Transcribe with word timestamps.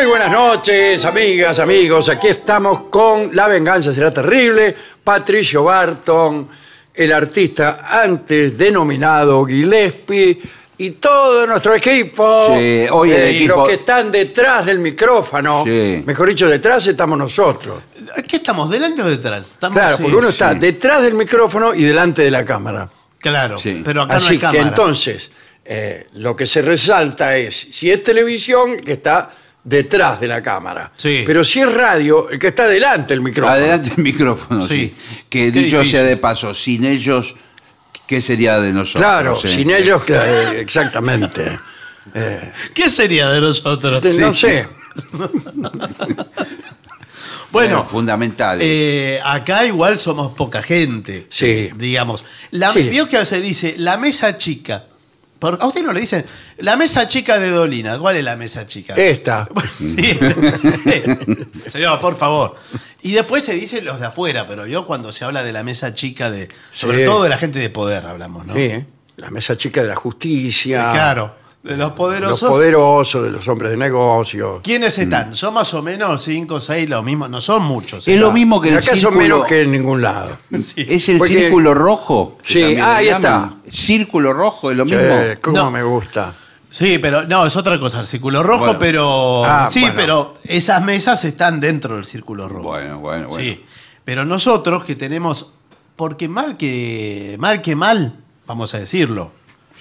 Muy 0.00 0.06
buenas 0.08 0.32
noches, 0.32 1.04
amigas, 1.04 1.58
amigos. 1.58 2.08
Aquí 2.08 2.28
estamos 2.28 2.84
con 2.88 3.36
La 3.36 3.46
venganza 3.48 3.92
será 3.92 4.10
terrible. 4.10 4.74
Patricio 5.04 5.64
Barton, 5.64 6.48
el 6.94 7.12
artista 7.12 7.80
antes 7.86 8.56
denominado 8.56 9.44
Gillespie 9.44 10.40
y 10.78 10.90
todo 10.92 11.46
nuestro 11.46 11.74
equipo. 11.74 12.46
Sí, 12.56 12.86
hoy 12.90 13.10
el 13.10 13.16
Eh, 13.20 13.30
equipo- 13.36 13.56
Los 13.56 13.68
que 13.68 13.74
están 13.74 14.10
detrás 14.10 14.64
del 14.64 14.78
micrófono. 14.78 15.64
Sí. 15.66 16.02
Mejor 16.06 16.28
dicho, 16.30 16.48
detrás 16.48 16.86
estamos 16.86 17.18
nosotros. 17.18 17.82
¿Qué 18.26 18.36
estamos, 18.36 18.70
delante 18.70 19.02
o 19.02 19.06
detrás? 19.06 19.50
Estamos, 19.50 19.76
Claro, 19.78 19.96
sí, 19.98 20.02
porque 20.04 20.16
uno 20.16 20.28
está 20.30 20.54
sí. 20.54 20.60
detrás 20.60 21.02
del 21.02 21.12
micrófono 21.12 21.74
y 21.74 21.82
delante 21.82 22.22
de 22.22 22.30
la 22.30 22.42
cámara. 22.46 22.88
Claro, 23.18 23.58
Sí. 23.58 23.82
pero 23.84 24.00
acá 24.04 24.14
no 24.14 24.16
Así 24.16 24.28
hay 24.30 24.36
que 24.38 24.40
cámara. 24.46 24.62
entonces, 24.66 25.30
eh, 25.62 26.06
lo 26.14 26.34
que 26.34 26.46
se 26.46 26.62
resalta 26.62 27.36
es, 27.36 27.66
si 27.70 27.90
es 27.90 28.02
televisión, 28.02 28.78
que 28.78 28.92
está 28.92 29.32
detrás 29.64 30.20
de 30.20 30.28
la 30.28 30.42
cámara. 30.42 30.90
Sí. 30.96 31.22
Pero 31.26 31.44
si 31.44 31.60
es 31.60 31.72
radio, 31.72 32.28
el 32.30 32.38
que 32.38 32.48
está 32.48 32.66
delante 32.68 33.12
del 33.14 33.20
micrófono. 33.22 33.54
Adelante 33.54 33.92
el 33.96 34.02
micrófono, 34.02 34.66
sí. 34.66 34.68
Sí. 34.68 34.94
Que 35.28 35.38
Qué 35.46 35.50
dicho 35.50 35.78
difícil. 35.78 35.86
sea 35.98 36.02
de 36.02 36.16
paso, 36.16 36.54
sin 36.54 36.84
ellos, 36.84 37.34
¿qué 38.06 38.20
sería 38.22 38.58
de 38.60 38.72
nosotros? 38.72 39.02
Claro, 39.02 39.36
eh? 39.36 39.48
sin 39.48 39.70
ellos, 39.70 40.04
claro, 40.04 40.50
exactamente. 40.52 41.58
¿Qué 42.74 42.88
sería 42.88 43.28
de 43.30 43.40
nosotros? 43.40 44.04
No 44.16 44.34
sé. 44.34 44.66
Bueno, 47.52 47.80
Eh, 47.80 47.90
fundamentales. 47.90 48.64
eh, 48.64 49.20
acá 49.24 49.66
igual 49.66 49.98
somos 49.98 50.32
poca 50.34 50.62
gente. 50.62 51.26
Sí. 51.30 51.70
Digamos. 51.74 52.24
La, 52.52 52.72
Sí. 52.72 52.88
Vio 52.88 53.08
que 53.08 53.24
se 53.24 53.40
dice 53.40 53.74
la 53.78 53.96
mesa 53.96 54.36
chica. 54.38 54.84
Por- 55.40 55.58
a 55.60 55.66
usted 55.66 55.82
no 55.82 55.92
le 55.92 56.00
dicen 56.00 56.24
la 56.58 56.76
mesa 56.76 57.08
chica 57.08 57.38
de 57.40 57.50
Dolina. 57.50 57.98
¿Cuál 57.98 58.16
es 58.16 58.24
la 58.24 58.36
mesa 58.36 58.66
chica? 58.66 58.94
Esta. 58.94 59.48
Sí. 59.78 59.96
Señor, 61.72 62.00
por 62.00 62.16
favor. 62.16 62.56
Y 63.02 63.12
después 63.12 63.42
se 63.42 63.54
dicen 63.54 63.84
los 63.84 63.98
de 63.98 64.06
afuera, 64.06 64.46
pero 64.46 64.66
yo 64.66 64.86
cuando 64.86 65.10
se 65.12 65.24
habla 65.24 65.42
de 65.42 65.52
la 65.52 65.62
mesa 65.62 65.94
chica 65.94 66.30
de. 66.30 66.48
Sobre 66.72 66.98
Sí. 66.98 67.04
todo 67.06 67.22
de 67.22 67.28
la 67.30 67.38
gente 67.38 67.58
de 67.58 67.70
poder 67.70 68.04
hablamos, 68.06 68.46
¿no? 68.46 68.54
Sí, 68.54 68.60
¿eh? 68.60 68.86
la 69.16 69.30
mesa 69.30 69.56
chica 69.56 69.82
de 69.82 69.88
la 69.88 69.96
justicia. 69.96 70.88
Claro. 70.92 71.34
De 71.62 71.70
los 71.76 71.78
Los 71.78 71.92
poderosos. 71.92 72.48
poderosos, 72.48 73.22
de 73.22 73.30
los 73.30 73.46
hombres 73.46 73.72
de 73.72 73.76
negocios. 73.76 74.60
¿Quiénes 74.62 74.98
están? 74.98 75.34
Son 75.34 75.52
más 75.52 75.74
o 75.74 75.82
menos 75.82 76.22
cinco 76.22 76.54
o 76.54 76.60
seis, 76.60 76.88
lo 76.88 77.02
mismo. 77.02 77.28
No 77.28 77.38
son 77.40 77.62
muchos. 77.64 78.08
es 78.08 78.18
lo 78.18 78.32
mismo 78.32 78.62
que 78.62 78.68
Y 78.68 78.72
el 78.72 78.78
acá 78.78 78.86
son 78.86 78.98
círculo. 78.98 79.20
menos 79.20 79.44
que 79.44 79.60
en 79.62 79.72
ningún 79.72 80.00
lado. 80.00 80.30
Sí. 80.58 80.86
Es 80.88 81.08
el 81.10 81.18
Porque- 81.18 81.38
círculo 81.38 81.74
rojo. 81.74 82.38
que 82.42 82.48
Sí, 82.54 82.60
también 82.60 82.80
ah, 82.80 82.92
le 82.92 82.98
ahí 82.98 83.06
llaman. 83.22 83.62
Círculo 83.68 84.32
rojo, 84.32 84.70
es 84.70 84.76
lo 84.78 84.84
mismo. 84.86 85.00
Eh, 85.02 85.36
¿Cómo 85.40 85.56
No. 85.58 85.70
me 85.70 85.82
gusta? 85.82 86.34
Sí, 86.70 86.98
pero 86.98 87.26
no, 87.26 87.44
es 87.44 87.54
otra 87.56 87.78
cosa, 87.78 88.00
el 88.00 88.06
círculo 88.06 88.42
rojo, 88.42 88.64
Bueno. 88.64 88.78
pero. 88.78 89.44
Ah, 89.44 89.68
sí, 89.70 89.80
bueno. 89.80 89.94
pero 89.96 90.34
esas 90.44 90.82
mesas 90.82 91.24
están 91.24 91.60
dentro 91.60 91.96
del 91.96 92.04
círculo 92.06 92.48
rojo. 92.48 92.62
Bueno, 92.68 93.00
bueno, 93.00 93.28
bueno. 93.28 93.42
Sí. 93.44 93.64
Pero 94.04 94.24
nosotros 94.24 94.84
que 94.84 94.94
tenemos. 94.96 95.52
Porque 95.96 96.26
mal 96.28 96.56
que. 96.56 97.36
Mal 97.38 97.60
que 97.60 97.76
mal, 97.76 98.14
vamos 98.46 98.72
a 98.74 98.78
decirlo. 98.78 99.32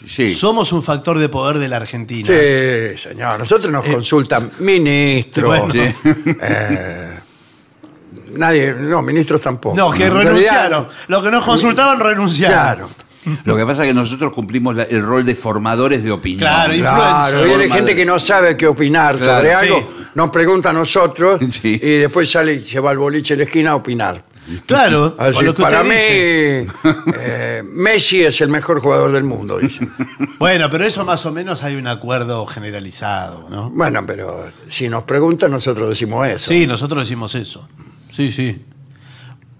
Sí. 0.07 0.33
Somos 0.33 0.71
un 0.71 0.81
factor 0.83 1.17
de 1.19 1.27
poder 1.29 1.57
de 1.59 1.67
la 1.67 1.77
Argentina. 1.77 2.27
Sí, 2.27 2.97
señor. 2.97 3.39
Nosotros 3.39 3.71
nos 3.71 3.85
consultan 3.85 4.49
ministros. 4.59 5.59
bueno. 5.69 5.73
eh, 6.41 7.19
nadie, 8.33 8.73
no, 8.73 9.01
ministros 9.01 9.41
tampoco. 9.41 9.75
No, 9.75 9.91
que 9.91 10.05
En 10.05 10.13
realidad, 10.13 10.31
renunciaron. 10.33 10.87
Los 11.07 11.23
que 11.23 11.31
nos 11.31 11.43
consultaban 11.45 11.99
renunciaron. 11.99 12.55
Claro. 12.87 12.89
Lo 13.43 13.57
que 13.57 13.65
pasa 13.65 13.83
es 13.83 13.89
que 13.89 13.93
nosotros 13.93 14.31
cumplimos 14.33 14.75
la- 14.75 14.83
el 14.83 15.03
rol 15.05 15.25
de 15.25 15.35
formadores 15.35 16.03
de 16.05 16.11
opinión. 16.11 16.39
Claro, 16.39 16.73
y- 16.73 16.79
Claro, 16.79 17.37
Influencer. 17.39 17.57
viene 17.59 17.73
gente 17.75 17.95
que 17.95 18.05
no 18.05 18.17
sabe 18.17 18.55
qué 18.55 18.65
opinar 18.65 19.17
Claro, 19.17 19.35
sobre 19.35 19.49
sí. 19.67 19.73
algo, 19.73 19.91
nos 20.15 20.29
pregunta 20.29 20.69
a 20.69 20.73
nosotros 20.73 21.39
Sí. 21.51 21.79
y 21.83 21.89
después 21.97 22.31
sale 22.31 22.53
y 22.53 22.61
se 22.61 22.79
va 22.79 22.91
al 22.91 22.97
boliche 22.97 23.33
de 23.35 23.39
la 23.39 23.43
esquina 23.43 23.71
a 23.71 23.75
opinar. 23.75 24.23
Claro, 24.65 25.15
Así, 25.19 25.35
con 25.35 25.45
lo 25.45 25.53
que 25.53 25.61
para 25.61 25.81
usted 25.83 25.89
mí, 25.93 26.65
dice. 26.65 26.73
eh, 27.19 27.63
Messi 27.63 28.23
es 28.23 28.41
el 28.41 28.49
mejor 28.49 28.79
jugador 28.81 29.11
del 29.11 29.23
mundo, 29.23 29.59
dice. 29.59 29.87
Bueno, 30.39 30.69
pero 30.71 30.85
eso 30.85 31.03
más 31.05 31.25
o 31.25 31.31
menos 31.31 31.63
hay 31.63 31.75
un 31.75 31.85
acuerdo 31.87 32.45
generalizado, 32.47 33.47
¿no? 33.49 33.69
Bueno, 33.69 34.03
pero 34.07 34.49
si 34.69 34.87
nos 34.89 35.03
preguntan, 35.03 35.51
nosotros 35.51 35.89
decimos 35.89 36.27
eso. 36.27 36.47
Sí, 36.47 36.65
nosotros 36.65 37.01
decimos 37.03 37.35
eso. 37.35 37.67
Sí, 38.11 38.31
sí. 38.31 38.63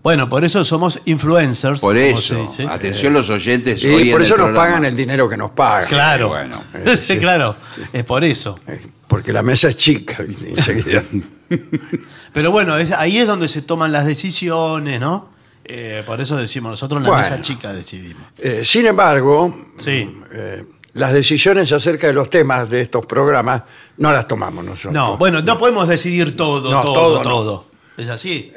Bueno, 0.02 0.30
por 0.30 0.46
eso 0.46 0.64
somos 0.64 1.02
influencers. 1.06 1.82
Por 1.82 1.96
como 1.96 2.08
eso, 2.08 2.36
se 2.36 2.42
dice. 2.42 2.68
atención 2.68 3.12
los 3.14 3.30
oyentes. 3.30 3.84
Y 3.84 3.88
hoy 3.90 4.12
por 4.12 4.22
en 4.22 4.26
eso 4.26 4.36
el 4.36 4.40
nos 4.40 4.46
programa. 4.48 4.68
pagan 4.70 4.86
el 4.86 4.96
dinero 4.96 5.28
que 5.28 5.36
nos 5.38 5.52
pagan. 5.52 5.88
Claro. 5.90 6.30
Bueno. 6.30 6.58
Sí, 6.96 7.18
claro, 7.18 7.56
es 7.92 8.06
por 8.06 8.24
eso. 8.24 8.58
Eh, 8.66 8.80
Porque 9.08 9.34
la 9.34 9.44
mesa 9.44 9.70
es 9.70 9.76
chica. 9.78 10.24
enseguida. 10.24 11.04
Pero 12.34 12.52
bueno, 12.52 12.78
es- 12.78 12.92
ahí 12.92 13.18
es 13.18 13.28
donde 13.28 13.48
se 13.48 13.62
toman 13.62 13.92
las 13.92 14.06
decisiones, 14.06 15.00
¿no? 15.00 15.30
Eh, 15.64 16.04
por 16.06 16.20
eso 16.22 16.36
decimos, 16.38 16.72
nosotros 16.72 16.98
en 17.00 17.04
la 17.04 17.10
Bueno. 17.10 17.24
mesa 17.30 17.42
chica 17.42 17.74
decidimos. 17.74 18.24
Eh, 18.40 18.64
sin 18.66 18.86
embargo, 18.88 19.56
Sí. 19.78 20.10
eh, 20.32 20.66
las 20.94 21.14
decisiones 21.14 21.72
acerca 21.72 22.08
de 22.08 22.14
los 22.14 22.30
temas 22.30 22.70
de 22.70 22.82
estos 22.82 23.06
programas 23.06 23.64
no 23.98 24.12
las 24.12 24.28
tomamos 24.28 24.66
nosotros. 24.66 24.94
No, 24.94 25.18
bueno, 25.18 25.42
no 25.42 25.58
podemos 25.60 25.88
decidir 25.88 26.36
todo, 26.36 26.72
No, 26.72 26.82
todo, 26.82 26.94
todo 26.94 27.22
todo. 27.22 27.66
no. 27.98 28.04
¿Es 28.04 28.10
así? 28.10 28.52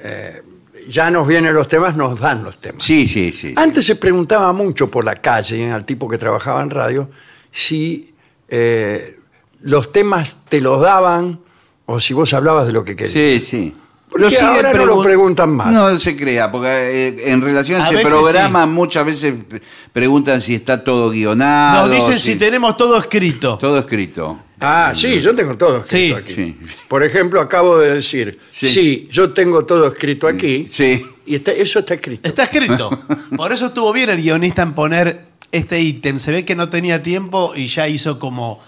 Ya 0.88 1.10
nos 1.10 1.26
vienen 1.28 1.54
los 1.54 1.68
temas, 1.68 1.94
nos 1.96 2.18
dan 2.18 2.42
los 2.42 2.58
temas. 2.58 2.82
Sí, 2.82 3.06
sí, 3.06 3.32
sí. 3.32 3.52
Antes 3.56 3.84
se 3.84 3.96
preguntaba 3.96 4.52
mucho 4.52 4.90
por 4.90 5.04
la 5.04 5.14
calle 5.16 5.70
al 5.70 5.84
tipo 5.84 6.08
que 6.08 6.16
trabajaba 6.18 6.62
en 6.62 6.70
radio 6.70 7.10
si 7.52 8.14
eh, 8.48 9.18
los 9.60 9.92
temas 9.92 10.38
te 10.48 10.60
los 10.60 10.80
daban 10.80 11.40
o 11.86 12.00
si 12.00 12.14
vos 12.14 12.32
hablabas 12.34 12.66
de 12.66 12.72
lo 12.72 12.84
que 12.84 12.94
querías. 12.96 13.12
Sí, 13.12 13.40
sí. 13.40 13.74
Porque 14.08 14.28
siguen 14.30 14.44
ahora 14.46 14.72
no 14.74 14.84
lo 14.84 14.96
pregun- 14.98 15.04
preguntan 15.04 15.50
más. 15.56 15.72
No 15.72 15.98
se 15.98 16.14
crea, 16.16 16.52
porque 16.52 16.68
eh, 16.68 17.32
en 17.32 17.40
relación 17.40 17.80
a, 17.80 17.86
A 17.86 17.90
este 17.90 18.04
programa 18.04 18.66
muchas 18.66 19.06
veces 19.06 19.34
pre- 19.48 19.62
preguntan 19.90 20.40
si 20.42 20.54
está 20.54 20.84
todo 20.84 21.08
guionado. 21.10 21.86
Nos 21.86 21.96
dicen 21.96 22.18
si 22.18 22.36
tenemos 22.36 22.76
todo 22.76 22.98
escrito. 22.98 23.56
Todo 23.58 23.78
escrito. 23.78 24.38
Ah, 24.60 24.92
sí, 24.94 25.18
yo 25.20 25.34
tengo 25.34 25.56
todo 25.56 25.78
escrito 25.78 26.16
Sí, 26.18 26.22
aquí. 26.22 26.34
sí. 26.34 26.58
Por 26.88 27.02
ejemplo, 27.02 27.40
acabo 27.40 27.78
de 27.78 27.94
decir, 27.94 28.38
sí. 28.50 28.68
Sí. 28.68 29.08
yo 29.10 29.32
tengo 29.32 29.64
todo 29.64 29.86
escrito 29.88 30.28
aquí. 30.28 30.68
Sí. 30.70 31.02
Y 31.24 31.34
está- 31.36 31.52
eso 31.52 31.78
está 31.78 31.94
escrito. 31.94 32.28
Está 32.28 32.42
escrito. 32.44 32.90
Por 33.36 33.50
eso 33.52 33.66
estuvo 33.68 33.92
bien 33.94 34.10
el 34.10 34.20
guionista 34.20 34.60
en 34.62 34.74
poner 34.74 35.24
este 35.52 35.80
ítem. 35.80 36.18
Se 36.18 36.30
ve 36.30 36.44
que 36.44 36.54
no 36.54 36.68
tenía 36.68 37.02
tiempo 37.02 37.52
y 37.56 37.66
ya 37.66 37.88
hizo 37.88 38.18
como 38.18 38.60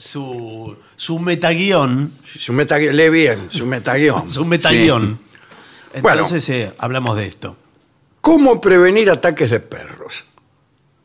su, 0.00 0.76
su 0.96 1.18
metaguión. 1.18 2.12
Su 2.24 2.52
metaguión, 2.54 2.96
lee 2.96 3.10
bien, 3.10 3.50
su 3.50 3.66
metaguión. 3.66 4.28
Su 4.28 4.44
metaguión. 4.46 5.20
Bueno. 6.00 6.22
Entonces 6.22 6.48
eh, 6.48 6.72
hablamos 6.78 7.16
de 7.16 7.26
esto. 7.26 7.56
¿Cómo 8.20 8.60
prevenir 8.60 9.10
ataques 9.10 9.50
de 9.50 9.60
perros? 9.60 10.24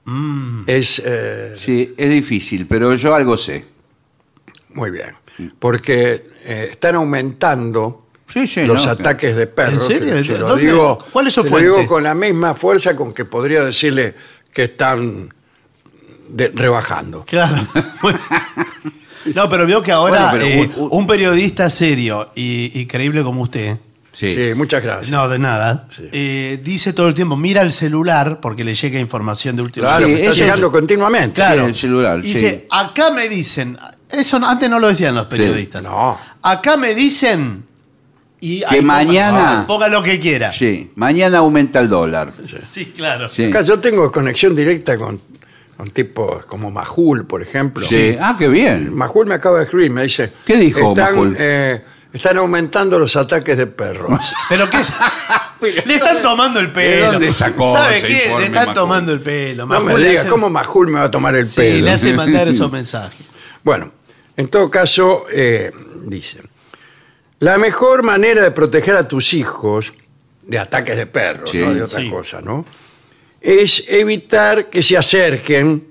Mm. 0.06 0.64
Es 0.68 1.02
eh, 1.04 1.54
Sí, 1.58 1.94
es 1.98 2.10
difícil, 2.10 2.68
pero 2.68 2.94
yo 2.96 3.14
algo 3.16 3.38
sé. 3.38 3.66
muy 4.74 4.92
bien. 4.92 5.14
Porque 5.60 6.30
eh, 6.44 6.68
están 6.72 6.96
aumentando 6.96 8.08
Sí, 8.28 8.48
sí, 8.48 8.66
los 8.66 8.86
no, 8.86 8.92
ataques 8.94 9.36
de 9.36 9.48
perros. 9.48 9.90
¿En 9.90 9.98
serio? 9.98 10.18
Se- 10.18 10.24
se 10.24 10.40
lo 10.40 10.48
¿Dónde? 10.50 10.66
digo, 10.66 11.00
¿Cuál 11.12 11.28
es 11.28 11.34
su 11.34 11.44
se 11.44 11.50
lo 11.50 11.58
digo 11.58 11.86
con 11.88 12.04
la 12.04 12.14
misma 12.16 12.54
fuerza 12.56 12.96
con 12.96 13.14
que 13.14 13.26
podría 13.26 13.64
decirle 13.66 14.16
que 14.54 14.64
están 14.64 15.34
de- 16.30 16.50
rebajando. 16.50 17.24
Claro. 17.26 17.66
no, 19.34 19.50
pero 19.50 19.66
veo 19.66 19.82
que 19.82 19.92
ahora 19.92 20.32
Bueno, 20.32 20.46
pero 20.46 20.46
eh, 20.46 20.72
un- 20.92 21.08
periodista 21.08 21.70
serio 21.70 22.30
y, 22.36 22.72
y 22.80 22.86
creíble 22.86 23.24
como 23.24 23.42
usted, 23.42 23.78
Sí. 24.12 24.34
Sí, 24.34 24.54
muchas 24.56 24.82
gracias. 24.82 25.10
no 25.10 25.28
de 25.28 25.38
nada, 25.40 25.90
Sí. 25.94 26.08
eh, 26.14 26.62
dice 26.64 26.94
todo 26.94 27.10
el 27.10 27.14
tiempo, 27.16 27.36
mira 27.36 27.62
el 27.64 27.74
celular 27.74 28.40
porque 28.40 28.64
le 28.64 28.74
llega 28.74 28.98
información 28.98 29.58
de 29.58 29.62
última 29.64 29.88
Claro, 29.88 30.06
Sí, 30.06 30.14
me 30.14 30.20
está 30.20 30.32
eso- 30.32 30.40
llegando 30.40 30.72
continuamente. 30.72 31.34
Claro. 31.36 31.64
Sí, 31.64 31.68
el 31.68 31.76
celular, 31.76 32.20
Y 32.20 32.22
Dice, 32.22 32.66
acá 32.72 33.12
me 33.12 33.28
dicen, 33.28 33.78
eso 34.10 34.40
no- 34.40 34.48
antes 34.48 34.70
no 34.70 34.80
lo 34.80 34.88
decían 34.88 35.16
los 35.16 35.26
periodistas. 35.26 35.84
No. 35.84 36.18
Acá 36.44 36.78
me 36.78 36.96
dicen 36.96 37.66
y 38.40 38.60
Que 38.60 38.66
ahí 38.70 38.80
ponga- 38.80 38.86
mañana- 38.86 39.66
ponga 39.68 39.90
lo 39.90 40.02
que 40.02 40.18
quiera. 40.18 40.50
Sí, 40.54 40.92
mañana 40.96 41.40
aumenta 41.40 41.82
el 41.82 41.90
dólar. 41.90 42.32
Sí, 42.66 42.86
claro. 42.96 43.28
Sí. 43.28 43.44
Acá 43.46 43.64
yo 43.64 43.80
tengo 43.80 44.10
conexión 44.14 44.56
directa 44.56 44.98
con, 44.98 45.20
con 45.78 45.90
tipos 45.90 46.46
como 46.46 46.72
Majul, 46.72 47.26
por 47.26 47.42
ejemplo. 47.42 47.86
Sí. 47.88 48.18
Ah, 48.20 48.36
qué 48.40 48.48
bien. 48.48 48.94
Majul 48.94 49.26
me 49.28 49.36
acaba 49.36 49.58
de 49.60 49.66
escribir, 49.66 49.92
me 49.92 50.04
dice... 50.04 50.32
¿Qué 50.46 50.56
dijo 50.58 50.90
están, 50.92 51.14
Majul? 51.16 51.36
eh, 51.38 51.84
están 52.14 52.38
aumentando 52.38 52.98
los 52.98 53.16
ataques 53.16 53.58
de 53.58 53.68
perros. 53.68 54.20
Pero 54.50 54.70
qué 54.70 54.78
es? 54.78 54.94
Le 55.86 55.96
están 55.96 56.22
tomando 56.22 56.60
el 56.60 56.72
pelo. 56.72 57.06
¿De 57.08 57.12
dónde 57.14 57.34
sacó 57.34 57.74
¿Sabe 57.74 57.98
ese 57.98 58.08
qué? 58.08 58.14
informe, 58.26 58.40
Le 58.40 58.46
están 58.46 58.62
Majul? 58.68 58.74
tomando 58.74 59.12
el 59.14 59.20
pelo. 59.22 59.66
no 59.66 59.80
me 59.82 59.94
le 59.98 60.10
digas, 60.10 60.22
hace- 60.22 60.30
¿cómo 60.30 60.50
Majul 60.50 60.88
me 60.88 61.00
va 61.00 61.06
a 61.06 61.12
tomar 61.12 61.36
el 61.36 61.46
Sí, 61.48 61.56
pelo? 61.62 61.86
le 61.86 61.92
hace 61.92 62.14
mandar 62.14 62.48
esos 62.48 62.72
mensajes. 62.72 63.26
Bueno, 63.64 63.92
en 64.38 64.48
todo 64.48 64.70
caso, 64.70 65.26
eh, 65.32 65.72
dice, 66.06 66.42
la 67.40 67.58
mejor 67.58 68.04
manera 68.04 68.44
de 68.44 68.52
proteger 68.52 68.96
a 68.96 69.08
tus 69.08 69.34
hijos 69.34 69.94
de 70.44 70.60
ataques 70.60 70.96
de 70.98 71.08
perros, 71.08 71.50
Sí, 71.50 71.58
no 71.58 71.74
de 71.74 71.82
otra 71.84 72.00
sí. 72.00 72.10
cosa, 72.10 72.42
¿no? 72.42 72.64
Es 73.48 73.84
evitar 73.88 74.70
que 74.72 74.82
se 74.82 74.98
acerquen 74.98 75.88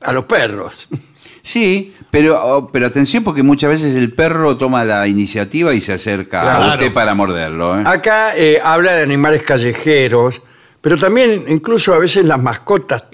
a 0.00 0.12
los 0.12 0.24
perros. 0.24 0.88
Sí, 1.40 1.94
pero, 2.10 2.38
oh, 2.44 2.70
pero 2.70 2.84
atención 2.84 3.24
porque 3.24 3.42
muchas 3.42 3.70
veces 3.70 3.94
el 3.96 4.12
perro 4.12 4.58
toma 4.58 4.84
la 4.84 5.06
iniciativa 5.08 5.72
y 5.72 5.80
se 5.80 5.94
acerca 5.94 6.42
Claro. 6.42 6.64
a 6.64 6.68
usted 6.74 6.92
para 6.92 7.14
morderlo. 7.14 7.80
¿eh? 7.80 7.84
Acá 7.86 8.36
eh, 8.36 8.60
habla 8.62 8.92
de 8.96 9.02
animales 9.04 9.42
callejeros, 9.44 10.42
pero 10.82 10.98
también 10.98 11.46
incluso 11.48 11.94
a 11.94 11.98
veces 11.98 12.26
las 12.26 12.38
mascotas 12.38 13.04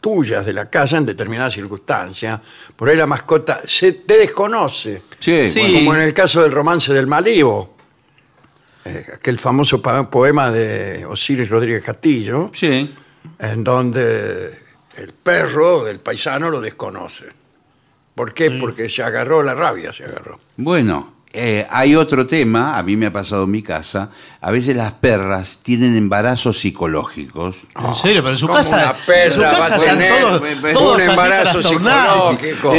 tuyas 0.00 0.46
de 0.46 0.54
la 0.54 0.70
casa 0.70 0.96
en 0.96 1.04
determinadas 1.04 1.52
circunstancias. 1.52 2.40
Por 2.74 2.88
ahí 2.88 2.96
la 2.96 3.06
mascota 3.06 3.60
se 3.66 3.92
te 3.92 4.20
desconoce. 4.20 5.02
Sí, 5.18 5.46
Sí. 5.46 5.60
bueno. 5.60 5.78
Como 5.80 5.94
en 5.96 6.00
el 6.02 6.14
caso 6.14 6.42
del 6.42 6.52
romance 6.52 6.94
del 6.94 7.06
Malibo, 7.06 7.76
eh, 8.86 9.04
aquel 9.16 9.38
famoso 9.38 9.82
pa- 9.82 10.08
poema 10.10 10.50
de 10.50 11.04
Osiris 11.04 11.50
Rodríguez 11.50 11.84
Castillo, 11.84 12.50
Sí. 12.54 12.90
En 13.38 13.64
donde 13.64 14.58
el 14.96 15.12
perro 15.12 15.84
del 15.84 16.00
paisano 16.00 16.50
lo 16.50 16.60
desconoce. 16.60 17.26
¿Por 18.14 18.32
qué? 18.32 18.50
Porque 18.52 18.88
se 18.88 19.02
agarró 19.02 19.42
la 19.42 19.54
rabia, 19.54 19.92
se 19.92 20.04
agarró. 20.04 20.40
Bueno, 20.56 21.16
eh, 21.32 21.66
hay 21.68 21.94
otro 21.94 22.26
tema, 22.26 22.78
a 22.78 22.82
mí 22.82 22.96
me 22.96 23.06
ha 23.06 23.12
pasado 23.12 23.44
en 23.44 23.50
mi 23.50 23.62
casa, 23.62 24.10
a 24.46 24.52
veces 24.52 24.76
las 24.76 24.92
perras 24.92 25.58
tienen 25.64 25.96
embarazos 25.96 26.56
psicológicos. 26.60 27.56
En 27.84 27.92
serio, 27.96 28.22
pero 28.22 28.30
en 28.34 28.38
su 28.38 28.46
¿Cómo 28.46 28.58
casa, 28.58 28.76
una 28.76 28.92
perra 29.04 29.24
en 29.24 29.30
su 29.32 29.40
va 29.40 29.48
a 29.48 29.50
casa 29.50 29.66
están 29.76 29.98
tener 29.98 30.20
todos, 30.20 30.40
un 30.40 30.72
todos 30.72 30.94
un 30.94 31.00
embarazo 31.00 31.62
psicológico. 31.64 32.72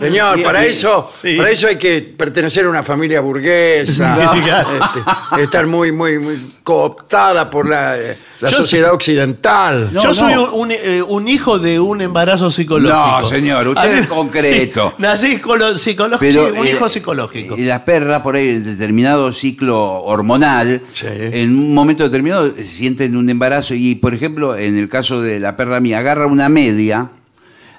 Señor, 0.00 0.42
para 0.42 0.64
eso, 0.64 1.08
Sí. 1.14 1.36
para 1.36 1.50
eso 1.50 1.68
hay 1.68 1.76
que 1.78 2.00
pertenecer 2.02 2.66
a 2.66 2.70
una 2.70 2.82
familia 2.82 3.20
burguesa, 3.20 4.32
este, 5.32 5.42
estar 5.42 5.64
muy, 5.68 5.92
muy, 5.92 6.18
muy 6.18 6.40
cooptada 6.64 7.48
por 7.48 7.68
la, 7.68 7.96
eh, 7.98 8.18
la 8.40 8.50
sociedad 8.50 8.92
occidental. 8.92 9.90
No, 9.92 10.00
Yo 10.02 10.08
no. 10.08 10.14
soy 10.14 10.34
un, 10.34 10.48
un, 10.54 10.70
eh, 10.72 11.02
un 11.06 11.28
hijo 11.28 11.60
de 11.60 11.78
un 11.78 12.00
embarazo 12.00 12.50
psicológico. 12.50 13.20
No, 13.20 13.28
señor, 13.28 13.68
usted 13.68 13.98
es 13.98 14.06
concreto. 14.08 14.90
Sí, 14.96 15.02
nací 15.02 15.26
psicológico, 15.36 16.18
sí, 16.32 16.38
un 16.58 16.66
eh, 16.66 16.70
hijo 16.70 16.88
psicológico. 16.88 17.56
Y 17.56 17.62
las 17.64 17.82
perras, 17.82 18.22
por 18.22 18.34
ahí, 18.34 18.48
en 18.48 18.64
determinado 18.64 19.32
ciclo 19.32 20.02
hormonal, 20.02 20.82
Sí. 20.92 21.06
En 21.12 21.50
un 21.56 21.74
momento 21.74 22.04
determinado 22.04 22.46
eh, 22.56 22.64
sienten 22.64 23.16
un 23.16 23.28
embarazo. 23.28 23.74
Y, 23.74 23.94
por 23.96 24.14
ejemplo, 24.14 24.56
en 24.56 24.76
el 24.76 24.88
caso 24.88 25.20
de 25.20 25.40
la 25.40 25.56
perra 25.56 25.80
mía, 25.80 25.98
agarra 25.98 26.26
una 26.26 26.48
media 26.48 27.10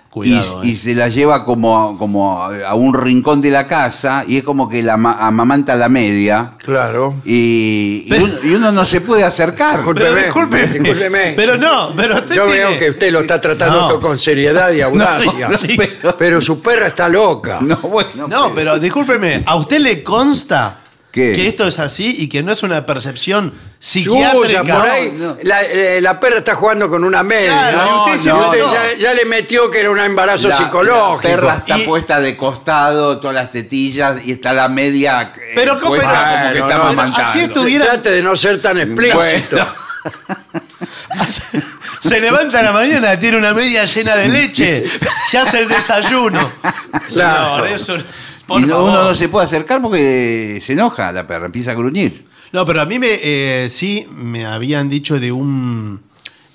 Cuidado, 0.10 0.64
y, 0.64 0.68
eh. 0.68 0.72
y 0.74 0.76
se 0.76 0.94
la 0.94 1.08
lleva 1.10 1.44
como, 1.44 1.98
como 1.98 2.44
a 2.44 2.76
un 2.76 2.94
rincón 2.94 3.42
de 3.42 3.50
la 3.50 3.66
casa 3.66 4.24
y 4.28 4.38
es 4.38 4.44
como 4.44 4.70
que 4.70 4.84
la 4.84 4.94
ama- 4.94 5.18
amamanta 5.20 5.76
la 5.76 5.90
media. 5.90 6.52
Claro. 6.64 7.16
Y, 7.26 8.04
y 8.06 8.10
Pero- 8.12 8.26
uno, 8.26 8.34
y 8.44 8.54
uno 8.54 8.72
no 8.72 8.86
se 8.86 9.02
puede 9.02 9.24
acercar. 9.24 9.78
Disculpe. 9.78 10.02
Pero 10.02 10.16
Discúlpeme, 10.16 10.68
discúlpeme. 10.68 11.34
Pero 11.36 11.58
no, 11.58 11.94
pero 11.96 12.18
usted 12.18 12.36
Yo 12.36 12.46
tiene- 12.46 12.60
veo 12.60 12.78
que 12.78 12.90
usted 12.92 13.12
lo 13.12 13.22
está 13.22 13.42
tratando 13.42 13.80
No. 13.80 13.88
esto 13.88 14.00
con 14.00 14.20
seriedad 14.20 14.72
y 14.72 14.82
audacia. 14.82 15.50
No, 15.50 15.58
sí, 15.58 15.76
pero... 16.20 16.40
su 16.40 16.62
perra 16.62 16.88
está 16.90 17.10
loca. 17.10 17.58
No, 17.62 17.78
bueno, 17.78 18.28
No, 18.30 18.52
pero 18.54 18.78
discúlpeme, 18.78 19.42
¿a 19.48 19.56
usted 19.56 19.80
le 19.80 20.04
consta 20.04 20.78
¿Qué? 21.14 21.34
que 21.34 21.48
esto 21.48 21.68
es 21.68 21.78
así 21.78 22.12
y 22.18 22.28
que 22.28 22.42
no 22.42 22.52
es 22.52 22.64
una 22.64 22.86
percepción 22.88 23.54
Suya, 23.78 24.32
psiquiátrica? 24.32 24.64
por 24.80 24.90
ahí, 24.90 25.12
no. 25.16 25.38
La, 25.44 25.62
eh, 25.62 26.02
la 26.02 26.20
perra 26.20 26.40
está 26.40 26.56
jugando 26.56 26.90
con 26.90 27.04
una 27.04 27.22
media. 27.22 27.70
Claro, 27.70 28.06
usted 28.06 28.16
usted 28.16 28.32
no, 28.32 28.74
ya, 28.74 28.94
ya 29.00 29.14
le 29.14 29.24
metió 29.26 29.70
que 29.70 29.82
era 29.82 29.92
un 29.92 30.00
embarazo 30.00 30.48
La- 30.50 30.58
psicológico. 30.58 31.28
La 31.30 31.36
perra 31.36 31.56
está 31.58 31.78
Y- 31.78 31.84
puesta 31.86 32.20
de 32.20 32.36
costado, 32.36 33.20
todas 33.20 33.36
las 33.36 33.52
tetillas, 33.52 34.26
y 34.26 34.32
está 34.32 34.54
la 34.54 34.68
media 34.70 35.34
eh, 35.38 35.52
Pero, 35.54 35.80
¿cómo- 35.80 35.96
puesta 35.96 36.10
pero- 36.12 36.34
como 36.42 36.52
que 36.52 36.60
está 36.60 36.78
no, 36.78 36.84
amamantando. 36.84 37.30
así 37.30 37.40
estuviera- 37.42 37.86
Trate 37.86 38.10
de 38.10 38.24
no 38.24 38.36
ser 38.36 38.60
tan 38.60 38.80
explícito. 38.80 39.56
Bueno. 39.56 39.84
Se 42.00 42.20
levanta 42.20 42.60
a 42.60 42.64
la 42.64 42.72
mañana, 42.74 43.18
tiene 43.18 43.38
una 43.38 43.54
media 43.54 43.86
llena 43.86 44.16
de 44.16 44.28
leche, 44.28 44.84
se 45.30 45.38
hace 45.38 45.60
el 45.62 45.70
desayuno. 45.70 46.52
Claro. 47.14 47.56
Señor, 47.56 47.68
eso, 47.68 47.98
por 48.54 48.62
y 48.62 48.66
no- 48.66 48.76
favor. 48.76 48.90
uno 48.90 49.04
no 49.04 49.16
se 49.16 49.30
puede 49.30 49.46
acercar 49.46 49.82
porque 49.82 50.60
se 50.62 50.74
enoja 50.74 51.12
la 51.12 51.26
perra, 51.28 51.46
empieza 51.48 51.72
a 51.72 51.76
gruñir. 51.76 52.26
No, 52.52 52.66
pero 52.66 52.82
a 52.82 52.86
mí 52.86 53.00
me, 53.00 53.08
eh, 53.22 53.68
sí 53.70 54.06
me 54.16 54.46
habían 54.46 54.88
dicho 54.90 55.20
de 55.20 55.32
un, 55.32 56.02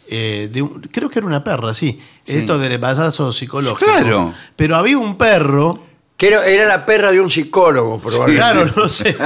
eh, 0.08 0.48
de 0.52 0.62
un- 0.62 0.80
Creo 0.92 1.10
que 1.10 1.18
era 1.18 1.26
una 1.26 1.42
perra, 1.42 1.74
sí. 1.74 1.98
Esto 2.24 2.58
del 2.58 2.72
embarazo 2.72 3.32
psicológico. 3.32 3.84
Claro. 3.90 4.32
Pero 4.56 4.76
había 4.76 4.96
un 4.98 5.16
perro. 5.18 5.84
Que 6.16 6.28
era, 6.28 6.46
era 6.46 6.66
la 6.66 6.84
perra 6.86 7.12
de 7.12 7.20
un 7.20 7.30
psicólogo, 7.30 7.98
probablemente. 8.00 8.36
Claro, 8.36 8.70
no 8.76 8.88
sé. 8.88 9.16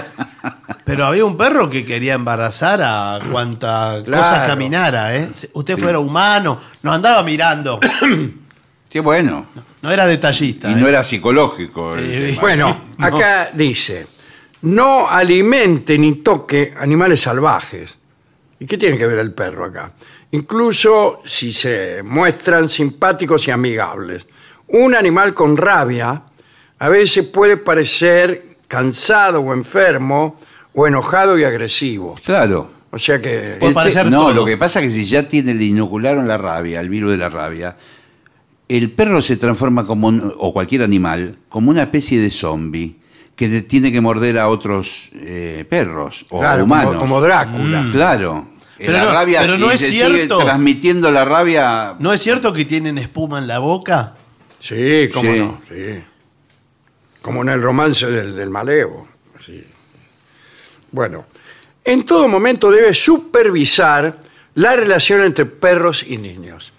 Pero 0.84 1.06
había 1.06 1.24
un 1.24 1.36
perro 1.38 1.70
que 1.70 1.84
quería 1.86 2.14
embarazar 2.14 2.80
a 2.82 3.18
cuanta 3.30 4.02
Claro. 4.04 4.22
cosa 4.22 4.46
caminara, 4.46 5.14
¿eh? 5.16 5.30
Si 5.32 5.48
Usted 5.54 5.78
fuera 5.78 5.98
humano, 6.00 6.58
no 6.82 6.92
andaba 6.92 7.22
mirando. 7.22 7.80
Sí, 8.92 9.00
bueno. 9.00 9.46
No 9.80 9.90
era 9.90 10.06
detallista. 10.06 10.68
Y 10.68 10.74
¿eh? 10.74 10.76
no 10.76 10.86
era 10.86 11.02
psicológico 11.02 11.94
el 11.94 12.10
Eh, 12.12 12.26
tema. 12.32 12.40
Bueno, 12.42 12.80
No. 12.98 13.06
acá 13.06 13.50
dice, 13.54 14.06
no 14.62 15.08
alimente 15.08 15.96
ni 15.98 16.16
toque 16.16 16.74
animales 16.76 17.22
salvajes. 17.22 17.96
¿Y 18.58 18.66
qué 18.66 18.76
tiene 18.76 18.98
que 18.98 19.06
ver 19.06 19.18
el 19.18 19.32
perro 19.32 19.64
acá? 19.64 19.92
Incluso 20.32 21.20
si 21.24 21.52
se 21.52 22.02
muestran 22.02 22.68
simpáticos 22.68 23.48
y 23.48 23.50
amigables. 23.50 24.26
Un 24.68 24.94
animal 24.94 25.34
con 25.34 25.56
rabia 25.56 26.22
a 26.78 26.88
veces 26.88 27.26
puede 27.26 27.56
parecer 27.56 28.56
cansado 28.68 29.40
o 29.40 29.52
enfermo 29.52 30.38
o 30.74 30.86
enojado 30.86 31.38
y 31.38 31.44
agresivo. 31.44 32.14
Claro. 32.24 32.70
O 32.90 32.98
sea 32.98 33.20
que... 33.20 33.56
Puede 33.58 33.68
El 33.68 33.68
te- 33.68 33.74
parecer 33.74 34.10
no, 34.10 34.22
todo. 34.24 34.32
lo 34.34 34.44
que 34.44 34.56
pasa 34.56 34.80
es 34.80 34.86
que 34.86 34.90
si 34.90 35.04
ya 35.06 35.26
tiene, 35.28 35.54
le 35.54 35.64
inocularon 35.64 36.26
la 36.28 36.38
rabia, 36.38 36.80
el 36.80 36.88
virus 36.88 37.12
de 37.12 37.16
la 37.18 37.28
rabia, 37.28 37.76
el 38.76 38.90
perro 38.90 39.20
se 39.22 39.36
transforma 39.36 39.86
como, 39.86 40.08
un- 40.08 40.34
o 40.38 40.52
cualquier 40.52 40.82
animal, 40.82 41.36
como 41.48 41.70
una 41.70 41.82
especie 41.82 42.20
de 42.20 42.30
zombie 42.30 42.96
que 43.36 43.62
tiene 43.62 43.90
que 43.90 44.00
morder 44.00 44.38
a 44.38 44.48
otros 44.48 45.08
eh, 45.14 45.64
perros 45.68 46.26
o 46.30 46.40
Claro, 46.40 46.64
humanos. 46.64 46.86
como, 46.94 47.00
como 47.00 47.20
Drácula. 47.20 47.88
Claro. 47.92 48.48
Pero 48.78 48.92
la 48.94 49.04
no- 49.04 49.12
rabia 49.12 49.40
pero 49.40 49.58
no 49.58 49.70
y 49.70 49.74
es 49.74 49.80
se 49.80 49.88
sigue 49.88 50.04
cierto. 50.06 50.38
transmitiendo 50.38 51.10
la 51.10 51.24
rabia. 51.24 51.94
¿No 52.00 52.12
es 52.12 52.20
cierto 52.20 52.52
que 52.52 52.64
tienen 52.64 52.98
espuma 52.98 53.38
en 53.38 53.46
la 53.46 53.58
boca? 53.60 54.14
Sí, 54.58 55.08
cómo 55.12 55.32
Sí. 55.32 55.38
no, 55.38 55.60
sí. 55.68 56.02
Como 57.20 57.42
en 57.42 57.48
el 57.50 57.62
romance 57.62 58.06
del, 58.10 58.34
del 58.36 58.50
Malevo. 58.50 59.06
sí. 59.38 59.64
Bueno, 60.90 61.24
en 61.84 62.04
todo 62.04 62.28
momento 62.28 62.70
debe 62.70 62.92
supervisar 62.94 64.18
la 64.54 64.76
relación 64.76 65.22
entre 65.24 65.46
perros 65.46 66.04
y 66.06 66.18
niños. 66.18 66.71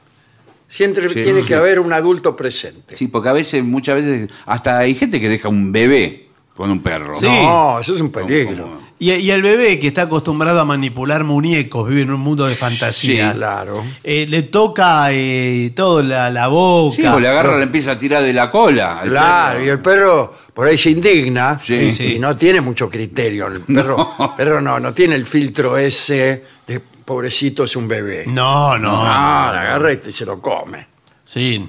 Siempre 0.74 1.08
Sí. 1.10 1.22
tiene 1.24 1.44
que 1.44 1.54
haber 1.54 1.80
un 1.80 1.94
adulto 1.94 2.36
presente. 2.36 2.98
Sí, 2.98 3.08
porque 3.08 3.30
a 3.30 3.34
veces, 3.34 3.64
muchas 3.64 3.96
veces, 4.04 4.30
hasta 4.48 4.80
hay 4.80 4.96
gente 4.96 5.22
que 5.22 5.30
deja 5.30 5.48
un 5.48 5.72
bebé 5.72 6.30
con 6.56 6.72
un 6.72 6.82
perro. 6.82 7.14
Sí. 7.16 7.28
No, 7.28 7.80
eso 7.80 7.94
es 7.96 8.02
un 8.02 8.12
peligro. 8.12 8.64
Como- 8.64 8.84
Y, 9.00 9.12
y 9.12 9.32
el 9.32 9.42
bebé 9.42 9.80
que 9.80 9.88
está 9.88 10.04
acostumbrado 10.04 10.62
a 10.62 10.66
manipular 10.66 11.24
muñecos, 11.26 11.90
vive 11.90 12.04
en 12.04 12.12
un 12.12 12.22
mundo 12.22 12.46
de 12.46 12.56
fantasía. 12.56 13.32
Sí, 13.32 13.38
claro. 13.38 13.84
Eh, 14.04 14.26
le 14.30 14.44
toca 14.44 15.08
eh, 15.12 15.74
todo, 15.76 16.02
la, 16.02 16.30
la 16.30 16.48
boca. 16.48 16.96
Sí, 16.96 17.06
o 17.06 17.20
le 17.20 17.28
agarra, 17.28 17.58
le 17.58 17.64
empieza 17.64 17.92
a 17.92 17.98
tirar 17.98 18.24
de 18.24 18.32
la 18.34 18.50
cola. 18.50 19.00
al 19.02 19.10
Claro, 19.10 19.54
perro. 19.56 19.66
y 19.66 19.70
el 19.70 19.80
perro 19.80 20.34
por 20.54 20.68
ahí 20.68 20.78
se 20.78 20.92
indigna 20.92 21.60
Sí. 21.64 21.74
y 21.76 21.92
Sí. 21.92 22.18
no 22.20 22.38
tiene 22.38 22.62
mucho 22.62 22.90
criterio. 22.90 23.48
El 23.48 23.60
perro 23.62 24.14
no, 24.20 24.36
perro 24.38 24.62
no, 24.62 24.80
no 24.80 24.94
tiene 24.94 25.16
el 25.16 25.26
filtro 25.26 25.78
ese 25.78 26.44
de 26.66 26.82
pobrecito 27.06 27.64
es 27.64 27.76
un 27.76 27.88
bebé. 27.88 28.26
No, 28.28 28.78
no. 28.78 28.92
No, 28.92 28.98
no, 28.98 29.04
la 29.04 29.62
agarra 29.62 29.94
y 29.94 30.14
se 30.14 30.26
lo 30.26 30.42
come. 30.42 30.88
Sí. 31.24 31.68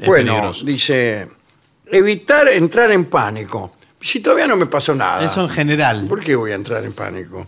es 0.00 0.06
bueno, 0.06 0.32
peligroso. 0.32 0.64
dice, 0.64 1.28
evitar 1.86 2.48
entrar 2.48 2.90
en 2.92 3.06
pánico. 3.06 3.74
Si 4.00 4.20
todavía 4.20 4.46
no 4.46 4.56
me 4.56 4.66
pasó 4.66 4.94
nada. 4.94 5.24
Eso 5.24 5.42
en 5.42 5.48
general. 5.48 6.06
¿Por 6.08 6.20
qué 6.20 6.34
voy 6.34 6.52
a 6.52 6.54
entrar 6.54 6.84
en 6.84 6.92
pánico? 6.92 7.46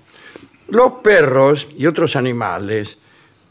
Los 0.69 0.93
perros 1.03 1.69
y 1.77 1.87
otros 1.87 2.17
animales 2.17 2.99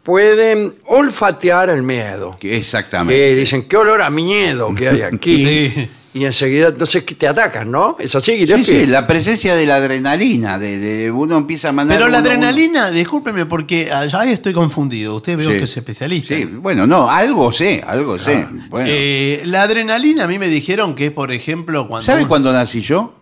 pueden 0.03 0.73
olfatear 0.85 1.69
el 1.69 1.83
miedo. 1.83 2.35
Que 2.39 2.57
Exactamente. 2.57 3.15
Que 3.15 3.35
dicen, 3.35 3.67
qué 3.67 3.77
olor 3.77 4.01
a 4.01 4.09
miedo 4.09 4.73
que 4.75 4.89
hay 4.89 5.01
aquí. 5.03 5.45
Sí. 5.45 5.89
Y 6.13 6.25
enseguida, 6.25 6.67
entonces 6.67 7.03
que 7.05 7.15
te 7.15 7.25
atacan, 7.25 7.71
¿no? 7.71 7.95
Es 7.97 8.13
así, 8.15 8.31
Sí, 8.31 8.37
Gillespie? 8.39 8.81
sí, 8.81 8.85
la 8.85 9.07
presencia 9.07 9.55
de 9.55 9.65
la 9.65 9.75
adrenalina, 9.77 10.59
de, 10.59 10.77
de 10.77 11.09
uno 11.09 11.37
empieza 11.37 11.69
a 11.69 11.71
mandar... 11.71 11.97
Pero 11.97 12.09
la 12.09 12.19
uno- 12.19 12.27
adrenalina, 12.27 12.91
discúlpeme 12.91 13.45
porque 13.45 13.89
ah, 13.93 14.05
ahí 14.19 14.29
estoy 14.31 14.51
confundido. 14.51 15.15
Usted 15.15 15.37
veo 15.37 15.51
Sí. 15.51 15.57
que 15.57 15.63
es 15.63 15.77
especialista. 15.77 16.35
Sí, 16.35 16.43
bueno, 16.43 16.85
no, 16.85 17.09
algo 17.09 17.53
sé, 17.53 17.81
algo 17.87 18.19
sé. 18.19 18.45
Bueno. 18.69 18.89
Eh, 18.91 19.41
la 19.45 19.61
adrenalina 19.63 20.25
a 20.25 20.27
mí 20.27 20.37
me 20.37 20.49
dijeron 20.49 20.95
que 20.95 21.05
es, 21.05 21.11
por 21.13 21.31
ejemplo, 21.31 21.87
cuando. 21.87 22.05
¿Sabe 22.05 22.19
uno- 22.23 22.27
cuándo 22.29 22.51
nací 22.51 22.81
yo? 22.81 23.13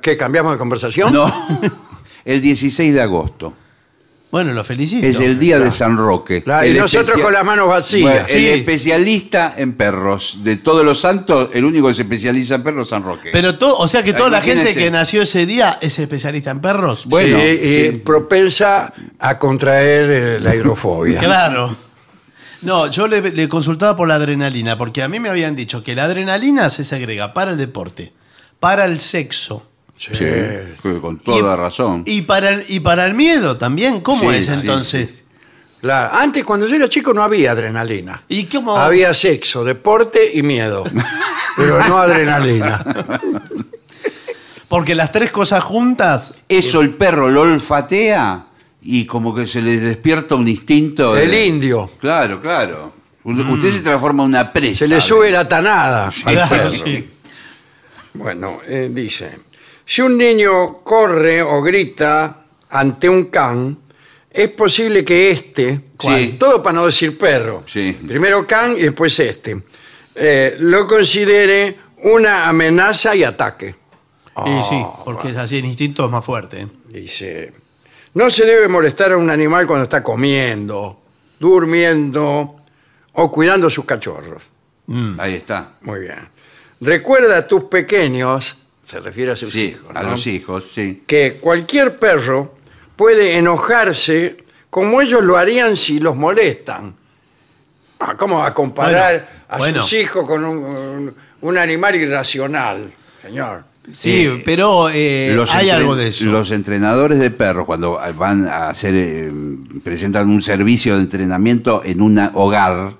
¿Qué, 0.00 0.16
cambiamos 0.16 0.52
de 0.52 0.58
conversación? 0.58 1.12
No, 1.12 1.30
el 2.24 2.40
16 2.40 2.94
de 2.94 3.00
agosto. 3.02 3.52
Bueno, 4.30 4.52
lo 4.52 4.62
felicito. 4.62 5.06
Es 5.06 5.18
el 5.20 5.38
día 5.38 5.58
de 5.58 5.70
San 5.72 5.96
Roque. 5.96 6.42
Claro, 6.42 6.66
y 6.66 6.70
El 6.72 6.76
nosotros 6.78 7.08
especia- 7.08 7.24
con 7.24 7.32
las 7.32 7.44
manos 7.44 7.66
vacías. 7.66 8.02
Bueno, 8.12 8.28
Sí. 8.28 8.46
El 8.48 8.58
especialista 8.60 9.54
en 9.56 9.72
perros. 9.72 10.38
De 10.42 10.56
todos 10.56 10.84
los 10.84 11.00
santos, 11.00 11.48
el 11.54 11.64
único 11.64 11.88
que 11.88 11.94
se 11.94 12.02
especializa 12.02 12.56
en 12.56 12.62
perros 12.62 12.86
es 12.88 12.90
San 12.90 13.04
Roque. 13.04 13.30
Pero 13.32 13.56
todo, 13.56 13.78
o 13.78 13.88
sea 13.88 14.02
que 14.02 14.12
toda 14.12 14.28
la 14.28 14.40
gente 14.42 14.60
Imagínese. 14.64 14.84
que 14.84 14.90
nació 14.90 15.22
ese 15.22 15.46
día 15.46 15.78
es 15.80 15.98
especialista 15.98 16.50
en 16.50 16.60
perros. 16.60 17.06
Bueno, 17.06 17.38
Sí, 17.38 17.44
y 17.46 17.90
sí. 17.92 18.02
propensa 18.04 18.92
a 19.18 19.38
contraer 19.38 20.10
eh, 20.10 20.40
la 20.40 20.54
hidrofobia. 20.54 21.18
Claro. 21.20 21.74
No, 22.60 22.90
yo 22.90 23.06
le, 23.06 23.20
le 23.30 23.48
consultaba 23.48 23.94
por 23.96 24.08
la 24.08 24.16
adrenalina, 24.16 24.76
porque 24.76 25.02
a 25.02 25.08
mí 25.08 25.20
me 25.20 25.28
habían 25.28 25.54
dicho 25.56 25.82
que 25.84 25.94
la 25.94 26.04
adrenalina 26.04 26.68
se 26.70 26.84
segrega 26.84 27.32
para 27.32 27.52
el 27.52 27.56
deporte, 27.56 28.12
para 28.60 28.84
el 28.84 28.98
sexo 28.98 29.70
Sí. 29.98 30.14
Sí, 30.14 30.88
con 31.00 31.18
toda 31.18 31.54
Y- 31.54 31.56
razón. 31.56 32.02
y 32.06 32.22
para 32.22 32.50
el, 32.50 32.64
y 32.68 32.80
para 32.80 33.04
el 33.06 33.14
miedo 33.14 33.56
también. 33.58 34.00
¿Cómo 34.00 34.30
Sí, 34.30 34.36
es 34.38 34.48
entonces? 34.48 35.10
sí. 35.10 35.14
Claro, 35.80 36.14
Antes, 36.14 36.44
cuando 36.44 36.66
yo 36.66 36.74
era 36.76 36.88
chico, 36.88 37.12
no 37.12 37.22
había 37.22 37.52
adrenalina. 37.52 38.22
¿Y 38.28 38.44
cómo? 38.44 38.76
Había 38.76 39.12
sexo, 39.14 39.62
deporte 39.64 40.30
y 40.34 40.42
miedo. 40.42 40.84
Pero 41.56 41.78
no 41.86 41.98
adrenalina. 41.98 42.84
Porque 44.68 44.94
las 44.94 45.10
tres 45.12 45.30
cosas 45.30 45.62
juntas. 45.64 46.34
Eso 46.48 46.80
el 46.80 46.90
perro 46.94 47.30
lo 47.30 47.42
olfatea 47.42 48.46
y 48.82 49.04
como 49.06 49.34
que 49.34 49.46
se 49.46 49.62
le 49.62 49.78
despierta 49.78 50.34
un 50.34 50.46
instinto. 50.48 51.14
de- 51.14 51.24
El 51.24 51.34
indio. 51.34 51.90
Claro, 52.00 52.40
claro. 52.40 52.92
U- 53.24 53.32
Usted 53.32 53.70
se 53.72 53.80
transforma 53.80 54.22
en 54.24 54.30
una 54.30 54.52
presa. 54.52 54.86
Se 54.86 54.94
le 54.94 55.00
sube 55.00 55.30
la 55.30 55.48
tanada 55.48 56.06
al 56.24 56.34
Claro, 56.34 56.48
perro. 56.50 56.70
sí. 56.70 57.08
Bueno, 58.14 58.60
eh, 58.66 58.90
dice, 58.92 59.30
si 59.90 60.02
un 60.02 60.18
niño 60.18 60.82
corre 60.84 61.40
o 61.40 61.62
grita 61.62 62.44
ante 62.68 63.08
un 63.08 63.24
can, 63.30 63.78
es 64.30 64.50
posible 64.50 65.02
que 65.02 65.30
este, 65.30 65.80
Sí. 65.98 66.36
todo 66.38 66.62
para 66.62 66.74
no 66.74 66.84
decir 66.86 67.16
perro, 67.16 67.62
Sí. 67.66 67.96
primero 68.06 68.46
can 68.46 68.72
y 68.76 68.82
después 68.82 69.18
este, 69.20 69.62
eh, 70.14 70.56
lo 70.60 70.86
considere 70.86 71.78
una 72.02 72.46
amenaza 72.48 73.16
y 73.16 73.24
ataque. 73.24 73.74
Sí, 74.44 74.60
sí, 74.68 74.82
Ah, 74.84 75.00
porque 75.04 75.30
es 75.30 75.36
así, 75.36 75.58
el 75.58 75.64
instinto 75.64 76.04
es 76.04 76.10
más 76.10 76.24
fuerte. 76.24 76.60
¿eh? 76.60 76.68
Dice, 76.88 77.52
no 78.14 78.28
se 78.28 78.44
debe 78.44 78.68
molestar 78.68 79.12
a 79.12 79.16
un 79.16 79.30
animal 79.30 79.66
cuando 79.66 79.84
está 79.84 80.02
comiendo, 80.02 81.00
durmiendo 81.40 82.56
o 83.14 83.32
cuidando 83.32 83.68
sus 83.70 83.84
cachorros. 83.86 84.42
Ahí 85.18 85.34
está. 85.34 85.72
Muy 85.80 86.00
bien. 86.00 86.28
Recuerda 86.80 87.38
a 87.38 87.46
tus 87.46 87.64
pequeños, 87.64 88.56
se 88.88 89.00
refiere 89.00 89.32
a 89.32 89.36
sus 89.36 89.50
Sí, 89.50 89.64
hijos, 89.76 89.90
a 89.94 90.02
¿no? 90.02 90.10
los 90.12 90.26
hijos, 90.26 90.64
sí. 90.74 91.02
que 91.06 91.38
cualquier 91.40 91.98
perro 91.98 92.54
puede 92.96 93.36
enojarse 93.36 94.38
como 94.70 95.02
ellos 95.02 95.22
lo 95.22 95.36
harían 95.36 95.76
si 95.76 96.00
los 96.00 96.16
molestan. 96.16 96.94
Ah, 98.00 98.14
¿Cómo 98.16 98.38
va 98.38 98.46
a 98.46 98.54
comparar 98.54 99.28
Bueno, 99.48 99.58
bueno. 99.58 99.80
a 99.80 99.82
sus 99.82 99.92
hijos 99.94 100.26
con 100.26 100.44
un, 100.44 100.58
un- 100.64 101.14
un 101.42 101.58
animal 101.58 101.96
irracional, 101.96 102.90
señor? 103.20 103.64
Sí, 103.90 104.26
Eh, 104.26 104.42
pero 104.44 104.88
eh, 104.92 105.32
Los 105.34 105.54
hay 105.54 105.68
entre- 105.68 105.82
algo 105.82 105.96
de 105.96 106.08
eso. 106.08 106.24
Los 106.26 106.50
entrenadores 106.50 107.18
de 107.18 107.30
perros, 107.30 107.66
cuando 107.66 107.98
van 108.16 108.46
a 108.46 108.68
hacer, 108.70 108.94
eh, 108.94 109.32
presentan 109.84 110.28
un 110.28 110.40
servicio 110.42 110.96
de 110.96 111.02
entrenamiento 111.02 111.82
en 111.84 112.00
un 112.02 112.18
hogar, 112.34 112.94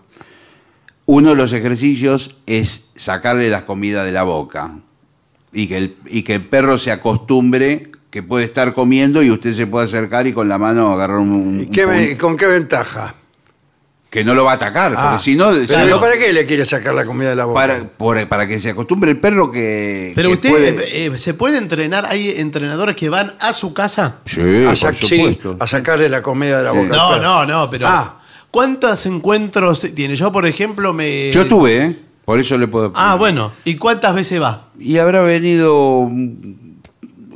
uno 1.07 1.31
de 1.31 1.37
los 1.37 1.53
ejercicios 1.53 2.37
es 2.47 2.91
sacarle 2.97 3.49
la 3.51 3.65
comida 3.67 4.05
de 4.05 4.13
la 4.13 4.23
boca 4.25 4.79
y 5.59 5.67
que 5.67 5.77
el, 5.77 5.97
y 6.07 6.23
que 6.23 6.35
el 6.37 6.43
perro 6.45 6.79
se 6.79 6.93
acostumbre 6.93 7.91
que 8.11 8.23
puede 8.23 8.45
estar 8.45 8.75
comiendo 8.75 9.23
y 9.23 9.31
usted 9.31 9.55
se 9.55 9.67
puede 9.67 9.87
acercar 9.87 10.27
y 10.27 10.33
con 10.33 10.49
la 10.49 10.57
mano 10.59 10.93
agarrar 10.93 11.19
un, 11.19 11.31
un- 11.33 11.61
¿Y 11.63 11.67
qué 11.67 11.85
un- 11.85 11.91
ve- 11.91 12.17
¿Con 12.17 12.37
qué 12.37 12.47
ventaja? 12.47 13.15
que 14.09 14.25
no 14.25 14.35
lo 14.35 14.45
va 14.45 14.53
a 14.53 14.55
atacar, 14.55 14.95
Ah, 14.97 15.09
porque 15.11 15.23
si 15.23 15.37
no, 15.37 15.51
pero 15.51 15.67
si 15.67 15.91
no- 15.91 16.01
¿para 16.01 16.17
qué 16.17 16.33
le 16.33 16.47
quiere 16.47 16.65
sacar 16.65 16.95
la 16.95 17.05
comida 17.05 17.29
de 17.31 17.37
la 17.37 17.45
boca? 17.45 17.61
para, 17.61 17.85
por- 17.85 18.27
para 18.29 18.47
que 18.47 18.59
se 18.59 18.71
acostumbre 18.71 19.11
el 19.11 19.19
perro 19.19 19.51
que 19.53 20.13
Pero 20.15 20.29
que 20.31 20.35
usted 20.37 20.49
puede- 20.51 21.07
eh, 21.07 21.19
se 21.19 21.35
puede 21.35 21.59
entrenar, 21.59 22.07
hay 22.07 22.31
entrenadores 22.39 22.97
que 22.97 23.09
van 23.11 23.35
a 23.41 23.53
su 23.53 23.75
casa. 23.75 24.17
sí, 24.25 24.41
a, 24.41 24.69
por 24.69 24.75
sac- 24.77 24.95
sí, 24.95 25.17
supuesto. 25.19 25.57
a 25.61 25.67
sacarle 25.67 26.09
la 26.09 26.23
comida 26.23 26.57
de 26.59 26.65
la 26.65 26.73
Sí. 26.73 26.77
boca. 26.79 26.97
No, 26.97 27.19
no, 27.21 27.45
no, 27.45 27.69
pero 27.69 27.87
Ah. 27.87 28.21
¿cuántos 28.51 29.05
encuentros 29.05 29.81
tiene? 29.95 30.17
Yo, 30.17 30.33
por 30.33 30.47
ejemplo, 30.47 30.95
me 30.95 31.31
Yo 31.31 31.45
tuve, 31.47 31.77
¿eh? 31.85 31.97
Por 32.29 32.39
eso 32.39 32.59
le 32.59 32.69
puedo. 32.69 32.93
Ah, 32.95 33.15
bueno, 33.15 33.53
¿y 33.65 33.77
cuántas 33.77 34.15
veces 34.15 34.39
va? 34.39 34.69
Y 34.79 34.99
habrá 34.99 35.23
venido 35.23 36.07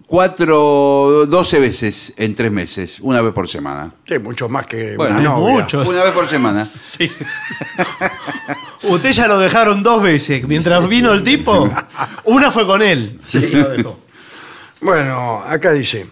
cuatro, 0.06 1.24
doce 1.26 1.58
veces 1.60 2.12
en 2.18 2.34
tres 2.34 2.52
meses, 2.52 3.00
una 3.00 3.22
vez 3.22 3.32
por 3.32 3.48
semana. 3.48 3.94
Sí, 4.04 4.18
mucho 4.18 4.50
más 4.50 4.66
que 4.66 4.94
Bueno, 4.94 5.14
una 5.14 5.22
novia. 5.22 5.66
Una 5.72 6.04
vez 6.04 6.12
por 6.12 6.28
semana. 6.28 6.66
Sí. 6.78 7.10
Usted 8.82 9.12
ya 9.12 9.28
lo 9.28 9.38
dejaron 9.38 9.82
dos 9.82 10.02
veces. 10.02 10.46
Mientras 10.46 10.86
vino 10.86 11.14
el 11.14 11.22
tipo, 11.22 11.70
una 12.24 12.50
fue 12.50 12.66
con 12.66 12.82
él. 12.82 13.18
Sí. 13.24 13.46
Lo 13.50 13.68
dejó. 13.70 13.98
Bueno, 14.82 15.42
acá 15.48 15.72
dice, 15.72 16.06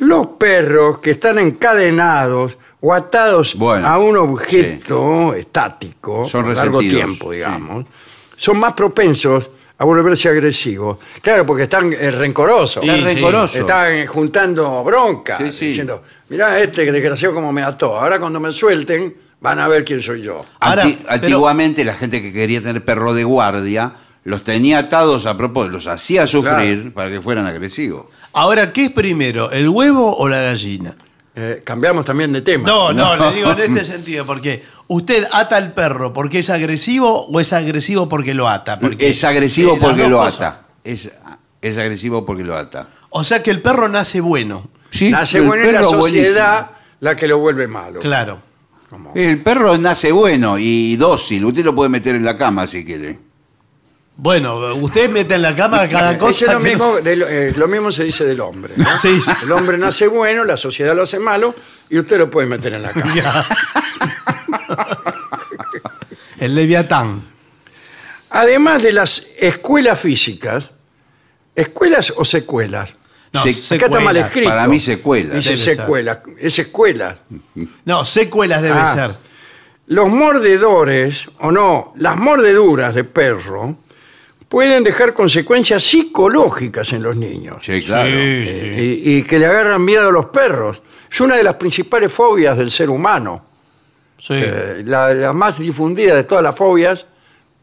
los 0.00 0.26
perros 0.38 0.98
que 0.98 1.12
están 1.12 1.38
encadenados 1.38 2.58
o 2.82 2.92
atados 2.92 3.54
Bueno, 3.54 3.88
a 3.88 3.98
un 3.98 4.18
objeto 4.18 5.32
estático 5.32 6.26
Son 6.26 6.44
por 6.44 6.54
largo 6.54 6.80
tiempo, 6.80 7.32
sí. 7.32 7.40
Son 8.36 8.58
más 8.58 8.74
propensos 8.74 9.50
a 9.78 9.84
volverse 9.84 10.28
agresivos. 10.28 10.98
Claro, 11.20 11.44
porque 11.44 11.64
están 11.64 11.92
eh, 11.92 12.10
rencorosos. 12.10 12.82
Sí, 12.84 12.88
Está 12.90 13.08
sí. 13.08 13.14
rencoroso. 13.14 13.58
Están 13.58 13.92
eh, 13.94 14.06
juntando 14.06 14.82
bronca, 14.84 15.38
Sí, 15.38 15.50
sí. 15.52 15.66
diciendo, 15.68 16.02
mirá 16.28 16.58
este 16.60 16.90
desgraciado 16.90 17.34
como 17.34 17.52
me 17.52 17.62
ató. 17.62 17.98
Ahora 18.00 18.18
cuando 18.18 18.40
me 18.40 18.52
suelten, 18.52 19.14
van 19.40 19.58
a 19.58 19.68
ver 19.68 19.84
quién 19.84 20.00
soy 20.02 20.22
yo. 20.22 20.44
Ahora, 20.60 20.82
Anti- 20.84 20.98
pero- 21.02 21.10
antiguamente 21.12 21.84
la 21.84 21.94
gente 21.94 22.22
que 22.22 22.32
quería 22.32 22.62
tener 22.62 22.84
perro 22.84 23.12
de 23.12 23.24
guardia 23.24 23.92
los 24.24 24.42
tenía 24.42 24.78
atados 24.78 25.24
a 25.26 25.36
propósito, 25.36 25.72
los 25.74 25.86
hacía 25.86 26.26
sufrir 26.26 26.78
Claro. 26.80 26.94
para 26.94 27.10
que 27.10 27.20
fueran 27.20 27.46
agresivos. 27.46 28.06
Ahora, 28.32 28.72
¿qué 28.72 28.86
es 28.86 28.90
primero, 28.90 29.50
el 29.52 29.68
huevo 29.68 30.16
o 30.16 30.26
la 30.28 30.40
gallina? 30.40 30.94
Eh, 31.38 31.60
cambiamos 31.64 32.04
también 32.06 32.32
de 32.32 32.40
tema. 32.40 32.66
No, 32.66 32.92
no, 32.94 33.14
le 33.14 33.36
digo 33.36 33.52
en 33.52 33.58
este 33.60 33.84
sentido, 33.92 34.24
porque 34.24 34.62
usted 34.88 35.24
ata 35.32 35.56
al 35.56 35.72
perro 35.72 36.12
porque 36.12 36.38
es 36.40 36.50
agresivo 36.50 37.26
o 37.26 37.40
es 37.40 37.52
agresivo 37.52 38.08
porque 38.08 38.34
lo 38.34 38.48
ata. 38.48 38.78
Porque, 38.80 39.08
es 39.10 39.24
agresivo 39.24 39.74
eh, 39.74 39.78
porque 39.80 40.08
lo 40.08 40.18
cosas. 40.18 40.34
ata. 40.40 40.62
Es, 40.84 41.10
es 41.60 41.78
agresivo 41.78 42.24
porque 42.24 42.44
lo 42.44 42.56
ata. 42.56 42.88
O 43.10 43.24
sea 43.24 43.42
que 43.42 43.50
el 43.50 43.62
perro 43.62 43.88
nace 43.88 44.20
bueno. 44.20 44.68
Sí, 44.90 45.10
Nace 45.10 45.40
bueno 45.40 45.64
es 45.64 45.72
la 45.72 45.82
sociedad 45.84 46.70
la 47.00 47.16
que 47.16 47.26
lo 47.26 47.38
vuelve 47.38 47.66
malo. 47.66 48.00
Claro. 48.00 48.40
El 49.14 49.42
perro 49.42 49.76
nace 49.78 50.12
bueno 50.12 50.56
y 50.58 50.96
dócil. 50.96 51.44
Usted 51.44 51.64
lo 51.64 51.74
puede 51.74 51.90
meter 51.90 52.14
en 52.14 52.24
la 52.24 52.36
cama 52.38 52.66
si 52.66 52.84
quiere. 52.84 53.18
Bueno, 54.18 54.74
usted 54.76 55.10
mete 55.10 55.34
en 55.34 55.42
la 55.42 55.54
cama 55.54 55.86
cada 55.88 56.12
Eso 56.12 56.18
cosa. 56.26 56.44
es 56.46 56.52
lo 56.52 56.58
que 56.60 56.76
no- 56.76 56.86
mismo, 56.92 57.00
de 57.02 57.16
lo, 57.16 57.28
eh, 57.28 57.52
lo 57.54 57.68
mismo 57.68 57.90
se 57.92 58.04
dice 58.04 58.24
del 58.24 58.40
hombre. 58.40 58.74
¿no? 58.76 58.86
Sí, 58.98 59.20
sí. 59.20 59.30
El 59.42 59.52
hombre 59.52 59.76
nace 59.76 60.06
bueno, 60.06 60.44
la 60.44 60.56
sociedad 60.56 60.94
lo 60.94 61.02
hace 61.02 61.18
malo 61.18 61.54
y 61.90 61.98
usted 61.98 62.16
lo 62.16 62.30
puede 62.30 62.46
meter 62.46 62.72
en 62.74 62.82
la 62.82 62.90
cama. 62.92 63.12
El 66.40 66.54
leviatán. 66.54 67.24
Además 68.30 68.82
de 68.82 68.92
las 68.92 69.30
escuelas 69.38 69.98
físicas, 70.00 70.70
escuelas 71.54 72.12
o 72.16 72.24
secuelas. 72.24 72.92
No, 73.32 73.42
Se- 73.42 73.74
Acá 73.76 73.86
está 73.86 74.00
mal 74.00 74.14
secuelas. 74.14 74.26
escrito. 74.28 74.48
Para 74.50 74.66
mí 74.68 74.80
secuelas. 74.80 75.36
Dice 75.36 75.50
Debe 75.50 75.62
ser. 75.62 75.76
secuelas. 75.76 76.18
Es 76.38 76.58
escuela. 76.58 77.16
No, 77.84 78.04
secuelas 78.04 78.62
debe 78.62 78.76
Ah. 78.78 78.94
ser. 78.94 79.26
Los 79.88 80.08
mordedores, 80.08 81.28
o 81.38 81.52
no, 81.52 81.92
las 81.96 82.16
mordeduras 82.16 82.92
de 82.94 83.04
perro 83.04 83.76
pueden 84.48 84.82
dejar 84.82 85.14
consecuencias 85.14 85.84
psicológicas 85.84 86.92
en 86.92 87.02
los 87.04 87.16
niños. 87.16 87.58
Sí, 87.64 87.80
claro. 87.82 88.08
Eh, 88.12 89.00
y, 89.04 89.18
y 89.18 89.22
que 89.22 89.38
le 89.38 89.46
agarran 89.46 89.84
miedo 89.84 90.08
a 90.08 90.12
los 90.12 90.26
perros. 90.26 90.82
Es 91.10 91.20
una 91.20 91.36
de 91.36 91.44
las 91.44 91.54
principales 91.54 92.12
fobias 92.12 92.58
del 92.58 92.70
ser 92.72 92.90
humano. 92.90 93.44
Sí. 94.18 94.34
Eh, 94.36 94.82
la, 94.84 95.12
la 95.14 95.32
más 95.32 95.58
difundida 95.58 96.14
de 96.14 96.24
todas 96.24 96.42
las 96.42 96.54
fobias 96.56 97.06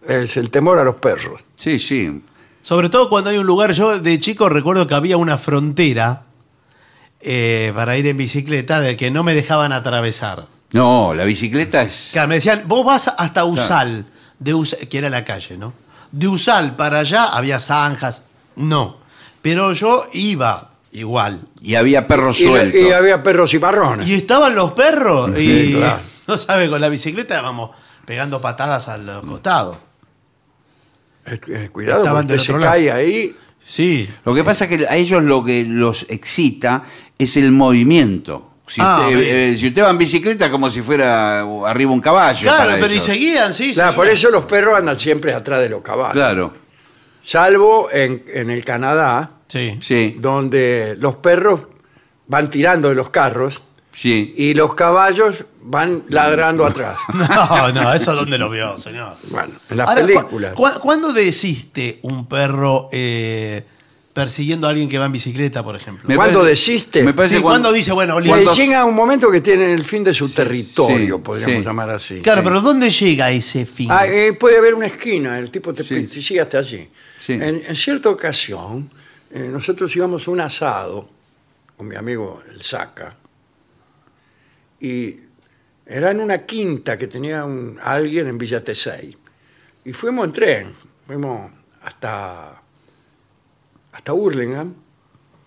es 0.08 0.38
el 0.38 0.50
temor 0.50 0.80
a 0.80 0.84
los 0.84 0.96
perros. 0.96 1.42
Sí, 1.60 1.80
sí. 1.80 2.22
Sobre 2.62 2.90
todo 2.90 3.10
cuando 3.10 3.30
hay 3.30 3.38
un 3.38 3.46
lugar, 3.46 3.72
yo 3.74 4.00
de 4.00 4.20
chico 4.20 4.48
recuerdo 4.50 4.88
que 4.88 4.96
había 4.96 5.18
una 5.18 5.38
frontera 5.38 6.24
eh, 7.22 7.72
para 7.76 7.98
ir 7.98 8.08
en 8.08 8.18
bicicleta 8.18 8.80
de 8.80 8.96
que 8.96 9.12
no 9.12 9.24
me 9.24 9.34
dejaban 9.34 9.72
atravesar. 9.74 10.46
No, 10.72 11.14
la 11.14 11.24
bicicleta 11.24 11.82
es. 11.84 12.10
Claro, 12.14 12.30
me 12.30 12.36
decían, 12.36 12.64
vos 12.66 12.86
vas 12.86 13.08
hasta 13.18 13.46
Usal, 13.46 14.06
de 14.40 14.54
Us- 14.54 14.76
que 14.90 14.98
era 14.98 15.10
la 15.10 15.24
calle, 15.24 15.58
¿no? 15.58 15.74
De 16.12 16.28
Usal 16.28 16.76
para 16.76 17.00
allá 17.00 17.26
había 17.26 17.60
zanjas, 17.60 18.24
no. 18.56 18.98
Pero 19.42 19.74
yo 19.74 20.04
iba 20.14 20.72
igual. 20.92 21.42
Y 21.62 21.76
había 21.76 22.08
perros 22.08 22.40
Y, 22.40 22.44
sueltos. 22.46 22.80
y 22.80 22.92
había 22.92 23.22
perros 23.24 23.54
y 23.54 23.60
marrones. 23.60 24.08
Y 24.08 24.14
estaban 24.16 24.56
los 24.56 24.72
perros 24.72 25.32
y, 25.38 25.74
claro. 25.74 26.00
no 26.28 26.38
sabe, 26.38 26.70
con 26.70 26.80
la 26.82 26.90
bicicleta 26.90 27.42
vamos 27.42 27.72
pegando 28.06 28.40
patadas 28.42 28.88
a 28.90 28.98
los 28.98 29.24
costados. 29.26 29.78
Eh, 31.26 31.40
eh, 31.48 31.70
cuidado, 31.72 32.02
Estaban 32.02 32.24
porque 32.24 32.34
del 32.34 32.40
usted 32.40 32.46
se 32.48 32.52
otro 32.54 32.62
lado. 32.66 32.74
cae 32.74 32.92
ahí. 32.92 33.36
Sí. 33.66 34.10
Lo 34.26 34.36
que 34.36 34.44
pasa 34.44 34.66
es 34.66 34.78
que 34.78 34.88
a 34.88 34.96
ellos 34.98 35.24
lo 35.24 35.44
que 35.44 35.64
los 35.66 36.06
excita 36.10 36.84
es 37.18 37.38
el 37.38 37.52
movimiento. 37.54 38.50
Si, 38.68 38.82
Ah, 38.84 39.04
usted, 39.04 39.20
bien. 39.20 39.36
eh, 39.36 39.56
si 39.58 39.68
usted 39.68 39.84
va 39.84 39.90
en 39.90 39.98
bicicleta 39.98 40.46
es 40.46 40.52
como 40.52 40.70
si 40.72 40.82
fuera 40.82 41.42
arriba 41.66 41.92
un 41.92 42.02
caballo. 42.02 42.42
Claro, 42.42 42.58
para 42.58 42.74
pero 42.76 42.88
y 42.88 42.92
ellos. 42.94 43.04
seguían, 43.06 43.54
sí, 43.54 43.74
Claro, 43.74 43.92
seguían. 43.92 43.96
por 43.96 44.08
eso 44.10 44.30
los 44.32 44.46
perros 44.46 44.78
andan 44.78 45.00
siempre 45.00 45.34
atrás 45.34 45.62
de 45.62 45.70
los 45.70 45.82
caballos. 45.82 46.14
Claro, 46.14 46.54
Salvo 47.22 47.90
en, 47.90 48.26
en 48.34 48.50
el 48.50 48.66
Canadá, 48.66 49.32
Sí. 49.48 49.78
sí, 49.82 50.18
donde 50.20 50.96
los 51.00 51.16
perros 51.18 51.68
van 52.28 52.50
tirando 52.50 52.90
de 52.90 52.96
los 52.96 53.10
carros 53.12 53.62
sí. 53.94 54.34
y 54.38 54.54
los 54.54 54.74
caballos 54.76 55.46
van 55.62 56.04
ladrando 56.10 56.66
atrás. 56.66 56.98
No, 57.14 57.72
no, 57.72 57.94
eso 57.94 58.14
dónde 58.16 58.38
lo 58.38 58.50
vio, 58.50 58.78
señor. 58.78 59.16
Bueno, 59.30 59.54
en 59.70 59.78
las 59.78 59.90
Ahora, 59.90 60.02
¿cu- 60.02 60.08
películas. 60.08 60.54
cu- 60.56 60.80
¿Cuándo 60.82 61.14
desiste 61.14 62.00
un 62.04 62.28
perro 62.28 62.90
eh, 62.92 63.64
persiguiendo 64.14 64.68
a 64.68 64.70
alguien 64.72 64.88
que 64.90 64.98
va 65.00 65.06
en 65.06 65.12
bicicleta, 65.12 65.64
por 65.64 65.76
ejemplo? 65.76 66.08
Me 66.08 66.16
¿Cuándo 66.16 66.40
parece- 66.42 66.50
desiste? 66.72 67.04
Me 67.04 67.14
parece 67.14 67.38
Sí, 67.38 67.42
cuando- 67.42 67.64
¿cuándo 67.70 67.76
dice, 67.76 67.92
bueno, 67.94 68.20
listo? 68.20 68.54
llega 68.54 68.86
un 68.86 68.94
momento 68.96 69.32
que 69.32 69.42
tienen 69.42 69.70
el 69.72 69.84
fin 69.86 70.04
de 70.04 70.14
su 70.14 70.32
territorio, 70.34 71.16
sí, 71.18 71.22
podríamos 71.24 71.58
sí. 71.58 71.64
llamar 71.64 71.90
así. 71.90 72.20
Claro, 72.22 72.42
Sí. 72.42 72.48
pero 72.48 72.62
¿dónde 72.62 72.90
llega 72.90 73.32
ese 73.32 73.66
fin? 73.66 73.88
Ah, 73.92 74.06
eh, 74.06 74.34
puede 74.34 74.58
haber 74.58 74.74
una 74.76 74.88
esquina, 74.88 75.40
el 75.40 75.50
tipo 75.50 75.74
te 75.74 75.84
Sí. 75.84 75.96
pide, 76.02 76.22
sigue 76.22 76.42
hasta 76.42 76.60
allí. 76.60 76.88
Sí. 77.20 77.34
En, 77.34 77.64
en 77.66 77.76
cierta 77.76 78.10
ocasión, 78.10 78.92
eh, 79.32 79.50
nosotros 79.52 79.96
íbamos 79.96 80.28
a 80.28 80.32
un 80.32 80.42
asado 80.42 81.10
con 81.78 81.88
mi 81.88 81.96
amigo 81.96 82.44
el 82.52 82.62
Saca, 82.62 83.16
y 84.86 85.20
era 85.86 86.12
en 86.12 86.20
una 86.20 86.46
quinta 86.46 86.98
que 86.98 87.08
tenía 87.08 87.46
un, 87.46 87.80
alguien 87.82 88.28
en 88.28 88.38
Villa 88.38 88.64
Tesey. 88.64 89.18
Y 89.86 89.94
fuimos 89.94 90.26
en 90.26 90.32
tren, 90.32 90.74
fuimos 91.08 91.52
hasta, 91.84 92.62
hasta 93.92 94.14
Hurlingham, 94.14 94.74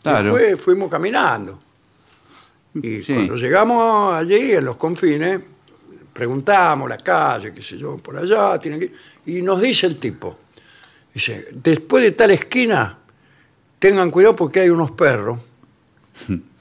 Claro. 0.02 0.34
después 0.36 0.60
fuimos 0.62 0.90
caminando. 0.90 1.58
Y 2.74 3.02
Sí. 3.02 3.14
cuando 3.14 3.36
llegamos 3.36 4.14
allí, 4.14 4.52
en 4.52 4.64
los 4.64 4.76
confines, 4.76 5.40
preguntamos 6.12 6.88
la 6.88 6.98
calle, 6.98 7.52
qué 7.52 7.62
sé 7.62 7.76
yo, 7.76 7.98
por 7.98 8.16
allá, 8.16 8.58
que... 8.58 8.92
y 9.26 9.42
nos 9.42 9.60
dice 9.60 9.86
el 9.86 9.96
tipo, 9.98 10.38
dice, 11.12 11.48
después 11.52 12.02
de 12.04 12.12
tal 12.12 12.30
esquina, 12.30 12.98
tengan 13.78 14.10
cuidado 14.10 14.36
porque 14.36 14.60
hay 14.60 14.70
unos 14.70 14.92
perros, 14.92 15.38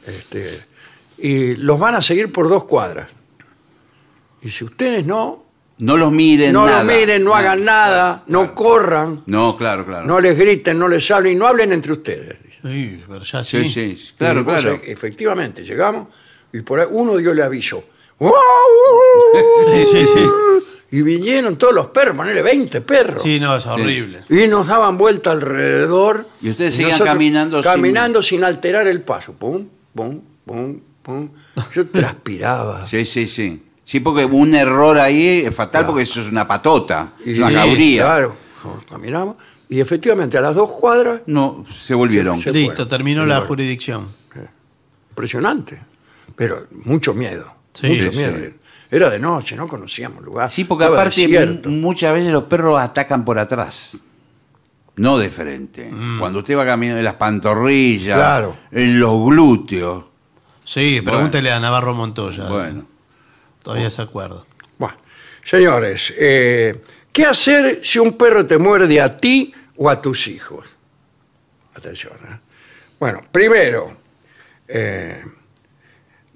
este, 0.07 0.65
y 1.27 1.55
los 1.55 1.79
van 1.79 1.95
a 1.95 2.01
seguir 2.01 2.31
por 2.31 2.47
dos 2.49 2.65
cuadras. 2.65 3.07
Y 4.41 4.49
si 4.49 4.63
ustedes 4.63 5.05
no, 5.05 5.43
No 5.77 5.97
los 5.97 6.11
miren 6.11 6.53
no 6.53 6.65
nada. 6.65 6.83
lo 6.83 6.93
miren, 6.93 7.23
no 7.23 7.35
hagan 7.35 7.65
nada, 7.65 8.23
no 8.27 8.39
claro. 8.39 8.55
corran, 8.55 9.23
No, 9.25 9.57
claro, 9.57 9.85
claro. 9.85 10.05
no 10.05 10.19
les 10.19 10.37
griten, 10.37 10.77
no 10.77 10.87
les 10.87 11.09
hablen 11.11 11.33
y 11.33 11.35
no 11.35 11.47
hablen 11.47 11.71
entre 11.73 11.93
ustedes. 11.93 12.37
Sí, 12.61 13.03
pero 13.07 13.23
ya 13.23 13.43
sí. 13.43 13.67
sí, 13.67 13.95
sí. 13.95 14.13
Claro, 14.17 14.39
Y 14.41 14.43
vos, 14.43 14.53
claro. 14.61 14.75
eh, 14.75 14.81
Efectivamente, 14.91 15.63
llegamos 15.63 16.07
y 16.53 16.61
por 16.61 16.79
ahí 16.79 16.87
uno 16.89 17.17
dio 17.17 17.31
el 17.31 17.41
aviso. 17.41 17.83
¡Wow! 18.19 18.31
Sí, 19.73 19.85
sí, 19.85 20.05
sí. 20.05 20.25
Y 20.91 21.01
vinieron 21.01 21.57
todos 21.57 21.73
los 21.73 21.87
perros, 21.87 22.15
ponele 22.15 22.41
20 22.41 22.79
perros. 22.81 23.21
Sí, 23.21 23.39
no, 23.39 23.55
es 23.55 23.65
horrible. 23.65 24.23
Y 24.29 24.47
nos 24.47 24.67
daban 24.67 24.97
vuelta 24.97 25.31
alrededor. 25.31 26.25
Y 26.41 26.51
ustedes 26.51 26.73
seguían 26.75 26.91
nosotros 26.91 27.13
caminando 27.13 27.57
sin- 27.57 27.71
Caminando 27.71 28.21
sin... 28.23 28.43
alterar 28.43 28.87
el 28.87 29.01
paso. 29.01 29.33
Pum, 29.33 29.67
pum, 29.93 30.21
pum, 30.45 30.79
pum. 31.05 31.29
Yo 31.73 31.85
transpiraba. 31.87 32.85
Sí, 32.87 33.05
sí, 33.05 33.27
sí. 33.27 33.61
Sí, 33.83 33.99
porque 33.99 34.25
un 34.25 34.55
error 34.55 34.97
ahí 34.97 35.43
es 35.45 35.55
fatal 35.55 35.81
Claro. 35.81 35.87
porque 35.87 36.03
eso 36.03 36.19
es 36.21 36.27
una 36.27 36.47
patota, 36.47 37.13
Y 37.23 37.37
una 37.39 37.63
sí. 37.65 37.97
Claro, 37.97 38.35
caminamos. 38.89 39.35
Y 39.69 39.79
efectivamente, 39.79 40.37
a 40.37 40.41
las 40.41 40.55
dos 40.55 40.71
cuadras, 40.71 41.21
No, 41.27 41.63
se 41.85 41.93
volvieron. 41.93 42.39
Se- 42.39 42.51
Listo, 42.51 42.71
fueron. 42.73 42.89
terminó 42.89 43.21
Se 43.21 43.27
la 43.27 43.35
fueron. 43.35 43.47
jurisdicción. 43.47 44.07
impresionante. 45.11 45.79
Pero 46.35 46.67
mucho 46.83 47.13
miedo. 47.13 47.49
Sí, 47.73 47.87
mucho 47.87 48.11
sí. 48.11 48.17
miedo. 48.17 48.35
Era 48.91 49.09
de 49.09 49.17
noche, 49.19 49.55
no 49.55 49.67
conocíamos 49.67 50.23
lugar. 50.23 50.49
Sí, 50.49 50.65
porque 50.65 50.83
Estaba 50.85 51.01
aparte 51.03 51.61
muchas 51.69 52.13
veces 52.13 52.31
los 52.33 52.43
perros 52.43 52.79
atacan 52.81 53.23
por 53.23 53.39
atrás. 53.39 53.97
No 54.97 55.17
de 55.17 55.29
frente. 55.29 55.91
Cuando 56.19 56.39
usted 56.39 56.57
va 56.57 56.65
caminando 56.65 56.99
en 56.99 57.05
las 57.05 57.15
pantorrillas, 57.15 58.17
Claro. 58.17 58.55
en 58.71 58.99
los 58.99 59.25
glúteos. 59.25 60.05
Sí, 60.65 60.99
pregúntele 61.01 61.51
a 61.51 61.59
Navarro 61.59 61.93
Montoya. 61.93 62.47
Bueno. 62.47 62.87
Todavía 63.61 63.89
se 63.89 64.01
acuerda. 64.01 64.43
Bueno, 64.77 64.97
señores, 65.43 66.13
eh, 66.17 66.83
¿qué 67.11 67.25
hacer 67.25 67.79
si 67.83 67.99
un 67.99 68.17
perro 68.17 68.45
te 68.45 68.57
muerde 68.57 68.99
a 68.99 69.17
ti 69.17 69.53
o 69.77 69.89
a 69.89 70.01
tus 70.01 70.27
hijos? 70.27 70.67
Atención. 71.75 72.13
¿eh? 72.13 72.39
Bueno, 72.99 73.21
primero, 73.31 73.97
eh, 74.67 75.23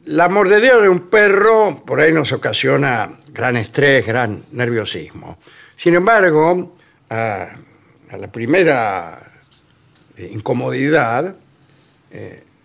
la 0.06 0.30
mordedera 0.30 0.78
de 0.78 0.89
un 0.89 1.10
perro 1.10 1.84
por 1.84 2.00
ahí 2.00 2.12
nos 2.13 2.32
ocasiona 2.32 3.12
gran 3.28 3.58
estrés, 3.58 4.06
gran 4.06 4.46
nerviosismo. 4.52 5.39
Sin 5.76 5.96
embargo, 5.96 6.78
a, 7.10 7.48
a 8.12 8.18
la 8.18 8.32
primera 8.32 9.22
incomodidad, 10.18 11.36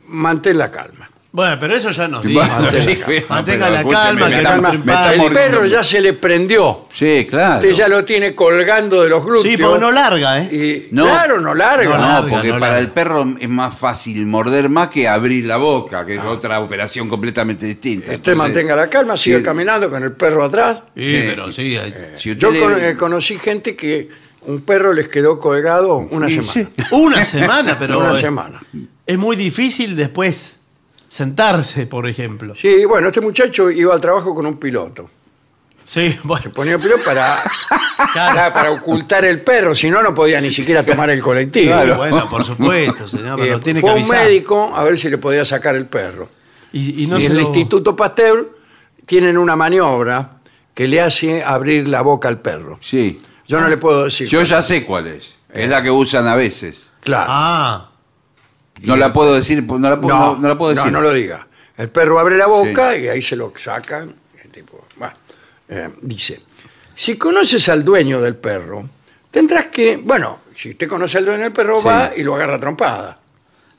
mantén 0.06 0.58
la 0.58 0.70
calma. 0.70 1.10
Bueno, 1.36 1.56
pero 1.58 1.74
eso 1.74 1.90
ya 1.90 2.06
nos 2.06 2.22
dijo. 2.22 2.40
Mantenga- 2.40 3.66
sí, 3.66 3.72
la 3.72 3.78
escúcheme, 3.80 3.90
calma, 3.90 4.28
me 4.28 4.30
que 4.30 4.36
está- 4.36 4.56
no 4.56 4.62
me 4.62 4.68
te 4.70 4.76
está 4.76 4.90
empales. 4.92 5.12
El 5.14 5.18
mordiendo. 5.18 5.34
perro 5.58 5.66
ya 5.66 5.82
se 5.82 6.00
le 6.00 6.12
prendió. 6.12 6.86
Sí, 6.92 7.26
claro. 7.28 7.54
Usted 7.56 7.72
ya 7.72 7.88
lo 7.88 8.04
tiene 8.04 8.36
colgando 8.36 9.02
de 9.02 9.08
los 9.08 9.24
glúteos. 9.24 9.42
Sí, 9.42 9.56
porque 9.60 9.80
no 9.80 9.90
larga, 9.90 10.42
¿eh? 10.42 10.48
Y, 10.52 10.94
Claro, 10.94 11.40
no 11.40 11.52
larga. 11.52 11.90
No 11.90 11.96
No, 11.98 12.06
larga, 12.06 12.28
porque 12.30 12.48
no 12.50 12.54
para 12.60 12.66
larga. 12.74 12.78
el 12.78 12.88
perro 12.92 13.26
es 13.40 13.48
más 13.48 13.76
fácil 13.76 14.24
morder 14.26 14.68
más 14.68 14.90
que 14.90 15.08
abrir 15.08 15.44
la 15.46 15.56
boca, 15.56 16.06
que 16.06 16.14
es 16.14 16.22
otra 16.22 16.60
operación 16.60 17.08
completamente 17.08 17.66
distinta. 17.66 18.04
Usted 18.04 18.14
Entonces, 18.14 18.36
mantenga 18.38 18.76
la 18.76 18.88
calma, 18.88 19.16
siga 19.16 19.38
sí. 19.38 19.42
caminando 19.44 19.90
con 19.90 20.04
el 20.04 20.12
perro 20.12 20.44
atrás. 20.44 20.82
Sí, 20.96 21.02
Sí. 21.02 21.24
pero 21.26 21.50
sí. 21.50 21.76
hay- 21.76 21.92
Si 22.16 22.30
usted 22.30 22.38
Yo 22.42 22.52
le- 22.52 22.60
con- 22.60 22.84
eh, 22.84 22.96
conocí 22.96 23.40
gente 23.40 23.74
que 23.74 24.08
un 24.42 24.60
perro 24.60 24.92
les 24.92 25.08
quedó 25.08 25.40
colgado 25.40 25.96
una 25.96 26.28
Sí, 26.28 26.34
semana. 26.36 26.52
sí. 26.52 26.84
Una 26.92 27.24
semana, 27.24 27.76
pero. 27.80 27.98
una 27.98 28.16
eh, 28.16 28.20
semana. 28.20 28.60
Es 29.04 29.18
muy 29.18 29.34
difícil 29.34 29.96
después 29.96 30.53
sentarse, 31.14 31.86
por 31.86 32.08
ejemplo. 32.08 32.54
Sí, 32.56 32.84
bueno, 32.86 33.06
este 33.08 33.20
muchacho 33.20 33.70
iba 33.70 33.94
al 33.94 34.00
trabajo 34.00 34.34
con 34.34 34.46
un 34.46 34.58
piloto. 34.58 35.08
Sí, 35.84 36.18
bueno. 36.24 36.50
Ponía 36.52 36.74
el 36.74 36.80
piloto 36.80 37.04
para, 37.04 37.40
Claro. 38.12 38.34
para, 38.34 38.52
para 38.52 38.70
ocultar 38.72 39.24
el 39.24 39.40
perro, 39.42 39.74
si 39.76 39.90
no, 39.90 40.02
no 40.02 40.12
podía 40.14 40.40
ni 40.40 40.50
siquiera 40.50 40.82
tomar 40.82 41.10
el 41.10 41.20
colectivo. 41.20 41.66
Claro. 41.72 41.96
Bueno, 41.98 42.28
por 42.28 42.44
supuesto, 42.44 43.06
señor, 43.16 43.38
pero 43.38 43.56
Eh, 43.58 43.60
tiene 43.62 43.80
fue 43.80 43.90
que 43.90 43.94
un 43.94 44.00
avisar. 44.00 44.24
médico 44.26 44.72
a 44.74 44.82
ver 44.82 44.98
si 44.98 45.08
le 45.08 45.18
podía 45.18 45.44
sacar 45.44 45.76
el 45.76 45.86
perro. 45.86 46.28
Y, 46.72 47.04
y 47.04 47.06
no 47.06 47.18
y 47.18 47.20
se 47.20 47.26
en 47.26 47.32
el 47.32 47.38
lo- 47.38 47.44
Instituto 47.44 47.94
Pasteur 47.94 48.58
tienen 49.06 49.38
una 49.38 49.54
maniobra 49.54 50.38
que 50.74 50.88
le 50.88 51.00
hace 51.00 51.44
abrir 51.44 51.86
la 51.86 52.00
boca 52.02 52.26
al 52.28 52.40
perro. 52.40 52.78
Sí. 52.80 53.20
Yo 53.46 53.60
no 53.60 53.68
le 53.68 53.76
puedo 53.76 54.04
decir. 54.06 54.26
Yo 54.26 54.42
ya 54.42 54.62
sé 54.62 54.84
cuál 54.84 55.06
es. 55.06 55.36
Es 55.52 55.68
la 55.68 55.80
que 55.82 55.90
usan 55.92 56.26
a 56.26 56.34
veces. 56.34 56.90
Claro. 57.00 57.26
Ah, 57.28 57.90
No 58.82 58.96
la 58.96 59.12
puedo 59.12 59.34
decir, 59.34 59.62
no 59.62 59.78
la 59.78 60.00
puedo, 60.00 60.16
no, 60.16 60.36
no 60.36 60.48
la 60.48 60.58
puedo 60.58 60.74
decir. 60.74 60.90
No, 60.92 60.98
no 60.98 61.00
lo 61.02 61.12
diga. 61.12 61.46
El 61.76 61.88
perro 61.90 62.18
abre 62.18 62.36
la 62.36 62.46
boca 62.46 62.96
y 62.96 63.08
ahí 63.08 63.22
se 63.22 63.36
lo 63.36 63.52
sacan. 63.56 64.14
El 64.42 64.50
tipo, 64.50 64.86
bueno, 64.96 65.14
eh, 65.68 65.88
dice, 66.02 66.40
si 66.94 67.16
conoces 67.16 67.68
al 67.68 67.84
dueño 67.84 68.20
del 68.20 68.36
perro, 68.36 68.88
tendrás 69.30 69.66
que, 69.66 69.96
bueno, 69.96 70.40
si 70.56 70.70
usted 70.70 70.86
conoce 70.88 71.18
al 71.18 71.24
dueño 71.24 71.42
del 71.44 71.52
perro, 71.52 71.80
Sí. 71.80 71.86
va 71.88 72.12
y 72.16 72.22
lo 72.22 72.34
agarra 72.34 72.58
trompada. 72.60 73.18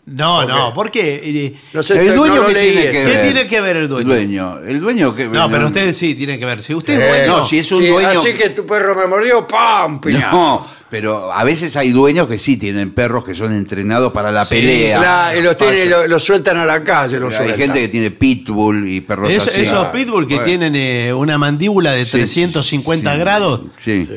no, 0.08 0.46
no, 0.46 0.72
¿por 0.74 0.92
qué? 0.92 1.22
Y- 1.24 1.60
No 1.74 1.82
sé, 1.82 2.00
El 2.00 2.08
no 2.08 2.16
dueño 2.16 2.36
lo 2.44 2.48
que 2.48 2.54
tiene 2.56 2.82
que 2.84 2.92
¿Qué 2.92 3.06
ver. 3.06 3.22
tiene 3.24 3.48
que 3.48 3.62
ver 3.62 3.78
el 3.78 3.88
dueño? 3.88 4.14
El 4.14 4.20
dueño. 4.28 4.60
El 4.60 4.80
dueño 4.80 5.16
que. 5.16 5.28
No, 5.28 5.50
pero 5.50 5.68
usted 5.68 5.94
sí 5.94 6.14
tiene 6.16 6.38
que 6.38 6.46
ver. 6.46 6.62
Si 6.62 6.74
usted 6.76 6.94
es 6.94 7.00
Eh, 7.02 7.08
dueño. 7.26 7.38
no, 7.40 7.44
si 7.46 7.58
es 7.60 7.72
un 7.72 7.80
Sí, 7.82 7.88
dueño. 7.88 8.10
Así 8.20 8.34
que 8.34 8.50
tu 8.52 8.66
perro 8.68 8.94
me 8.96 9.08
mordió, 9.08 9.48
¡pam! 9.48 10.00
Piñazo. 10.00 10.32
No, 10.32 10.68
pero 10.98 11.34
a 11.34 11.44
veces 11.44 11.76
hay 11.76 11.92
dueños 11.92 12.26
que 12.30 12.40
sí 12.40 12.56
tienen 12.56 12.92
perros 12.94 13.26
que 13.26 13.36
son 13.36 13.52
entrenados 13.54 14.14
para 14.14 14.32
la 14.32 14.46
Sí, 14.46 14.56
pelea. 14.56 14.98
Claro, 15.00 15.38
y 15.38 15.42
los, 15.42 15.58
tiene- 15.58 15.86
Pasa. 15.88 15.90
lo, 15.90 16.08
lo 16.08 16.20
sueltan 16.20 16.56
a 16.56 16.64
la 16.66 16.86
calle, 16.86 17.20
los 17.20 17.34
Hay 17.34 17.50
gente 17.58 17.82
que 17.82 17.88
tiene 17.90 18.12
pitbull 18.12 18.88
y 18.88 19.02
perros 19.02 19.30
Es- 19.30 19.46
así. 19.46 19.64
esos 19.64 19.88
pitbull 19.88 20.26
que 20.26 20.36
Bueno, 20.36 20.46
tienen 20.48 20.74
eh, 20.78 21.14
una 21.14 21.38
mandíbula 21.38 21.92
de 21.92 22.06
sí, 22.06 22.12
350 22.14 23.12
sí, 23.14 23.20
grados 23.20 23.62
Sí. 23.78 24.08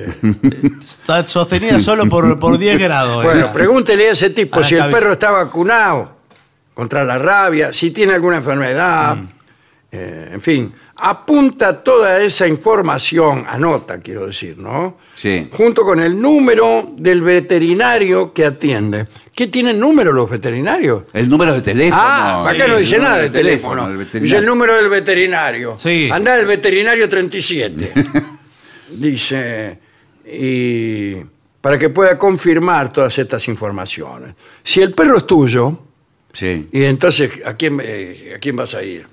está 0.80 1.26
sostenida 1.26 1.80
solo 1.80 2.08
por, 2.08 2.38
por 2.38 2.58
10 2.58 2.78
grados. 2.78 3.24
eh. 3.24 3.26
Bueno, 3.26 3.52
pregúntele 3.52 4.10
a 4.10 4.12
ese 4.12 4.30
tipo 4.30 4.58
A 4.58 4.60
la 4.60 4.66
si 4.68 4.74
el 4.76 4.80
cabeza. 4.82 4.98
perro 4.98 5.12
está 5.14 5.30
vacunado 5.32 6.12
contra 6.74 7.02
la 7.02 7.18
rabia, 7.18 7.72
si 7.72 7.90
tiene 7.90 8.14
alguna 8.14 8.36
enfermedad, 8.36 9.16
Mm. 9.16 9.28
eh, 9.90 10.30
en 10.34 10.40
fin. 10.40 10.72
Apunta 11.00 11.82
toda 11.84 12.20
esa 12.22 12.48
información, 12.48 13.44
anota, 13.48 14.00
quiero 14.00 14.26
decir, 14.26 14.58
¿no? 14.58 14.98
Sí. 15.14 15.48
Junto 15.52 15.84
con 15.84 16.00
el 16.00 16.20
número 16.20 16.90
del 16.96 17.22
veterinario 17.22 18.32
que 18.32 18.44
atiende. 18.44 19.06
¿Qué 19.32 19.46
tienen 19.46 19.78
número 19.78 20.12
los 20.12 20.28
veterinarios? 20.28 21.04
El 21.12 21.28
número 21.28 21.54
de 21.54 21.60
teléfono. 21.62 22.02
Ah, 22.04 22.40
acá 22.42 22.64
Sí, 22.64 22.70
no 22.70 22.76
el 22.76 22.82
dice 22.82 22.98
nada 22.98 23.18
de 23.18 23.30
teléfono. 23.30 23.82
del 23.88 23.98
dice 23.98 24.04
veterinario. 24.06 24.38
el 24.40 24.46
número 24.46 24.74
del 24.74 24.88
veterinario. 24.88 25.78
Sí. 25.78 26.08
Anda 26.12 26.36
el 26.36 26.46
veterinario 26.46 27.08
37. 27.08 27.92
dice, 28.90 29.78
y 30.26 31.14
para 31.60 31.78
que 31.78 31.90
pueda 31.90 32.18
confirmar 32.18 32.92
todas 32.92 33.16
estas 33.18 33.46
informaciones. 33.48 34.34
Si 34.64 34.80
el 34.82 34.92
perro 34.94 35.18
es 35.18 35.26
tuyo, 35.26 35.78
Sí. 36.32 36.68
y 36.72 36.82
entonces, 36.84 37.30
¿a 37.44 37.54
quién, 37.54 37.80
eh, 37.82 38.32
¿a 38.36 38.38
quién 38.38 38.56
vas 38.56 38.74
a 38.74 38.82
ir? 38.82 39.06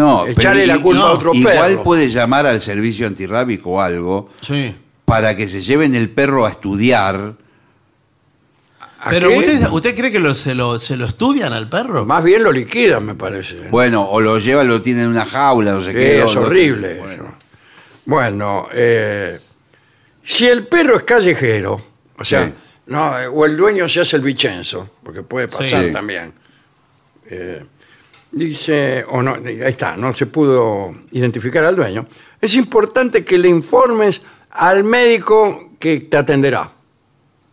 No, 0.00 0.26
Echarle 0.26 0.62
pero 0.62 0.76
la 0.76 0.82
culpa 0.82 1.02
a 1.02 1.12
otro 1.12 1.34
igual 1.34 1.56
perro. 1.72 1.82
puede 1.82 2.08
llamar 2.08 2.46
al 2.46 2.60
servicio 2.62 3.06
antirrábico 3.06 3.70
o 3.72 3.80
algo 3.80 4.30
Sí. 4.40 4.74
para 5.04 5.36
que 5.36 5.46
se 5.46 5.60
lleven 5.60 5.94
el 5.94 6.08
perro 6.08 6.46
a 6.46 6.50
estudiar. 6.50 7.34
¿A 9.02 9.10
Pero 9.10 9.28
qué? 9.30 9.38
usted, 9.38 9.68
¿usted 9.70 9.94
cree 9.96 10.10
que 10.12 10.18
lo- 10.20 10.34
se, 10.34 10.54
lo, 10.54 10.78
se 10.78 10.96
lo 10.96 11.06
estudian 11.06 11.52
al 11.52 11.68
perro? 11.68 12.04
Más 12.04 12.22
bien 12.24 12.42
lo 12.42 12.52
liquidan, 12.52 13.04
me 13.04 13.14
parece. 13.14 13.68
Bueno, 13.70 14.08
o 14.08 14.20
lo 14.20 14.38
lleva, 14.38 14.62
lo 14.64 14.82
tiene 14.82 15.02
en 15.02 15.08
una 15.08 15.24
jaula, 15.24 15.72
no 15.72 15.80
sé 15.80 15.88
Sí, 15.92 15.98
qué. 15.98 16.22
es 16.22 16.36
horrible 16.36 16.98
bueno. 16.98 17.12
eso. 17.12 17.24
Bueno, 18.04 18.68
eh, 18.72 19.38
si 20.24 20.46
el 20.46 20.66
perro 20.66 20.96
es 20.96 21.04
callejero, 21.04 21.80
o 22.18 22.24
sea, 22.24 22.46
Sí. 22.46 22.52
no, 22.86 23.18
eh, 23.18 23.26
o 23.26 23.44
el 23.46 23.56
dueño 23.56 23.88
se 23.88 24.00
hace 24.00 24.16
el 24.16 24.22
Vicenzo, 24.22 24.90
porque 25.02 25.22
puede 25.22 25.48
pasar 25.48 25.84
Sí. 25.86 25.92
también. 25.92 26.32
Eh, 27.30 27.64
dice, 28.32 29.04
o 29.08 29.22
no, 29.22 29.34
ahí 29.44 29.60
está, 29.66 29.96
no 29.96 30.12
se 30.12 30.26
pudo 30.26 30.94
identificar 31.12 31.64
al 31.64 31.76
dueño. 31.76 32.06
Es 32.40 32.54
importante 32.56 33.24
que 33.24 33.38
le 33.38 33.48
informes 33.48 34.22
al 34.50 34.84
médico 34.84 35.70
que 35.78 36.00
te 36.00 36.16
atenderá. 36.16 36.70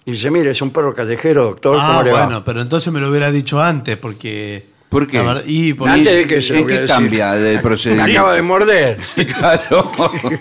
Y 0.06 0.12
dice, 0.12 0.32
mire, 0.32 0.52
es 0.52 0.62
un 0.62 0.72
perro 0.72 0.94
callejero, 0.96 1.44
doctor, 1.44 1.78
ah, 1.82 1.88
¿cómo 1.88 2.04
le 2.04 2.12
va? 2.12 2.26
bueno, 2.26 2.44
pero 2.44 2.62
entonces 2.62 2.92
me 2.94 3.00
lo 3.00 3.10
hubiera 3.10 3.30
dicho 3.32 3.62
antes, 3.62 3.98
porque. 3.98 4.66
¿Por 4.88 5.06
qué? 5.06 5.18
verdad- 5.18 5.44
y 5.46 5.76
Antes 5.86 6.16
de 6.16 6.28
que 6.28 6.42
se 6.42 6.54
lo 6.54 6.60
¿En 6.60 6.63
voy 6.66 6.74
a 6.76 6.80
qué 6.82 6.88
cambia 6.88 7.34
Me 7.34 7.58
procedimiento? 7.60 8.12
acaba 8.12 8.34
de 8.36 8.42
morder. 8.42 8.98
Claro. 9.38 9.92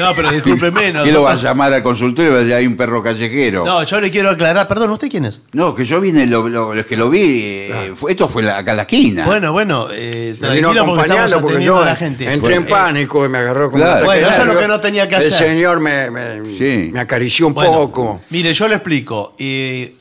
No, 0.00 0.14
pero 0.16 0.30
discúlpeme. 0.32 0.92
¿Qué 1.04 1.12
lo 1.12 1.22
va 1.22 1.32
a 1.32 1.36
llamar 1.36 1.72
al 1.72 1.82
consultorio 1.82 2.30
y 2.30 2.32
va 2.32 2.38
a 2.38 2.40
decir, 2.40 2.54
hay 2.56 2.66
un 2.66 2.76
perro 2.76 3.02
callejero? 3.02 3.64
No, 3.64 3.82
yo 3.84 4.00
le 4.00 4.10
quiero 4.10 4.30
aclarar. 4.30 4.66
Perdón, 4.66 4.90
¿usted 4.90 5.08
quién 5.10 5.26
es? 5.26 5.42
No, 5.52 5.74
que 5.74 5.84
yo 5.84 6.00
vine, 6.00 6.26
lo, 6.26 6.44
que 6.86 6.96
lo 6.96 7.10
vi, 7.10 7.20
eh, 7.22 7.92
fue- 7.94 8.12
esto 8.12 8.28
fue 8.28 8.42
la- 8.42 8.58
acá 8.58 8.72
en 8.72 8.76
la 8.78 8.82
esquina. 8.82 9.26
Bueno, 9.26 9.52
bueno, 9.52 9.88
eh, 9.92 10.34
vino 10.40 10.48
tranquilo 10.48 10.86
porque 10.86 11.02
estamos 11.02 11.32
acompañando 11.32 11.40
porque 11.40 11.54
atendiendo 11.54 11.76
yo 11.76 11.82
a 11.82 11.84
la 11.84 11.96
gente. 11.96 12.32
entré 12.32 12.54
en 12.54 12.62
Eh, 12.62 12.66
pánico 12.66 13.24
y 13.24 13.28
me 13.28 13.38
agarró 13.38 13.70
como 13.70 13.82
Claro. 13.84 14.04
Bueno, 14.06 14.28
eso 14.28 14.40
es 14.42 14.46
lo 14.54 14.58
que 14.58 14.68
no 14.68 14.80
tenía 14.80 15.08
que 15.08 15.14
El 15.16 15.20
hacer. 15.22 15.32
señor 15.32 15.80
me, 15.80 16.10
me, 16.10 16.56
Sí. 16.58 16.90
me 16.92 17.00
acarició 17.00 17.46
un 17.46 17.54
bueno, 17.54 17.72
poco. 17.72 18.20
Mire, 18.30 18.52
yo 18.52 18.68
le 18.68 18.74
explico. 18.76 19.34
Eh, 19.38 19.96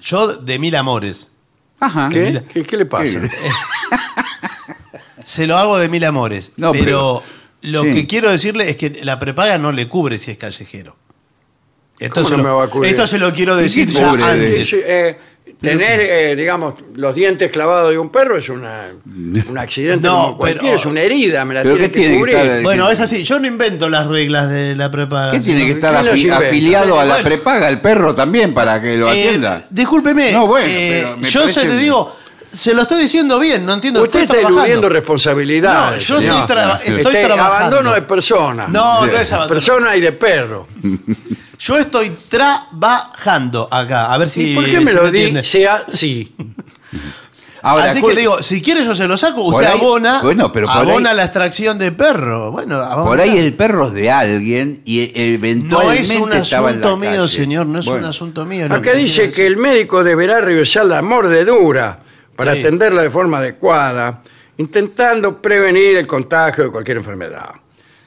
yo 0.00 0.28
de 0.36 0.58
mil 0.58 0.74
amores. 0.76 1.28
Ajá. 1.80 2.08
¿Qué? 2.10 2.42
¿Qué, 2.52 2.62
qué 2.62 2.76
le 2.76 2.86
pasa? 2.86 3.18
Se 5.24 5.46
lo 5.46 5.56
hago 5.56 5.78
de 5.78 5.88
mil 5.88 6.04
amores. 6.04 6.52
No, 6.56 6.72
pero, 6.72 6.84
pero- 6.84 7.22
lo 7.62 7.82
sí. 7.82 7.90
que 7.92 8.06
quiero 8.06 8.30
decirle 8.30 8.68
es 8.70 8.76
que 8.76 9.00
la 9.04 9.18
prepaga 9.18 9.58
no 9.58 9.72
le 9.72 9.88
cubre 9.88 10.18
si 10.18 10.30
es 10.32 10.38
callejero. 10.38 10.96
Esto, 11.98 12.14
¿Cómo 12.16 12.28
se, 12.28 12.36
no 12.36 12.42
lo, 12.42 12.48
me 12.48 12.54
va 12.54 12.64
a 12.64 12.68
cubrir? 12.68 12.90
esto 12.90 13.06
se 13.06 13.18
lo 13.18 13.32
quiero 13.32 13.58
¿Y 13.58 13.64
decir 13.64 13.88
ya 13.88 14.10
antes. 14.10 14.72
Eh, 14.72 15.18
tener, 15.60 16.00
eh, 16.00 16.34
digamos, 16.34 16.74
los 16.96 17.14
dientes 17.14 17.52
clavados 17.52 17.90
de 17.90 17.98
un 17.98 18.10
perro 18.10 18.36
es 18.36 18.48
una, 18.48 18.88
un 19.48 19.56
accidente 19.58 20.08
No, 20.08 20.22
como 20.24 20.36
cualquiera, 20.38 20.62
pero- 20.64 20.78
es 20.80 20.86
una 20.86 21.00
herida, 21.02 21.44
me 21.44 21.54
la 21.54 21.62
¿Pero 21.62 21.76
tiene 21.76 21.88
qué 21.88 21.94
que 21.94 22.00
tiene 22.00 22.14
que 22.14 22.18
cubrir. 22.20 22.36
estar- 22.36 22.62
Bueno, 22.64 22.90
es 22.90 22.98
así. 22.98 23.22
Yo 23.22 23.38
no 23.38 23.46
invento 23.46 23.88
las 23.88 24.08
reglas 24.08 24.48
de 24.50 24.74
la 24.74 24.90
prepaga. 24.90 25.30
¿Qué 25.32 25.40
tiene 25.40 25.64
que 25.66 25.72
estar 25.72 25.94
afiliado 25.94 26.98
a 26.98 27.04
la 27.04 27.18
prepaga 27.22 27.68
el 27.68 27.80
perro 27.80 28.14
también 28.16 28.52
para 28.54 28.80
que 28.82 28.96
lo 28.96 29.06
Eh, 29.12 29.28
atienda? 29.28 29.66
discúlpeme. 29.70 30.32
No, 30.32 30.48
bueno, 30.48 30.66
eh, 30.68 31.02
pero 31.04 31.16
me 31.18 31.28
yo 31.30 31.48
se 31.48 31.66
le 31.68 31.76
digo, 31.76 32.16
se 32.52 32.74
lo 32.74 32.82
estoy 32.82 33.02
diciendo 33.02 33.38
bien, 33.38 33.64
no 33.64 33.72
entiendo. 33.74 34.02
Usted 34.02 34.20
estoy 34.22 34.38
está 34.38 34.48
eludiendo 34.48 34.88
responsabilidades. 34.88 36.08
No, 36.10 36.16
yo 36.16 36.18
señor. 36.20 36.40
estoy, 36.40 36.56
tra- 36.56 36.78
estoy 36.78 37.00
Este, 37.00 37.24
trabajando. 37.24 37.56
Abandono 37.56 37.92
de 37.94 38.02
persona. 38.02 38.66
No, 38.68 39.06
no 39.06 39.12
es 39.12 39.32
abandono. 39.32 39.54
Persona 39.60 39.96
y 39.96 40.00
de 40.00 40.12
perro. 40.12 40.66
Yo 41.58 41.76
estoy 41.78 42.10
trabajando 42.28 43.68
acá. 43.70 44.12
A 44.12 44.18
ver 44.18 44.28
si. 44.28 44.50
¿Y 44.50 44.54
por 44.56 44.64
qué 44.64 44.78
si 44.78 44.84
me 44.84 44.92
lo 44.92 45.06
entiende. 45.06 45.42
dice 45.42 45.68
así? 45.68 46.34
Ahora, 47.64 47.84
Así 47.84 48.02
que 48.02 48.12
le 48.14 48.20
digo, 48.22 48.42
si 48.42 48.60
quiere 48.60 48.84
yo 48.84 48.92
se 48.92 49.06
lo 49.06 49.16
saco, 49.16 49.42
usted 49.44 49.66
ahí- 49.66 49.78
abona, 49.78 50.20
bueno, 50.20 50.50
pero 50.50 50.68
abona 50.68 51.10
ahí- 51.10 51.16
la 51.16 51.22
extracción 51.22 51.78
de 51.78 51.92
perro. 51.92 52.50
Bueno, 52.50 52.82
por 53.04 53.20
ahí 53.20 53.38
el 53.38 53.52
perro 53.54 53.86
es 53.86 53.92
de 53.92 54.10
alguien 54.10 54.82
y 54.84 54.98
no 54.98 55.10
eventualmente 55.14 56.00
es 56.02 56.20
un 56.20 56.32
asunto 56.32 56.96
mío, 56.96 57.10
calle. 57.12 57.28
señor, 57.28 57.66
no 57.66 57.78
es 57.78 57.86
un 57.86 58.04
asunto 58.04 58.44
mío. 58.44 58.66
Acá 58.66 58.80
que 58.80 58.94
dice 58.94 59.22
quiero 59.30 59.34
que 59.36 59.46
el 59.46 59.56
médico 59.58 60.02
deberá 60.02 60.40
revisar 60.40 60.86
la 60.86 61.02
mordedura 61.02 62.00
para 62.44 62.58
atenderla 62.58 63.02
de 63.02 63.10
forma 63.10 63.38
adecuada, 63.38 64.22
intentando 64.58 65.40
prevenir 65.40 65.96
el 65.96 66.06
contagio 66.06 66.64
de 66.64 66.70
cualquier 66.70 66.98
enfermedad. 66.98 67.50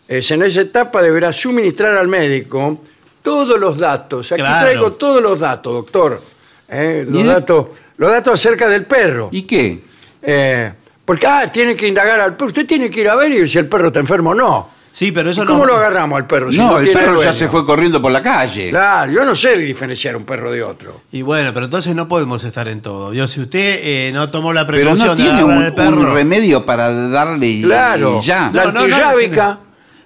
Es, 0.08 0.30
en 0.32 0.44
esa 0.44 0.62
etapa 0.62 1.02
deberá 1.02 1.34
suministrar 1.34 1.98
al 1.98 2.08
médico 2.08 2.82
todos 3.22 3.60
los 3.60 3.78
datos. 3.78 4.32
Aquí 4.32 4.42
Claro. 4.42 4.66
traigo 4.66 4.92
todos 4.94 5.22
los 5.22 5.40
datos, 5.40 5.74
doctor. 5.74 6.22
Eh, 6.70 7.06
los, 7.08 7.22
¿Y 7.22 7.24
de- 7.24 7.30
datos, 7.30 7.68
los 7.98 8.12
datos 8.12 8.34
acerca 8.36 8.68
del 8.70 8.86
perro. 8.86 9.30
¿Y 9.32 9.44
qué? 9.44 9.84
Eh, 10.22 10.72
porque, 11.04 11.26
ah, 11.28 11.52
tiene 11.52 11.76
que 11.76 11.88
indagar 11.88 12.20
al 12.20 12.36
perro. 12.36 12.48
Usted 12.48 12.66
tiene 12.66 12.90
que 12.90 13.02
ir 13.02 13.10
a 13.10 13.16
ver 13.16 13.32
y 13.32 13.48
si 13.48 13.58
el 13.58 13.68
perro 13.68 13.88
está 13.88 14.00
enfermo 14.00 14.32
o 14.32 14.36
no. 14.36 14.70
Sí, 14.96 15.12
pero 15.12 15.30
eso 15.30 15.44
¿Y 15.44 15.46
¿Cómo 15.46 15.66
no. 15.66 15.74
lo 15.74 15.76
agarramos 15.76 16.16
al 16.16 16.26
perro? 16.26 16.50
si 16.50 16.58
no, 16.58 16.78
el 16.80 16.86
tiene 16.86 16.98
perro 17.02 17.12
ya 17.16 17.16
dueño? 17.18 17.34
se 17.34 17.50
fue 17.50 17.66
corriendo 17.66 18.02
por 18.02 18.14
la 18.14 18.22
calle. 18.24 18.70
Claro, 18.70 19.12
yo 19.12 19.26
no 19.26 19.36
sé 19.36 19.58
diferenciar 19.58 20.16
un 20.16 20.24
perro 20.24 20.50
de 20.54 20.64
otro. 20.64 21.02
Y 21.12 21.22
bueno, 21.22 21.54
pero 21.54 21.66
entonces 21.66 21.94
no 21.94 22.08
podemos 22.08 22.46
estar 22.46 22.70
en 22.70 22.82
todo. 22.82 23.12
Yo, 23.14 23.28
si 23.28 23.42
usted 23.42 23.80
eh, 23.84 24.12
no 24.14 24.30
tomó 24.30 24.54
la 24.54 24.66
Pero 24.66 24.78
precaución 24.78 25.08
no 25.10 25.16
de 25.16 25.22
tiene 25.24 25.44
un, 25.44 25.52
al 25.66 25.76
perro. 25.76 25.98
un 25.98 26.14
remedio 26.14 26.66
para 26.66 26.94
darle 27.10 27.46
y, 27.46 27.62
Claro, 27.64 28.22
y 28.24 28.26
ya. 28.26 28.50
la 28.54 28.64
No, 28.68 28.72
no, 28.72 28.88
no, 28.88 29.60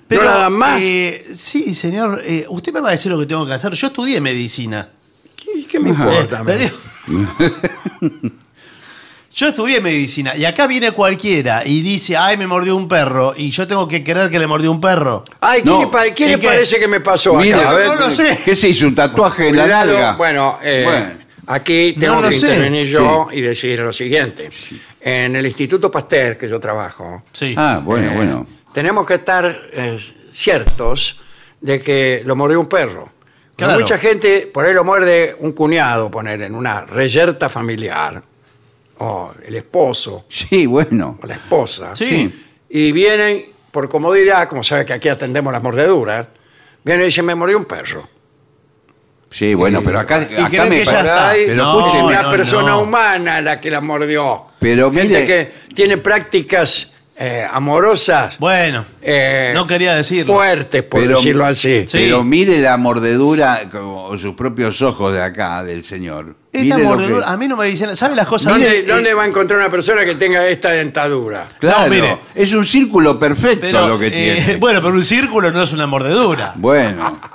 Pero, 0.08 0.24
no 0.24 0.30
la 0.32 0.38
dan 0.38 0.54
más. 0.54 0.82
eh, 0.82 1.24
sí, 1.36 1.76
señor. 1.76 2.20
eh, 2.26 2.46
usted 2.50 2.74
me 2.74 2.80
va 2.82 2.88
a 2.88 2.92
decir 2.94 3.12
lo 3.12 3.20
que 3.20 3.28
tengo 3.28 3.46
que 3.46 3.54
hacer. 3.54 3.72
Yo 3.74 3.86
estudié 3.88 4.20
medicina. 4.20 4.90
¿Qué, 5.36 5.68
qué 5.68 5.80
me 5.80 5.90
importa? 5.92 6.40
a 6.40 6.44
mí? 6.44 6.52
Le 6.52 6.58
digo- 6.58 6.78
Yo 9.34 9.48
estudié 9.48 9.80
medicina 9.80 10.36
y 10.36 10.44
acá 10.46 10.66
viene 10.68 10.92
cualquiera 10.92 11.62
y 11.66 11.82
dice, 11.82 12.18
ay, 12.18 12.36
me 12.36 12.48
mordió 12.48 12.76
un 12.76 12.88
perro 12.88 13.34
y 13.38 13.52
yo 13.52 13.68
tengo 13.68 13.88
que 13.88 14.04
creer 14.04 14.30
que 14.30 14.40
le 14.40 14.48
mordió 14.48 14.72
un 14.72 14.82
perro. 14.82 15.24
Ay, 15.40 15.62
¿qué, 15.62 15.70
No, 15.70 15.82
le, 15.82 15.88
pa- 15.88 16.04
qué 16.06 16.14
¿qué, 16.14 16.28
le 16.30 16.40
qué? 16.40 16.48
parece 16.48 16.80
que 16.80 16.88
me 16.88 17.00
pasó 17.00 17.36
Mire, 17.36 17.54
acá? 17.56 17.70
A 17.70 17.74
ver, 17.74 17.88
no 17.88 17.96
lo 17.96 18.12
sé. 18.12 18.40
¿Qué 18.44 18.56
se 18.56 18.70
hizo? 18.70 18.88
¿Un 18.88 18.96
tatuaje 18.96 19.50
en 19.50 19.56
la 19.56 19.64
cuidado. 19.64 19.94
nalga? 19.94 20.16
Bueno, 20.16 20.60
eh, 20.64 20.82
Bueno. 20.84 21.12
aquí 21.48 21.94
tengo 21.98 22.16
No 22.16 22.22
lo 22.24 22.30
que 22.30 22.38
sé. 22.40 22.48
intervenir 22.50 22.88
yo 22.88 23.28
y 23.32 23.42
decir 23.42 23.80
lo 23.80 23.94
siguiente. 23.94 24.50
En 25.00 25.36
el 25.36 25.46
Instituto 25.46 25.90
Pasteur, 25.92 26.36
que 26.38 26.48
yo 26.48 26.60
trabajo, 26.60 27.24
Sí. 27.32 27.54
Ah, 27.56 27.80
bueno, 27.84 28.12
eh, 28.12 28.16
bueno. 28.16 28.48
tenemos 28.74 29.06
que 29.06 29.14
estar 29.14 29.62
eh, 29.72 29.98
ciertos 30.34 31.22
de 31.62 31.80
que 31.82 32.24
lo 32.26 32.36
mordió 32.36 32.60
un 32.60 32.68
perro. 32.68 33.04
Porque 33.06 33.66
Claro. 33.66 33.80
Mucha 33.82 33.98
gente, 33.98 34.50
por 34.54 34.66
ahí 34.66 34.74
lo 34.74 34.84
muerde 34.86 35.36
un 35.40 35.52
cuñado, 35.52 36.10
poner 36.10 36.42
en 36.42 36.56
una 36.56 36.86
reyerta 36.86 37.48
familiar, 37.50 38.24
o 39.00 39.32
el 39.46 39.56
esposo, 39.56 40.26
Sí, 40.30 40.66
bueno. 40.66 41.18
o 41.22 41.26
la 41.28 41.36
esposa. 41.36 41.96
Sí. 41.96 42.46
Y 42.70 42.92
vienen, 42.92 43.46
por 43.72 43.90
comodidad, 43.90 44.48
como 44.48 44.64
sabe 44.64 44.86
que 44.86 44.94
aquí 44.94 45.10
atendemos 45.10 45.52
las 45.54 45.64
mordeduras, 45.64 46.28
vienen 46.84 47.04
y 47.04 47.06
dicen, 47.08 47.26
me 47.26 47.36
mordió 47.36 47.58
un 47.58 47.66
perro. 47.66 48.08
Sí, 49.32 49.54
bueno, 49.54 49.82
pero 49.84 50.00
acá, 50.00 50.28
Y 50.30 50.36
acá 50.36 50.48
creen 50.50 50.70
me 50.70 50.80
que 50.80 50.86
ya 50.86 51.00
está. 51.02 51.32
Pero 51.36 51.56
No, 51.56 51.88
es 51.88 52.02
una 52.02 52.22
no, 52.24 52.32
persona 52.32 52.70
no. 52.72 52.82
humana 52.82 53.42
la 53.42 53.62
que 53.62 53.70
la 53.70 53.80
mordió. 53.80 54.46
Pero 54.60 54.92
Gente 54.92 55.08
mire- 55.08 55.26
que 55.28 55.74
tiene 55.76 55.98
prácticas 55.98 56.94
eh, 57.22 57.46
amorosas 57.52 58.38
Bueno, 58.40 58.86
eh, 59.02 59.52
no 59.54 59.68
quería 59.68 59.94
decirlo. 59.94 60.34
fuertes, 60.36 60.84
por 60.84 61.02
Pero- 61.02 61.18
decirlo 61.18 61.46
así. 61.46 61.84
Sí. 61.86 61.98
Pero 61.98 62.24
mire 62.24 62.60
la 62.62 62.78
mordedura 62.78 63.64
con 63.70 64.18
sus 64.18 64.36
propios 64.36 64.82
ojos 64.82 65.12
de 65.12 65.22
acá, 65.22 65.62
del 65.66 65.84
señor. 65.84 66.38
Esta 66.54 66.76
Mire 66.78 66.84
lo 66.84 66.90
mordedura, 66.90 67.26
que- 67.28 67.32
a 67.34 67.38
mí 67.38 67.48
no 67.50 67.58
me 67.58 67.66
dicen, 67.66 67.94
¿sabe 67.96 68.16
las 68.16 68.26
cosas? 68.26 68.54
¿Dónde, 68.54 68.80
Eh, 68.80 68.84
dónde 68.88 69.14
va 69.14 69.24
a 69.24 69.28
encontrar 69.28 69.60
una 69.60 69.70
persona 69.70 70.06
que 70.06 70.16
tenga 70.16 70.48
esta 70.48 70.70
dentadura? 70.72 71.46
Claro, 71.60 71.84
No, 71.84 71.90
mire. 71.90 72.18
es 72.34 72.54
un 72.54 72.66
círculo 72.66 73.20
perfecto 73.20 73.68
pero, 73.68 73.88
lo 73.88 74.00
que 74.00 74.08
eh, 74.08 74.12
tiene. 74.46 74.56
bueno, 74.60 74.82
pero 74.82 74.94
un 74.94 75.04
círculo 75.04 75.52
no 75.52 75.62
es 75.62 75.74
una 75.74 75.88
mordedura. 75.88 76.54
Bueno, 76.56 77.20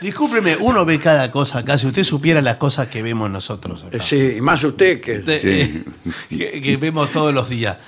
Discúlpeme, 0.00 0.56
uno 0.60 0.84
ve 0.84 1.00
cada 1.00 1.30
cosa 1.30 1.58
acá. 1.60 1.76
Si 1.78 1.86
usted 1.86 2.04
supiera 2.04 2.40
las 2.40 2.56
cosas 2.56 2.88
que 2.88 3.02
vemos 3.02 3.30
nosotros 3.30 3.84
acá. 3.84 3.96
Eh, 3.96 4.00
Sí, 4.00 4.34
y 4.36 4.40
más 4.40 4.62
usted 4.64 5.00
que... 5.00 5.18
De- 5.18 5.40
Sí. 5.40 5.48
eh, 5.50 5.84
que, 6.52 6.60
que 6.60 6.76
vemos 6.76 7.10
todos 7.10 7.34
los 7.34 7.48
días. 7.48 7.78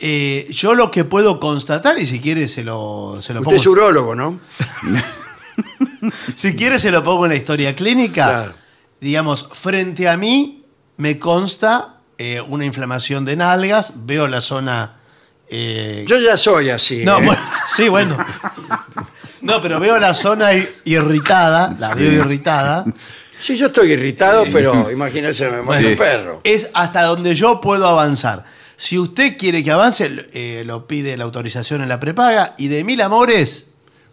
Eh, 0.00 0.46
yo 0.50 0.74
lo 0.74 0.90
que 0.90 1.04
puedo 1.04 1.38
constatar, 1.38 1.98
y 1.98 2.06
si 2.06 2.20
quiere 2.20 2.48
se 2.48 2.62
lo, 2.64 3.18
se 3.20 3.34
lo 3.34 3.40
Usted 3.42 3.56
es 3.56 3.64
pongo. 3.64 3.72
urólogo, 3.72 4.14
¿no? 4.14 4.40
Si 6.34 6.56
quiere 6.56 6.78
se 6.78 6.90
lo 6.90 7.02
pongo 7.02 7.26
en 7.26 7.32
la 7.32 7.36
historia 7.36 7.74
clínica. 7.76 8.26
Claro. 8.26 8.52
Digamos, 9.00 9.46
frente 9.52 10.08
a 10.08 10.16
mí 10.16 10.64
me 10.96 11.18
consta 11.18 11.96
eh, 12.16 12.40
una 12.40 12.64
inflamación 12.64 13.24
de 13.26 13.36
nalgas, 13.36 13.92
veo 14.06 14.26
la 14.26 14.40
zona. 14.40 14.96
eh, 15.48 16.04
Yo 16.08 16.18
ya 16.18 16.36
soy 16.38 16.70
así. 16.70 17.04
no, 17.04 17.20
bueno, 17.20 17.40
sí, 17.66 17.88
bueno. 17.88 18.16
No, 19.42 19.60
pero 19.62 19.80
veo 19.80 19.98
la 19.98 20.12
zona 20.14 20.54
i- 20.54 20.68
irritada, 20.84 21.74
la 21.78 21.94
veo 21.94 22.12
irritada. 22.12 22.84
Sí, 23.40 23.56
yo 23.56 23.66
estoy 23.66 23.92
irritado, 23.92 24.44
pero 24.52 24.90
imagínese, 24.90 25.50
me 25.50 25.62
muerde 25.62 25.82
Sí. 25.82 25.92
un 25.92 25.96
perro. 25.98 26.40
Es 26.44 26.68
hasta 26.74 27.04
donde 27.04 27.34
yo 27.34 27.60
puedo 27.60 27.86
avanzar. 27.88 28.44
Si 28.76 28.98
usted 28.98 29.36
quiere 29.38 29.62
que 29.64 29.70
avance, 29.70 30.10
eh, 30.32 30.62
lo 30.66 30.86
pide 30.86 31.16
la 31.16 31.24
autorización 31.24 31.82
en 31.82 31.88
la 31.88 31.98
prepaga 32.00 32.54
y 32.58 32.68
de 32.68 32.84
mil 32.84 33.00
amores. 33.00 33.66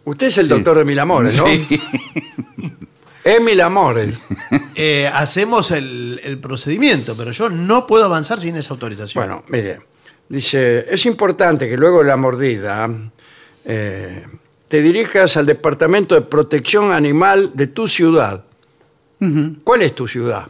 Usted 0.04 0.28
es 0.28 0.38
el 0.38 0.48
doctor 0.48 0.78
de 0.78 0.84
mil 0.84 0.98
amores, 0.98 1.36
¿no? 1.36 1.46
sí. 1.46 1.66
Es 3.24 3.42
mil 3.42 3.60
amores. 3.60 4.18
eh, 4.74 5.10
hacemos 5.12 5.70
el, 5.72 6.18
el 6.24 6.38
procedimiento, 6.38 7.14
pero 7.14 7.30
yo 7.32 7.50
no 7.50 7.86
puedo 7.86 8.06
avanzar 8.06 8.40
sin 8.40 8.56
esa 8.56 8.72
autorización. 8.72 9.22
Bueno, 9.22 9.44
mire, 9.48 9.80
dice, 10.30 10.86
es 10.88 11.04
importante 11.04 11.68
que 11.68 11.76
luego 11.76 11.98
de 11.98 12.04
la 12.06 12.16
mordida 12.16 12.88
eh, 13.66 14.24
te 14.68 14.82
dirijas 14.82 15.36
al 15.36 15.46
Departamento 15.46 16.14
de 16.14 16.20
Protección 16.22 16.92
Animal 16.92 17.52
de 17.54 17.66
tu 17.68 17.88
ciudad. 17.88 18.44
¿Cuál 19.64 19.82
es 19.82 19.94
tu 19.94 20.06
ciudad? 20.06 20.46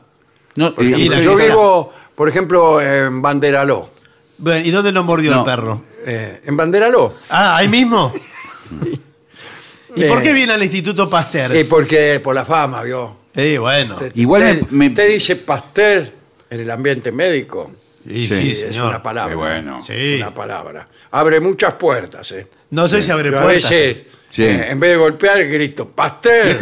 No, 0.57 0.75
Por 0.75 0.85
eh, 0.85 0.91
ejemplo, 0.91 1.21
yo 1.21 1.37
vivo, 1.37 1.93
por 2.15 2.29
ejemplo, 2.29 2.81
en 2.83 3.23
Banderaló. 3.23 3.91
Bueno, 4.39 4.67
¿y 4.67 4.71
dónde 4.71 4.93
lo 4.93 5.05
mordió 5.05 5.31
No. 5.31 5.39
el 5.39 5.45
perro? 5.45 5.83
Eh, 6.05 6.43
en 6.45 6.57
Banderaló. 6.57 7.15
Ah, 7.31 7.57
ahí 7.57 7.69
mismo. 7.69 8.13
¿Y 9.97 10.05
por 10.05 10.19
Eh. 10.19 10.23
qué 10.23 10.33
viene 10.33 10.53
al 10.53 10.63
Instituto 10.63 11.09
Pasteur? 11.09 11.57
Y 11.57 11.65
porque 11.65 12.21
por 12.23 12.35
la 12.35 12.45
fama, 12.45 12.83
vio. 12.83 13.17
Eh, 13.35 13.57
bueno. 13.59 13.95
Usted- 13.95 14.13
Igual 14.17 14.43
usted, 14.43 14.61
me- 14.71 14.79
me- 14.79 14.87
usted 14.89 15.09
dice 15.09 15.37
Pasteur 15.37 16.13
en 16.51 16.61
el 16.61 16.71
ambiente 16.71 17.11
médico. 17.13 17.71
Y 18.11 18.25
Sí, 18.27 18.35
sí, 18.35 18.51
es 18.53 18.59
señor. 18.61 18.88
una 18.88 19.03
palabra. 19.03 19.31
Qué 19.33 19.37
bueno. 19.37 19.81
Sí. 19.83 20.16
Una 20.16 20.33
palabra. 20.35 20.88
Abre 21.11 21.40
muchas 21.40 21.75
puertas, 21.75 22.33
¿eh? 22.33 22.47
No 22.71 22.88
sé 22.88 23.03
si 23.03 23.11
abre 23.11 23.31
Yo 23.31 23.38
a 23.38 23.42
puertas. 23.42 23.71
veces, 23.71 24.05
Sí. 24.31 24.44
eh, 24.44 24.71
en 24.71 24.81
vez 24.81 24.90
de 24.92 24.97
golpear, 24.97 25.47
grito, 25.47 25.88
Pasteur, 25.90 26.59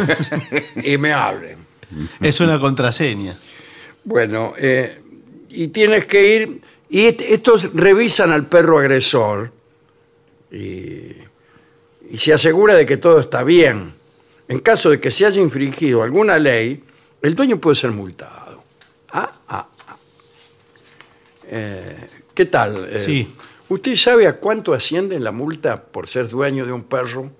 y 0.83 0.97
me 0.97 1.13
abren. 1.13 1.57
Es 2.19 2.39
una 2.41 2.59
contraseña. 2.59 3.33
Bueno, 4.03 4.53
eh, 4.57 5.01
y 5.49 5.69
tienes 5.69 6.05
que 6.05 6.35
ir, 6.35 6.61
y 6.89 7.05
est- 7.05 7.21
estos 7.21 7.69
revisan 7.73 8.31
al 8.33 8.45
perro 8.45 8.77
agresor 8.79 9.51
y, 10.51 11.13
y 12.11 12.17
se 12.17 12.33
asegura 12.33 12.73
de 12.75 12.85
que 12.85 12.97
todo 12.97 13.19
está 13.21 13.43
bien. 13.43 13.93
En 14.49 14.59
caso 14.59 14.89
de 14.89 14.99
que 14.99 15.11
se 15.11 15.25
haya 15.25 15.41
infringido 15.41 16.03
alguna 16.03 16.37
ley, 16.39 16.83
el 17.21 17.35
dueño 17.35 17.57
puede 17.59 17.75
ser 17.75 17.91
multado. 17.91 18.63
Ah, 19.11 19.31
ah, 19.47 19.67
ah. 19.67 19.67
Eh, 21.49 21.95
¿Qué 22.33 22.45
tal? 22.45 22.89
Eh, 22.91 22.99
Sí. 22.99 23.33
¿Usted 23.69 23.95
sabe 23.95 24.27
a 24.27 24.37
cuánto 24.37 24.73
asciende 24.73 25.19
la 25.19 25.31
multa 25.33 25.81
por 25.83 26.07
ser 26.07 26.29
dueño 26.29 26.65
de 26.65 26.71
un 26.71 26.83
perro 26.83 27.31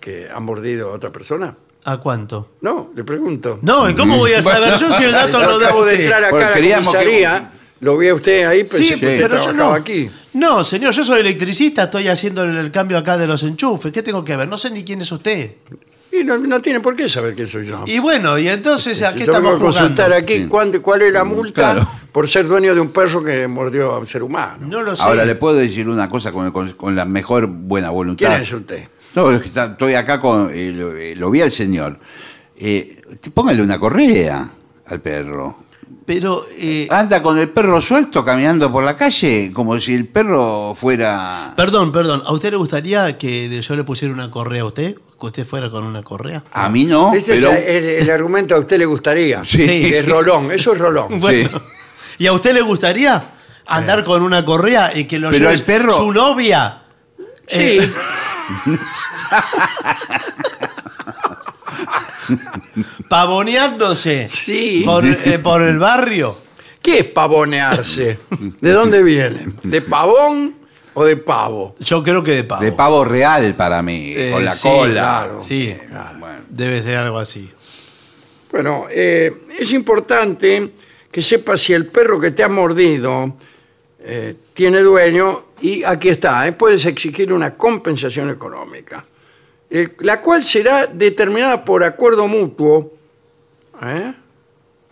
que 0.00 0.28
ha 0.32 0.38
mordido 0.38 0.90
a 0.90 0.92
otra 0.92 1.10
persona? 1.10 1.56
¿A 1.84 1.96
cuánto? 1.96 2.50
No, 2.60 2.92
le 2.94 3.04
pregunto. 3.04 3.58
No, 3.62 3.88
¿y 3.88 3.94
cómo 3.94 4.18
voy 4.18 4.32
a 4.34 4.42
saber 4.42 4.74
yo 4.76 4.90
si 4.90 5.04
el 5.04 5.12
dato 5.12 5.40
lo 5.44 5.58
da 5.58 5.66
acabo 5.68 5.84
de 5.86 5.94
entrar 6.02 6.22
acá 6.24 6.30
Porque 6.30 6.44
a 6.44 6.48
la 6.50 6.54
queríamos 6.54 6.88
que- 6.92 6.98
comisaría, 6.98 7.52
lo 7.80 7.96
vi 7.96 8.08
a 8.08 8.14
usted 8.14 8.44
ahí, 8.44 8.60
pensé 8.64 8.78
Sí, 8.78 8.88
que 8.90 8.94
usted 8.94 9.16
pero 9.22 9.36
yo 9.38 9.42
trabajaba 9.44 9.70
no. 9.70 9.74
aquí. 9.74 10.10
No, 10.34 10.62
señor, 10.62 10.92
yo 10.92 11.04
soy 11.04 11.20
electricista, 11.20 11.84
estoy 11.84 12.08
haciendo 12.08 12.44
el, 12.44 12.56
el 12.56 12.70
cambio 12.70 12.98
acá 12.98 13.16
de 13.16 13.26
los 13.26 13.42
enchufes. 13.42 13.90
¿Qué 13.92 14.02
tengo 14.02 14.22
que 14.24 14.36
ver? 14.36 14.46
No 14.48 14.58
sé 14.58 14.70
ni 14.70 14.84
quién 14.84 15.00
es 15.00 15.10
usted. 15.10 15.54
Y 16.12 16.24
no, 16.24 16.36
no 16.36 16.60
tiene 16.60 16.80
por 16.80 16.94
qué 16.94 17.08
saber 17.08 17.34
quién 17.34 17.48
soy 17.48 17.64
yo. 17.66 17.84
Y 17.86 17.98
bueno, 17.98 18.38
y 18.38 18.46
entonces, 18.48 19.02
¿a 19.02 19.14
qué 19.14 19.24
yo 19.24 19.32
vengo 19.32 19.52
estamos 19.54 19.56
a 19.56 19.62
consultar 19.80 20.06
jugando? 20.10 20.32
aquí 20.32 20.46
cuán- 20.46 20.78
cuál 20.80 21.02
es 21.02 21.12
la 21.12 21.24
multa 21.24 21.72
Claro. 21.72 21.88
por 22.12 22.28
ser 22.28 22.46
dueño 22.46 22.74
de 22.74 22.80
un 22.82 22.90
perro 22.90 23.24
que 23.24 23.46
mordió 23.48 23.92
a 23.92 23.98
un 23.98 24.06
ser 24.06 24.22
humano. 24.22 24.58
No 24.66 24.82
lo 24.82 24.94
sé. 24.94 25.02
Ahora 25.02 25.24
le 25.24 25.34
puedo 25.36 25.56
decir 25.56 25.88
una 25.88 26.10
cosa 26.10 26.30
con, 26.30 26.50
con- 26.52 26.72
con 26.72 26.94
la 26.94 27.06
mejor 27.06 27.46
buena 27.46 27.88
voluntad. 27.90 28.28
¿Quién 28.28 28.42
es 28.42 28.52
usted? 28.52 28.88
No, 29.14 29.30
es 29.30 29.40
que 29.40 29.48
está- 29.48 29.66
estoy 29.72 29.94
acá 29.94 30.20
con. 30.20 30.50
eh, 30.52 30.72
lo, 30.74 30.94
eh, 30.94 31.16
lo 31.16 31.30
vi 31.30 31.40
al 31.40 31.50
señor. 31.50 31.98
Eh, 32.56 33.00
póngale 33.32 33.62
una 33.62 33.78
correa 33.78 34.50
al 34.86 35.00
perro. 35.00 35.64
Pero, 36.04 36.42
eh, 36.58 36.88
Anda 36.90 37.22
con 37.22 37.38
el 37.38 37.48
perro 37.48 37.80
suelto 37.80 38.24
caminando 38.24 38.70
por 38.72 38.82
la 38.84 38.96
calle 38.96 39.52
como 39.52 39.78
si 39.80 39.94
el 39.94 40.06
perro 40.08 40.74
fuera. 40.74 41.52
perdón, 41.56 41.92
perdón, 41.92 42.22
¿a 42.26 42.32
usted 42.32 42.50
le 42.50 42.56
gustaría 42.56 43.16
que 43.18 43.60
yo 43.62 43.76
le 43.76 43.84
pusiera 43.84 44.12
una 44.12 44.30
correa 44.30 44.62
a 44.62 44.66
usted? 44.66 44.96
¿Que 45.20 45.26
usted 45.26 45.46
fuera 45.46 45.70
con 45.70 45.84
una 45.84 46.02
correa? 46.02 46.42
A 46.52 46.68
mí 46.68 46.84
no, 46.84 47.14
Este 47.14 47.34
pero. 47.34 47.52
es 47.52 47.64
el, 47.68 47.84
el 47.84 48.10
argumento 48.10 48.54
que 48.54 48.58
a 48.58 48.62
usted 48.62 48.78
le 48.78 48.86
gustaría. 48.86 49.44
Sí. 49.44 49.62
Es 49.94 50.08
rolón, 50.08 50.50
eso 50.50 50.72
es 50.72 50.78
rolón. 50.78 51.08
Bueno, 51.20 51.48
Sí. 51.48 51.56
¿y 52.18 52.26
a 52.26 52.32
usted 52.32 52.54
le 52.54 52.62
gustaría 52.62 53.22
andar 53.66 54.02
con 54.04 54.22
una 54.22 54.44
correa 54.44 54.92
y 54.96 55.04
que 55.04 55.18
lo 55.20 55.30
Pero 55.30 55.50
lleve 55.50 55.54
el 55.54 55.64
perro- 55.64 55.96
su 55.96 56.10
novia? 56.12 56.82
Sí, 57.46 57.78
Eh, 57.78 57.90
pavoneándose 63.08 64.28
sí. 64.28 64.82
por, 64.84 65.04
eh, 65.04 65.38
por 65.38 65.62
el 65.62 65.78
barrio. 65.78 66.38
¿Qué 66.80 66.98
es 67.00 67.04
pavonearse? 67.06 68.18
¿De 68.60 68.70
dónde 68.72 69.02
viene? 69.02 69.46
¿De 69.62 69.82
pavón 69.82 70.54
o 70.94 71.04
de 71.04 71.16
pavo? 71.16 71.76
Yo 71.78 72.02
creo 72.02 72.22
que 72.24 72.32
de 72.32 72.44
pavo. 72.44 72.62
De 72.62 72.72
pavo 72.72 73.04
real 73.04 73.54
para 73.54 73.82
mí, 73.82 74.12
Eh, 74.16 74.30
con 74.32 74.44
la 74.44 74.52
sí, 74.54 74.68
cola. 74.68 74.92
claro. 74.92 75.40
Sí, 75.40 75.74
Bueno. 76.18 76.40
debe 76.48 76.82
ser 76.82 76.96
algo 76.98 77.18
así. 77.18 77.48
Bueno, 78.50 78.86
eh, 78.90 79.32
es 79.58 79.72
importante 79.72 80.72
que 81.10 81.22
sepas 81.22 81.60
si 81.60 81.72
el 81.72 81.86
perro 81.86 82.18
que 82.20 82.32
te 82.32 82.42
ha 82.42 82.48
mordido 82.48 83.36
eh, 84.04 84.34
tiene 84.52 84.80
dueño 84.80 85.44
Y 85.60 85.84
aquí 85.84 86.08
está, 86.08 86.48
¿eh? 86.48 86.52
puedes 86.52 86.84
exigir 86.86 87.32
una 87.32 87.54
compensación 87.54 88.28
económica, 88.30 89.04
eh, 89.72 89.88
la 90.00 90.20
cual 90.20 90.44
será 90.44 90.86
determinada 90.86 91.64
por 91.64 91.82
acuerdo 91.84 92.28
mutuo. 92.28 92.92
¿eh? 93.82 94.14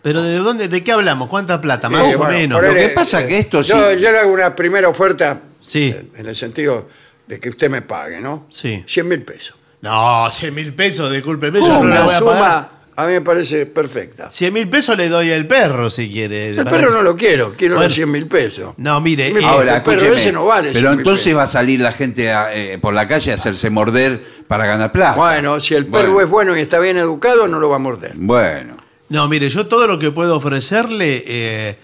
Pero 0.01 0.23
¿de 0.23 0.37
dónde, 0.37 0.67
de 0.67 0.83
qué 0.83 0.91
hablamos? 0.91 1.29
¿Cuánta 1.29 1.61
plata? 1.61 1.89
Más 1.89 2.07
Eh, 2.11 2.15
o 2.15 2.17
bueno, 2.17 2.33
menos. 2.33 2.59
ponele, 2.59 2.81
Lo 2.81 2.87
que 2.89 2.93
pasa 2.95 3.25
que 3.27 3.37
esto 3.37 3.61
yo, 3.61 3.75
sí- 3.93 4.01
yo 4.01 4.11
le 4.11 4.17
hago 4.19 4.31
una 4.33 4.55
primera 4.55 4.89
oferta 4.89 5.39
Sí. 5.61 5.93
eh, 5.95 6.07
en 6.17 6.25
el 6.25 6.35
sentido 6.35 6.87
de 7.27 7.39
que 7.39 7.49
usted 7.49 7.69
me 7.69 7.81
pague, 7.83 8.19
¿no? 8.19 8.47
Sí. 8.49 8.83
100 8.87 9.07
mil 9.07 9.21
pesos. 9.23 9.55
No, 9.81 10.29
100 10.31 10.53
mil 10.53 10.73
pesos, 10.73 11.11
discúlpeme, 11.11 11.59
yo 11.61 11.67
no 11.67 11.79
Una 11.81 12.01
voy 12.03 12.13
a 12.15 12.19
pagar. 12.19 12.37
suma 12.37 12.71
a 13.01 13.07
mí 13.07 13.13
me 13.13 13.21
parece 13.21 13.65
perfecta. 13.65 14.29
100 14.31 14.53
mil 14.53 14.69
pesos 14.69 14.97
le 14.97 15.09
doy 15.09 15.31
al 15.31 15.45
perro 15.47 15.89
si 15.89 16.09
quiere. 16.09 16.49
El 16.49 16.63
perro 16.65 16.91
no 16.91 17.01
lo 17.01 17.15
quiero, 17.15 17.53
quiero 17.57 17.75
Bueno. 17.75 17.87
los 17.87 17.93
100 17.95 18.11
mil 18.11 18.27
pesos. 18.27 18.73
No, 18.77 18.99
mire, 19.01 19.27
eh, 19.29 19.43
Ahora, 19.45 19.77
el 19.77 19.83
perro 19.83 19.97
escúcheme, 19.97 20.17
ese 20.21 20.31
no 20.31 20.45
vale 20.45 20.71
100 20.71 20.73
pero 20.83 20.93
entonces 20.93 21.23
pesos. 21.25 21.39
va 21.39 21.43
a 21.43 21.47
salir 21.47 21.79
la 21.81 21.91
gente 21.91 22.31
a, 22.31 22.55
eh, 22.55 22.77
por 22.79 22.93
la 22.93 23.07
calle 23.07 23.31
a 23.31 23.35
hacerse 23.35 23.69
morder 23.69 24.23
para 24.47 24.65
ganar 24.65 24.91
plata. 24.91 25.15
Bueno, 25.17 25.59
si 25.59 25.75
el 25.75 25.85
perro 25.87 26.13
Bueno. 26.13 26.21
es 26.21 26.29
bueno 26.29 26.57
y 26.57 26.61
está 26.61 26.79
bien 26.79 26.97
educado, 26.97 27.47
no 27.47 27.59
lo 27.59 27.69
va 27.69 27.75
a 27.77 27.79
morder. 27.79 28.13
Bueno, 28.15 28.75
no, 29.09 29.27
mire, 29.27 29.49
yo 29.49 29.67
todo 29.67 29.87
lo 29.87 29.99
que 29.99 30.11
puedo 30.11 30.35
ofrecerle 30.37 31.23
eh, 31.25 31.77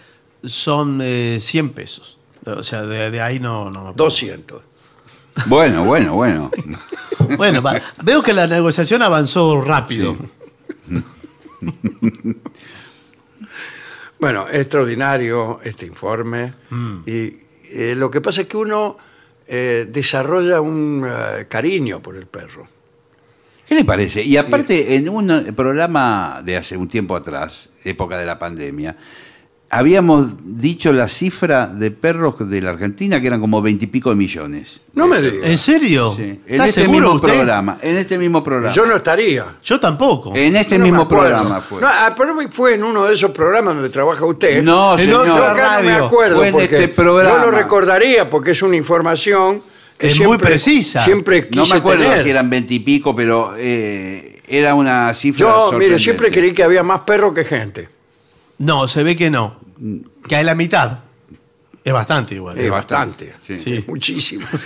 son 0.43 0.99
eh, 1.03 1.37
100 1.41 1.69
pesos. 1.71 2.17
O 2.45 2.63
sea, 2.63 2.83
de, 2.83 3.11
de 3.11 3.19
ahí 3.21 3.39
no, 3.39 3.65
no 3.69 3.79
me 3.85 3.93
puedo. 3.93 4.05
200. 4.05 4.61
bueno, 5.47 5.83
bueno, 5.85 6.13
bueno. 6.15 6.51
Bueno, 7.35 7.61
va- 7.61 7.81
veo 8.03 8.23
que 8.23 8.31
la 8.31 8.47
negociación 8.47 9.01
avanzó 9.01 9.59
rápido. 9.59 10.15
Bueno, 14.19 14.47
extraordinario 14.49 15.59
este 15.63 15.85
informe. 15.85 16.53
Mm. 16.69 16.97
Y 17.05 17.37
eh, 17.69 17.93
lo 17.95 18.09
que 18.09 18.21
pasa 18.21 18.41
es 18.41 18.47
que 18.47 18.57
uno 18.57 18.97
eh, 19.45 19.87
desarrolla 19.89 20.59
un 20.59 21.05
eh, 21.07 21.45
cariño 21.47 22.01
por 22.01 22.15
el 22.15 22.25
perro. 22.25 22.67
¿Qué 23.67 23.75
le 23.75 23.83
parece? 23.83 24.23
Y 24.23 24.37
aparte, 24.37 24.95
en 24.95 25.09
un 25.09 25.53
programa 25.55 26.41
de 26.43 26.55
hace 26.55 26.77
un 26.77 26.87
tiempo 26.87 27.15
atrás, 27.15 27.73
época 27.83 28.17
de 28.17 28.25
la 28.25 28.39
pandemia, 28.39 28.95
habíamos 29.69 30.29
dicho 30.43 30.93
la 30.93 31.07
cifra 31.09 31.67
de 31.67 31.91
perros 31.91 32.35
de 32.49 32.61
la 32.61 32.69
Argentina 32.71 33.19
que 33.19 33.27
eran 33.27 33.41
como 33.41 33.61
veintipico 33.61 34.09
de 34.09 34.15
millones. 34.15 34.81
No 34.93 35.07
me 35.07 35.21
diga. 35.21 35.45
¿En 35.47 35.57
serio? 35.57 36.13
Sí. 36.15 36.23
En 36.23 36.41
¿Está 36.47 36.67
este 36.67 36.81
seguro 36.81 36.99
mismo 36.99 37.15
usted? 37.15 37.27
programa. 37.33 37.77
En 37.81 37.97
este 37.97 38.17
mismo 38.17 38.43
programa. 38.43 38.73
Yo 38.73 38.85
no 38.85 38.95
estaría. 38.95 39.45
Yo 39.63 39.79
tampoco. 39.79 40.33
En 40.35 40.55
este 40.55 40.71
Yo 40.71 40.77
no 40.79 40.83
me 40.85 40.91
mismo 40.91 41.03
acuerdo. 41.03 41.25
programa 41.25 41.61
fue. 41.61 41.81
No, 41.81 41.87
ah, 41.87 42.13
pero 42.17 42.35
fue 42.49 42.75
en 42.75 42.83
uno 42.83 43.05
de 43.05 43.13
esos 43.13 43.31
programas 43.31 43.75
donde 43.75 43.89
trabaja 43.89 44.25
usted. 44.25 44.63
No, 44.63 44.93
En 44.97 45.05
señor. 45.05 45.25
Yo 45.27 45.33
otra 45.33 45.51
acá 45.51 45.77
no 45.77 45.83
me 45.83 45.93
acuerdo 45.95 46.35
Fue 46.37 46.47
en 46.47 46.53
porque 46.53 46.75
este 46.75 46.87
programa. 46.89 47.37
yo 47.43 47.51
lo 47.51 47.57
recordaría 47.57 48.29
porque 48.29 48.51
es 48.51 48.61
una 48.61 48.75
información 48.77 49.61
que 49.97 50.07
Es 50.07 50.13
siempre, 50.13 50.37
muy 50.37 50.37
precisa. 50.37 51.03
Siempre 51.03 51.47
quise 51.49 51.59
No 51.59 51.65
me 51.65 51.75
acuerdo 51.75 52.03
tener. 52.03 52.21
si 52.23 52.29
eran 52.29 52.49
veintipico, 52.49 53.15
pero 53.15 53.53
eh, 53.57 54.41
era 54.47 54.75
una 54.75 55.13
cifra. 55.13 55.45
Yo, 55.45 55.71
mire, 55.77 55.99
siempre 55.99 56.31
creí 56.31 56.53
que 56.53 56.63
había 56.63 56.83
más 56.83 57.01
perros 57.01 57.33
que 57.33 57.43
gente. 57.43 57.89
No, 58.59 58.87
se 58.87 59.03
ve 59.03 59.15
que 59.15 59.29
no. 59.29 59.57
Que 60.27 60.35
hay 60.35 60.43
la 60.43 60.55
mitad. 60.55 60.99
Es 61.83 61.93
bastante 61.93 62.35
igual. 62.35 62.57
Es 62.57 62.69
bastante. 62.69 63.33
sí. 63.45 63.55
Sí. 63.57 63.73
Es 63.75 63.87
muchísimo. 63.87 64.45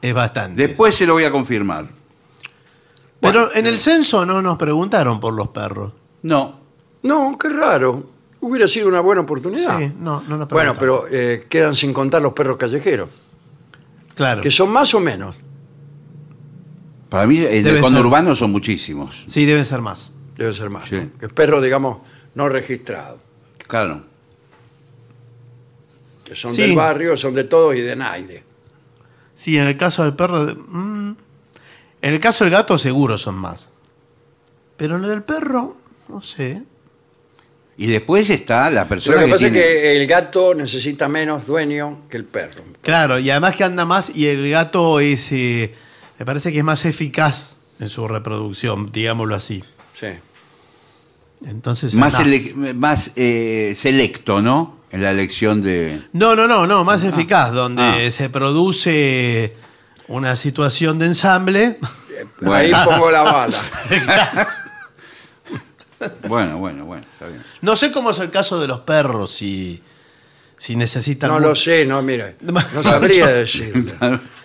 Es 0.00 0.12
bastante. 0.14 0.66
Después 0.66 0.94
se 0.96 1.06
lo 1.06 1.12
voy 1.14 1.24
a 1.24 1.30
confirmar. 1.30 1.86
Pero 3.20 3.54
en 3.54 3.66
el 3.66 3.78
censo 3.78 4.26
no 4.26 4.42
nos 4.42 4.56
preguntaron 4.58 5.20
por 5.20 5.32
los 5.32 5.48
perros. 5.50 5.92
No. 6.22 6.60
No, 7.04 7.38
qué 7.38 7.48
raro. 7.48 8.10
Hubiera 8.40 8.66
sido 8.66 8.88
una 8.88 8.98
buena 9.00 9.20
oportunidad. 9.22 9.78
Sí, 9.78 9.92
no, 10.00 10.22
no 10.22 10.36
nos 10.36 10.48
Bueno, 10.48 10.74
preguntaron. 10.74 10.76
pero 10.78 11.06
eh, 11.08 11.46
quedan 11.48 11.76
sin 11.76 11.92
contar 11.92 12.20
los 12.20 12.32
perros 12.32 12.56
callejeros, 12.56 13.08
Claro. 14.16 14.40
que 14.42 14.50
son 14.50 14.70
más 14.72 14.92
o 14.94 14.98
menos. 15.00 15.36
Para 17.08 17.26
mí, 17.28 17.36
en 17.38 17.44
Debe 17.44 17.58
el 17.58 17.74
ser. 17.76 17.82
conurbano 17.82 18.34
son 18.34 18.50
muchísimos. 18.50 19.24
Sí, 19.28 19.44
deben 19.44 19.64
ser 19.64 19.80
más. 19.80 20.10
Debe 20.42 20.52
ser 20.54 20.70
más. 20.70 20.88
Sí. 20.88 20.96
¿no? 20.96 21.18
Que 21.20 21.28
perros, 21.28 21.62
digamos, 21.62 21.98
no 22.34 22.48
registrados. 22.48 23.20
Claro. 23.68 24.04
Que 26.24 26.34
son 26.34 26.52
Sí. 26.52 26.62
del 26.62 26.76
barrio, 26.76 27.16
son 27.16 27.34
de 27.34 27.44
todos 27.44 27.74
y 27.76 27.80
de 27.80 27.96
nadie. 27.96 28.42
Sí, 29.34 29.56
en 29.56 29.64
el 29.64 29.76
caso 29.76 30.02
del 30.04 30.14
perro. 30.14 30.44
mm, 30.54 31.16
en 32.02 32.14
el 32.14 32.20
caso 32.20 32.44
del 32.44 32.52
gato, 32.52 32.76
seguro 32.78 33.16
son 33.18 33.36
más. 33.36 33.70
Pero 34.76 34.96
en 34.96 35.04
el 35.04 35.10
del 35.10 35.22
perro, 35.22 35.76
no 36.08 36.22
sé. 36.22 36.62
Y 37.76 37.86
después 37.86 38.28
está 38.30 38.68
la 38.70 38.82
Lo 38.82 38.88
persona 38.88 39.18
que 39.20 39.24
que, 39.26 39.30
pasa 39.30 39.44
tiene... 39.46 39.58
es 39.60 39.64
que 39.64 39.96
el 39.96 40.06
gato 40.06 40.54
necesita 40.54 41.08
menos 41.08 41.46
dueño 41.46 42.02
que 42.10 42.16
el 42.16 42.24
perro. 42.24 42.62
Claro, 42.82 43.18
y 43.18 43.30
además 43.30 43.56
que 43.56 43.64
anda 43.64 43.84
más 43.84 44.10
y 44.14 44.26
el 44.28 44.50
gato 44.50 45.00
es. 45.00 45.30
eh, 45.32 45.72
me 46.18 46.26
parece 46.26 46.52
que 46.52 46.58
es 46.58 46.64
más 46.64 46.84
eficaz 46.84 47.56
en 47.80 47.88
su 47.88 48.06
reproducción, 48.06 48.90
digámoslo 48.92 49.34
así. 49.34 49.62
Sí. 49.98 50.08
Entonces. 51.46 51.94
más, 51.94 52.14
andás. 52.18 52.32
ele- 52.32 52.74
más 52.74 53.12
eh, 53.16 53.72
selecto, 53.76 54.40
¿no? 54.42 54.80
En 54.90 55.02
la 55.02 55.10
elección 55.10 55.62
de... 55.62 56.02
No, 56.12 56.36
no, 56.36 56.46
no, 56.46 56.66
no, 56.66 56.84
más 56.84 57.02
eficaz, 57.02 57.52
donde 57.52 57.82
Ah. 57.82 58.10
se 58.10 58.28
produce 58.28 59.54
una 60.08 60.36
situación 60.36 60.98
de 60.98 61.06
ensamble. 61.06 61.78
Ahí 61.80 62.26
Bueno. 62.42 62.78
pongo 62.84 63.10
la 63.10 63.22
bala. 63.22 63.58
Bueno, 66.28 66.58
bueno, 66.58 66.84
bueno, 66.84 67.04
está 67.12 67.28
bien. 67.28 67.40
No 67.60 67.76
sé 67.76 67.92
cómo 67.92 68.10
es 68.10 68.18
el 68.18 68.30
caso 68.32 68.60
de 68.60 68.66
los 68.66 68.80
perros, 68.80 69.30
si, 69.32 69.80
si 70.56 70.74
necesitan. 70.74 71.30
No 71.30 71.38
lo 71.38 71.54
sé, 71.54 71.84
no, 71.86 72.02
mire. 72.02 72.36
No 72.40 72.60
sabría 72.82 73.28
decirle. 73.28 73.94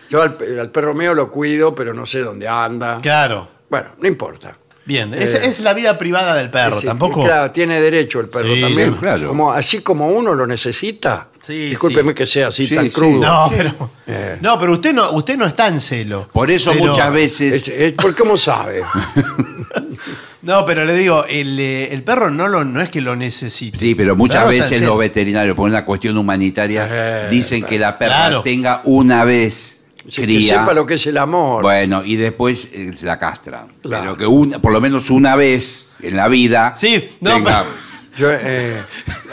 Yo 0.09 0.21
al, 0.21 0.37
al 0.59 0.69
perro 0.71 0.93
mío 0.93 1.15
lo 1.15 1.31
cuido, 1.31 1.73
pero 1.73 1.95
no 1.95 2.05
sé 2.05 2.19
dónde 2.19 2.47
anda. 2.47 2.99
Claro. 3.01 3.49
Bueno, 3.71 3.89
no 3.99 4.07
importa. 4.07 4.55
Bien, 4.87 5.13
es, 5.13 5.33
Eh, 5.33 5.41
es 5.45 5.59
la 5.59 5.73
vida 5.73 5.97
privada 5.97 6.33
del 6.33 6.49
perro, 6.49 6.79
Sí, 6.79 6.87
tampoco. 6.87 7.23
Claro, 7.23 7.51
tiene 7.51 7.79
derecho 7.81 8.21
el 8.21 8.29
perro 8.29 8.55
Sí, 8.55 8.61
también. 8.61 8.93
sí, 8.93 8.97
claro. 8.99 9.27
Como, 9.27 9.51
así 9.51 9.79
como 9.81 10.07
uno 10.07 10.33
lo 10.33 10.47
necesita. 10.47 11.27
Sí, 11.41 11.69
Discúlpeme 11.69 12.11
sí. 12.11 12.15
que 12.15 12.25
sea 12.25 12.47
así 12.47 12.65
Sí, 12.67 12.73
tan 12.75 12.85
sí. 12.85 12.91
crudo. 12.91 13.19
No, 13.19 13.51
pero, 13.55 13.89
Eh. 14.07 14.37
no, 14.41 14.57
pero 14.57 14.71
usted 14.73 14.93
no, 14.93 15.11
usted 15.11 15.37
no 15.37 15.45
está 15.45 15.67
en 15.67 15.79
celo. 15.81 16.29
Por 16.31 16.49
eso 16.49 16.71
Pero- 16.71 16.85
muchas 16.87 17.11
veces... 17.11 17.53
Es- 17.53 17.67
es- 17.67 17.93
¿Por 17.93 18.15
cómo 18.15 18.37
sabe? 18.37 18.81
No, 20.43 20.65
pero 20.65 20.85
le 20.85 20.93
digo, 20.93 21.25
el, 21.27 21.59
eh, 21.59 21.91
el 21.93 22.03
perro 22.03 22.29
no 22.29 22.47
lo, 22.47 22.63
no 22.63 22.81
es 22.81 22.89
que 22.89 23.01
lo 23.01 23.15
necesite. 23.17 23.77
Sí, 23.77 23.95
pero 23.95 24.15
muchas 24.15 24.47
veces 24.47 24.81
los 24.81 24.97
veterinarios, 24.97 25.55
por 25.55 25.67
una 25.67 25.83
cuestión 25.83 26.17
humanitaria, 26.17 26.87
Eh, 26.89 27.27
dicen 27.29 27.63
que 27.65 27.77
la 27.77 27.97
perra 27.97 28.15
claro. 28.27 28.41
tenga 28.43 28.81
una 28.85 29.25
vez 29.25 29.76
Sí, 30.09 30.25
que 30.25 30.41
sepa 30.43 30.73
lo 30.73 30.85
que 30.85 30.93
es 30.95 31.05
el 31.07 31.17
amor. 31.17 31.61
Bueno, 31.63 32.03
y 32.03 32.15
después 32.15 32.69
eh, 32.73 32.93
se 32.95 33.05
la 33.05 33.19
castran. 33.19 33.67
Claro. 33.81 34.03
Pero 34.03 34.17
que 34.17 34.25
una, 34.25 34.59
por 34.61 34.71
lo 34.71 34.79
menos 34.79 35.09
una 35.09 35.35
vez 35.35 35.89
en 36.01 36.15
la 36.15 36.27
vida. 36.29 36.73
Sí, 36.75 37.09
no, 37.21 37.31
tenga- 37.35 37.65
Yo, 38.17 38.29
eh, 38.31 38.81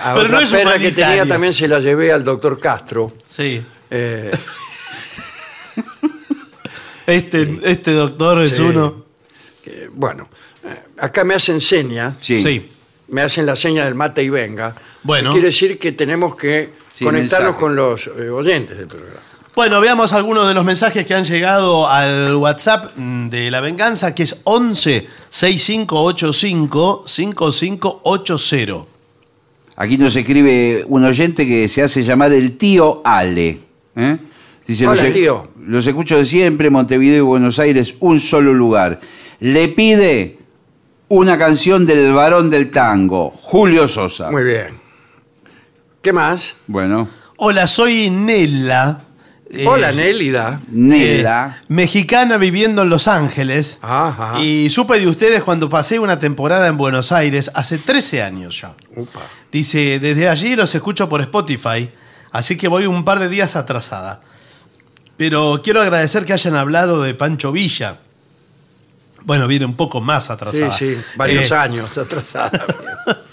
a 0.03 0.15
Pero 0.15 0.27
otra 0.27 0.37
no 0.37 0.41
es 0.41 0.51
perra 0.51 0.63
que 0.73 0.77
humanitario. 0.79 1.07
tenía 1.07 1.27
también 1.33 1.55
se 1.55 1.69
la 1.69 1.79
llevé 1.79 2.13
al 2.13 2.25
doctor 2.25 2.59
Castro. 2.59 3.13
Sí. 3.27 3.63
Eh, 3.91 4.31
Este, 7.07 7.61
este 7.65 7.93
doctor 7.93 8.43
es 8.43 8.57
Sí. 8.57 8.63
uno. 8.63 9.05
que, 9.63 9.89
bueno, 9.93 10.29
eh, 10.65 10.83
acá 10.99 11.23
me 11.25 11.35
hacen 11.35 11.61
señas. 11.61 12.17
Sí. 12.21 12.43
Sí. 12.43 12.71
me 13.09 13.21
hacen 13.21 13.45
la 13.47 13.55
seña 13.55 13.85
del 13.85 13.95
mate 13.95 14.23
y 14.23 14.31
venga. 14.31 14.75
Bueno. 15.03 15.31
Quiere 15.33 15.49
decir 15.49 15.79
que 15.79 15.93
tenemos 15.93 16.35
que 16.37 16.71
Sí, 16.93 17.05
conectarnos 17.05 17.49
mensaje. 17.53 17.61
con 17.61 17.77
los 17.77 18.07
eh, 18.07 18.31
oyentes 18.31 18.77
del 18.79 18.87
programa. 18.87 19.21
Bueno, 19.55 19.81
veamos 19.81 20.13
algunos 20.13 20.49
de 20.49 20.55
los 20.55 20.65
mensajes 20.65 21.07
que 21.07 21.15
han 21.15 21.25
llegado 21.25 21.89
al 21.89 22.35
WhatsApp 22.35 22.93
de 22.97 23.53
La 23.53 23.61
Venganza, 23.61 24.13
que 24.13 24.25
es 24.25 24.41
11 24.43 25.07
6585 25.29 27.05
5580. 27.07 28.85
Aquí 29.77 29.97
nos 29.97 30.17
escribe 30.17 30.85
un 30.89 31.05
oyente 31.05 31.47
que 31.47 31.69
se 31.69 31.83
hace 31.83 32.03
llamar 32.03 32.33
el 32.33 32.59
tío 32.59 33.01
Ale. 33.05 33.61
¿eh? 33.95 34.17
Dice, 34.67 34.89
Hola, 34.89 35.05
los, 35.05 35.13
tío. 35.13 35.49
los 35.65 35.87
escucho 35.87 36.17
de 36.17 36.25
siempre, 36.25 36.69
Montevideo 36.69 37.19
y 37.19 37.21
Buenos 37.21 37.61
Aires, 37.61 37.95
un 38.01 38.19
solo 38.19 38.53
lugar. 38.53 38.99
Le 39.39 39.69
pide 39.69 40.39
una 41.09 41.39
canción 41.39 41.87
del 41.87 42.13
varón 42.13 42.51
del 42.51 42.73
tango, 42.73 43.31
Julio 43.31 43.87
Sosa. 43.87 44.33
Muy 44.33 44.43
bien. 44.43 44.71
¿Qué 46.03 46.13
más? 46.13 46.57
Bueno, 46.67 47.09
Hola, 47.37 47.69
soy 47.69 48.11
Nela. 48.11 49.05
Eh, 49.57 49.67
Hola, 49.67 49.93
Nélida. 49.93 50.61
Nela. 50.69 51.59
eh, 51.61 51.65
mexicana 51.69 52.37
viviendo 52.37 52.83
en 52.83 52.89
Los 52.91 53.09
Ángeles. 53.09 53.79
Ajá. 53.83 54.41
Y 54.41 54.71
supe 54.71 54.99
de 54.99 55.07
ustedes 55.09 55.43
cuando 55.43 55.69
pasé 55.69 55.99
una 55.99 56.19
temporada 56.19 56.67
en 56.69 56.77
Buenos 56.77 57.13
Aires, 57.13 57.51
hace 57.55 57.79
13 57.79 58.23
años 58.23 58.61
ya. 58.61 58.75
Upa. 58.97 59.21
Dice, 59.53 59.99
desde 60.01 60.29
allí 60.29 60.57
los 60.57 60.75
escucho 60.75 61.09
por 61.09 61.21
Spotify, 61.21 61.91
así 62.33 62.57
que 62.57 62.69
voy 62.69 62.87
un 62.87 63.05
par 63.05 63.19
de 63.21 63.29
días 63.29 63.57
atrasada. 63.57 64.21
Pero 65.17 65.61
quiero 65.63 65.81
agradecer 65.81 66.25
que 66.25 66.33
hayan 66.33 66.57
hablado 66.57 67.01
de 67.03 67.15
Pancho 67.15 67.53
Villa. 67.53 67.99
Bueno, 69.23 69.47
viene 69.47 69.65
un 69.65 69.75
poco 69.77 70.01
más 70.01 70.27
Sí, 70.27 70.33
atrasada. 70.33 70.71
sí, 70.73 70.97
varios 71.17 71.51
Eh, 71.51 71.55
años 71.55 71.97
atrasada. 71.97 72.65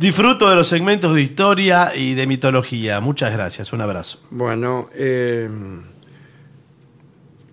Disfruto 0.00 0.48
de 0.48 0.56
los 0.56 0.66
segmentos 0.66 1.14
de 1.14 1.20
historia 1.20 1.92
y 1.94 2.14
de 2.14 2.26
mitología. 2.26 3.00
Muchas 3.00 3.34
gracias. 3.34 3.70
Un 3.74 3.82
abrazo. 3.82 4.18
Bueno, 4.30 4.88
eh, 4.94 5.46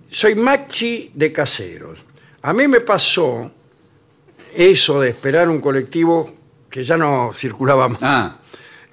soy 0.08 0.36
Maxi 0.36 1.12
de 1.14 1.34
Caseros. 1.34 2.06
A 2.44 2.54
mí 2.54 2.70
me 2.70 2.80
pasó 2.80 3.52
eso 4.56 5.02
de 5.02 5.10
esperar 5.10 5.50
un 5.50 5.60
colectivo 5.60 6.34
que 6.70 6.86
ya 6.86 6.96
no 6.96 7.32
circulaba 7.34 7.90
más. 7.90 8.00
Ah, 8.02 8.38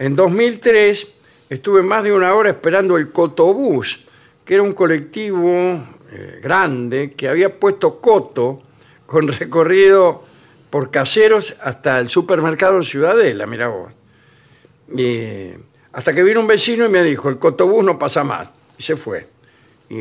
En 0.00 0.16
2003 0.16 1.06
estuve 1.48 1.80
más 1.84 2.02
de 2.02 2.12
una 2.12 2.34
hora 2.34 2.50
esperando 2.50 2.96
el 2.96 3.12
Cotobús, 3.12 4.04
que 4.44 4.54
era 4.54 4.64
un 4.64 4.72
colectivo 4.72 5.46
eh, 6.10 6.40
grande 6.42 7.12
que 7.16 7.28
había 7.28 7.56
puesto 7.56 8.00
coto 8.00 8.64
con 9.06 9.28
recorrido 9.28 10.33
por 10.74 10.90
caseros 10.90 11.54
hasta 11.62 12.00
el 12.00 12.08
supermercado 12.08 12.74
en 12.78 12.82
Ciudadela, 12.82 13.46
mira 13.46 13.68
vos. 13.68 13.92
Y 14.98 15.50
hasta 15.92 16.12
que 16.12 16.24
vino 16.24 16.40
un 16.40 16.48
vecino 16.48 16.84
y 16.84 16.88
me 16.88 17.04
dijo, 17.04 17.28
el 17.28 17.38
Cotobús 17.38 17.84
no 17.84 17.96
pasa 17.96 18.24
más. 18.24 18.50
Y 18.76 18.82
se 18.82 18.96
fue. 18.96 19.28
Y 19.88 19.94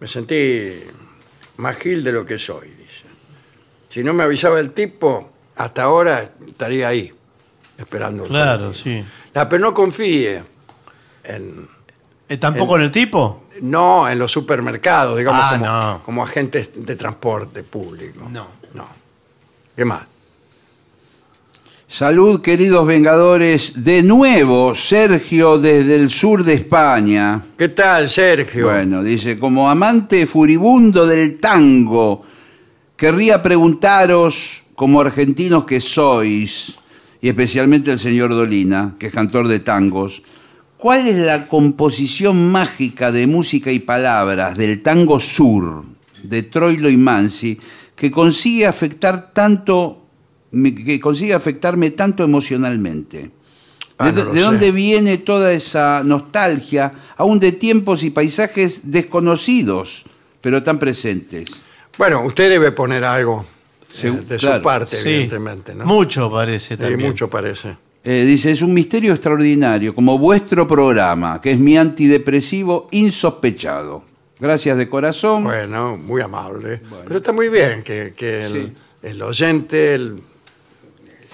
me 0.00 0.06
sentí 0.08 0.72
más 1.58 1.76
gil 1.76 2.02
de 2.02 2.12
lo 2.12 2.24
que 2.24 2.38
soy, 2.38 2.68
dice. 2.70 3.04
Si 3.90 4.02
no 4.02 4.14
me 4.14 4.22
avisaba 4.24 4.58
el 4.60 4.70
tipo, 4.70 5.30
hasta 5.56 5.82
ahora 5.82 6.30
estaría 6.48 6.88
ahí, 6.88 7.12
esperando. 7.76 8.24
Claro, 8.24 8.72
sí. 8.72 9.04
La, 9.34 9.46
pero 9.46 9.60
no 9.60 9.74
confíe 9.74 10.42
en, 11.22 11.68
Eh, 12.30 12.38
¿Tampoco 12.38 12.76
en 12.76 12.82
el 12.84 12.90
tipo? 12.90 13.44
no 13.60 14.08
en 14.08 14.18
los 14.18 14.32
supermercados, 14.32 15.18
digamos, 15.18 15.42
Ah, 15.44 15.50
como, 15.52 15.66
no. 15.66 16.02
como 16.02 16.24
agentes 16.24 16.70
de 16.74 16.96
transporte 16.96 17.62
público. 17.62 18.26
No. 18.30 18.63
¿Qué 19.76 19.84
más? 19.84 20.02
salud, 21.94 22.40
queridos 22.40 22.84
vengadores. 22.88 23.84
De 23.84 24.02
nuevo, 24.02 24.74
Sergio 24.74 25.58
desde 25.58 25.94
el 25.94 26.10
sur 26.10 26.42
de 26.42 26.54
España. 26.54 27.40
¿Qué 27.56 27.68
tal, 27.68 28.08
Sergio? 28.08 28.66
Bueno, 28.66 29.04
dice, 29.04 29.38
como 29.38 29.70
amante 29.70 30.26
furibundo 30.26 31.06
del 31.06 31.38
tango, 31.38 32.22
querría 32.96 33.40
preguntaros, 33.40 34.64
como 34.74 35.00
argentinos 35.00 35.66
que 35.66 35.80
sois, 35.80 36.74
y 37.20 37.28
especialmente 37.28 37.92
el 37.92 38.00
señor 38.00 38.30
Dolina, 38.30 38.96
que 38.98 39.06
es 39.06 39.12
cantor 39.12 39.46
de 39.46 39.60
tangos, 39.60 40.24
¿cuál 40.76 41.06
es 41.06 41.14
la 41.14 41.46
composición 41.46 42.50
mágica 42.50 43.12
de 43.12 43.28
música 43.28 43.70
y 43.70 43.78
palabras 43.78 44.56
del 44.56 44.82
tango 44.82 45.20
sur, 45.20 45.84
de 46.24 46.42
Troilo 46.42 46.90
y 46.90 46.96
Mansi, 46.96 47.60
que 47.94 48.10
consigue 48.10 48.66
afectar 48.66 49.32
tanto, 49.32 50.06
que 50.52 51.00
consigue 51.00 51.34
afectarme 51.34 51.90
tanto 51.90 52.24
emocionalmente? 52.24 53.30
Ah, 53.98 54.10
¿De, 54.10 54.24
no 54.24 54.32
dónde 54.32 54.72
viene 54.72 55.18
toda 55.18 55.52
esa 55.52 56.02
nostalgia, 56.04 56.92
aún 57.16 57.38
de 57.38 57.52
tiempos 57.52 58.02
y 58.02 58.10
paisajes 58.10 58.90
desconocidos, 58.90 60.04
pero 60.40 60.62
tan 60.62 60.78
presentes? 60.78 61.62
Bueno, 61.96 62.24
usted 62.24 62.48
debe 62.50 62.72
poner 62.72 63.04
algo 63.04 63.46
eh, 64.02 64.10
de 64.28 64.36
claro. 64.36 64.56
su 64.56 64.62
parte, 64.62 64.96
Sí. 64.96 65.08
evidentemente, 65.08 65.74
¿no? 65.76 65.84
Mucho 65.86 66.28
parece 66.30 66.76
también. 66.76 67.08
mucho 67.08 67.30
parece. 67.30 67.76
Eh, 68.02 68.24
dice, 68.26 68.50
es 68.50 68.60
un 68.62 68.74
misterio 68.74 69.12
extraordinario, 69.14 69.94
como 69.94 70.18
vuestro 70.18 70.66
programa, 70.66 71.40
que 71.40 71.52
es 71.52 71.58
mi 71.58 71.78
antidepresivo 71.78 72.88
insospechado. 72.90 74.02
Gracias 74.44 74.76
de 74.76 74.90
corazón. 74.90 75.44
Bueno, 75.44 75.96
muy 75.96 76.20
amable. 76.20 76.78
Pero 77.04 77.16
está 77.16 77.32
muy 77.32 77.48
bien 77.48 77.82
que, 77.82 78.12
que 78.14 78.44
el, 78.44 78.52
Sí. 78.52 78.72
el 79.02 79.22
oyente, 79.22 79.94
el, 79.94 80.22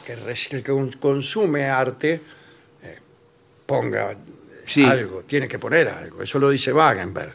que, 0.07 0.13
el 0.13 0.97
consume 1.01 1.65
arte, 1.65 2.21
eh, 2.85 2.99
ponga 3.67 4.15
Sí. 4.65 4.85
algo, 4.85 5.25
tiene 5.27 5.49
que 5.49 5.59
poner 5.59 5.89
algo. 5.89 6.23
Eso 6.23 6.39
lo 6.39 6.51
dice 6.51 6.73
Wagenberg. 6.73 7.35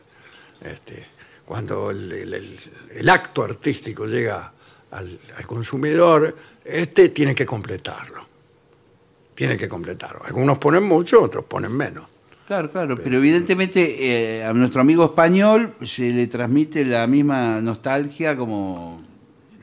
Este, 0.61 1.03
cuando 1.45 1.91
el- 1.91 2.57
el 2.91 3.09
acto 3.09 3.43
artístico 3.43 4.05
llega 4.05 4.53
al, 4.91 5.19
al 5.37 5.45
consumidor, 5.45 6.33
este 6.63 7.09
tiene 7.09 7.35
que 7.35 7.45
completarlo. 7.45 8.25
Tiene 9.35 9.57
que 9.57 9.67
completarlo. 9.67 10.21
Algunos 10.23 10.57
ponen 10.57 10.83
mucho, 10.83 11.21
otros 11.21 11.43
ponen 11.43 11.73
menos. 11.73 12.05
Claro, 12.47 12.69
claro, 12.71 12.95
pero 12.95 13.17
evidentemente 13.17 14.37
eh, 14.39 14.43
a 14.45 14.53
nuestro 14.53 14.81
amigo 14.81 15.03
español 15.05 15.73
se 15.83 16.11
le 16.11 16.27
transmite 16.27 16.85
la 16.85 17.07
misma 17.07 17.59
nostalgia 17.61 18.37
como 18.37 19.01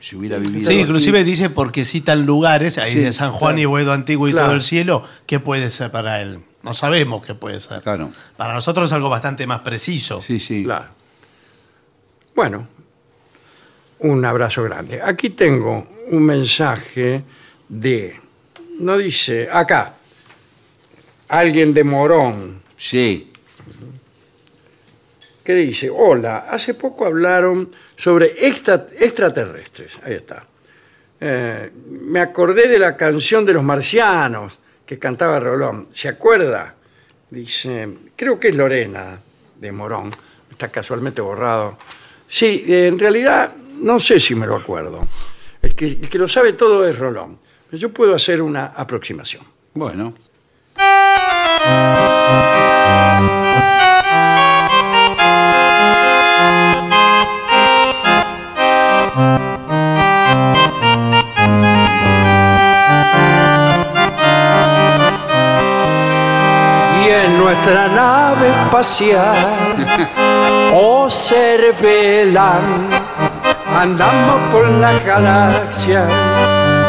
si 0.01 0.17
hubiera 0.17 0.37
vivido. 0.37 0.67
Sí, 0.69 0.73
aquí. 0.73 0.81
inclusive 0.81 1.23
dice 1.23 1.49
porque 1.49 1.85
citan 1.85 2.25
lugares, 2.25 2.77
ahí 2.77 2.91
Sí, 2.91 2.99
de 2.99 3.13
San 3.13 3.31
Juan 3.31 3.53
claro. 3.53 3.61
y 3.61 3.65
Boedo 3.65 3.93
Antiguo 3.93 4.27
y 4.27 4.31
Claro. 4.31 4.47
todo 4.47 4.55
el 4.57 4.63
cielo, 4.63 5.05
¿qué 5.25 5.39
puede 5.39 5.69
ser 5.69 5.91
para 5.91 6.21
él? 6.21 6.39
No 6.61 6.73
sabemos 6.73 7.25
qué 7.25 7.33
puede 7.35 7.61
ser. 7.61 7.81
Claro. 7.83 8.11
Para 8.35 8.53
nosotros 8.53 8.89
es 8.89 8.93
algo 8.93 9.09
bastante 9.09 9.47
más 9.47 9.61
preciso. 9.61 10.21
Sí, 10.21 10.39
sí. 10.41 10.65
Claro. 10.65 10.87
Bueno, 12.35 12.67
un 13.99 14.25
abrazo 14.25 14.61
grande. 14.63 15.01
Aquí 15.01 15.29
tengo 15.29 15.87
un 16.09 16.23
mensaje 16.23 17.23
de, 17.69 18.19
no 18.79 18.97
dice, 18.97 19.47
acá, 19.49 19.93
alguien 21.29 21.73
de 21.73 21.83
Morón, 21.85 22.62
Sí. 22.85 23.31
que 25.41 25.55
dice, 25.55 25.89
hola, 25.89 26.47
hace 26.49 26.73
poco 26.73 27.05
hablaron 27.05 27.69
sobre 27.95 28.45
extra- 28.47 28.87
extraterrestres. 28.99 29.97
Ahí 30.03 30.13
está. 30.15 30.45
Eh, 31.19 31.71
me 31.89 32.19
acordé 32.19 32.67
de 32.67 32.77
la 32.79 32.97
canción 32.97 33.45
de 33.45 33.53
los 33.53 33.63
marcianos 33.63 34.59
que 34.85 34.99
cantaba 34.99 35.39
Rolón. 35.39 35.87
¿Se 35.93 36.09
acuerda? 36.09 36.75
Dice, 37.29 37.87
creo 38.17 38.37
que 38.37 38.49
es 38.49 38.55
Lorena 38.55 39.17
de 39.59 39.71
Morón. 39.71 40.13
Está 40.49 40.67
casualmente 40.69 41.21
borrado. 41.21 41.77
Sí, 42.27 42.65
eh, 42.67 42.87
en 42.87 42.99
realidad 42.99 43.53
no 43.79 43.97
sé 43.99 44.19
si 44.19 44.35
me 44.35 44.45
lo 44.47 44.55
acuerdo. 44.57 45.07
El 45.61 45.73
que, 45.73 45.85
el 45.87 46.09
que 46.09 46.17
lo 46.17 46.27
sabe 46.27 46.51
todo 46.53 46.85
es 46.87 46.97
Rolón. 46.99 47.39
Yo 47.71 47.89
puedo 47.93 48.13
hacer 48.15 48.41
una 48.41 48.67
aproximación. 48.67 49.43
Bueno. 49.73 50.13
Y 67.03 67.09
en 67.09 67.37
nuestra 67.37 67.87
nave 67.89 68.49
espacial, 68.49 69.75
oh 70.73 71.09
Cervelán, 71.09 72.89
andamos 73.75 74.51
por 74.51 74.67
la 74.69 74.93
galaxia 74.99 76.05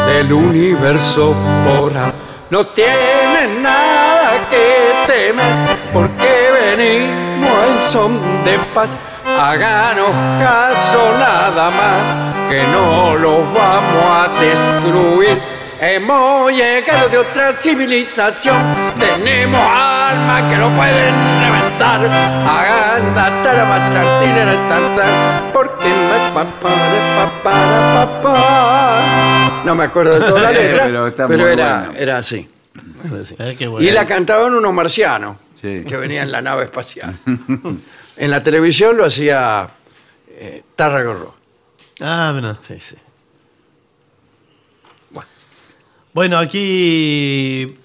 del 0.07 0.31
universo 0.31 1.35
ahora. 1.67 2.13
No 2.49 2.65
tienen 2.67 3.61
nada 3.61 4.47
que 4.49 4.84
temer, 5.05 5.77
porque 5.93 6.49
venimos 6.59 7.51
en 7.67 7.83
son 7.87 8.19
de 8.43 8.57
paz. 8.73 8.91
Háganos 9.25 10.11
caso 10.39 11.11
nada 11.19 11.69
más, 11.69 12.49
que 12.49 12.63
no 12.71 13.15
los 13.15 13.39
vamos 13.53 14.05
a 14.11 14.29
destruir. 14.39 15.41
Hemos 15.77 16.53
llegado 16.53 17.09
de 17.09 17.17
otra 17.17 17.51
civilización, 17.57 18.55
tenemos 18.97 19.59
armas 19.61 20.43
que 20.43 20.57
no 20.57 20.69
pueden 20.69 21.13
reventar. 21.41 22.05
Hagan 22.05 23.13
matar, 23.13 23.67
matar, 23.67 24.23
tirar, 24.23 24.55
tan, 24.69 24.95
tan, 24.95 25.51
porque 25.51 25.89
me 25.89 26.31
pa, 26.33 26.45
para, 26.61 26.85
pa, 27.17 27.43
para, 27.43 28.05
pa, 28.05 28.21
pa. 28.21 28.99
No 29.65 29.75
me 29.75 29.83
acuerdo 29.83 30.13
de 30.13 30.19
toda 30.21 30.41
la 30.41 30.51
letra, 30.53 31.27
Pero 31.27 31.47
era, 31.49 31.77
bueno. 31.79 31.93
era 31.99 32.17
así. 32.19 32.47
Eh, 33.39 33.55
qué 33.57 33.67
bueno. 33.67 33.87
Y 33.87 33.91
la 33.91 34.05
cantaban 34.05 34.53
unos 34.53 34.73
marcianos 34.73 35.37
Sí. 35.55 35.83
que 35.87 35.97
venían 35.97 36.25
en 36.25 36.31
la 36.31 36.41
nave 36.41 36.63
espacial. 36.65 37.13
en 38.17 38.31
la 38.31 38.43
televisión 38.43 38.97
lo 38.97 39.05
hacía 39.05 39.69
eh, 40.29 40.63
Tarragorro. 40.75 41.35
Ah, 42.01 42.31
mira. 42.35 42.59
Sí, 42.67 42.75
sí. 42.79 42.95
Bueno, 46.13 46.37
aquí 46.37 47.75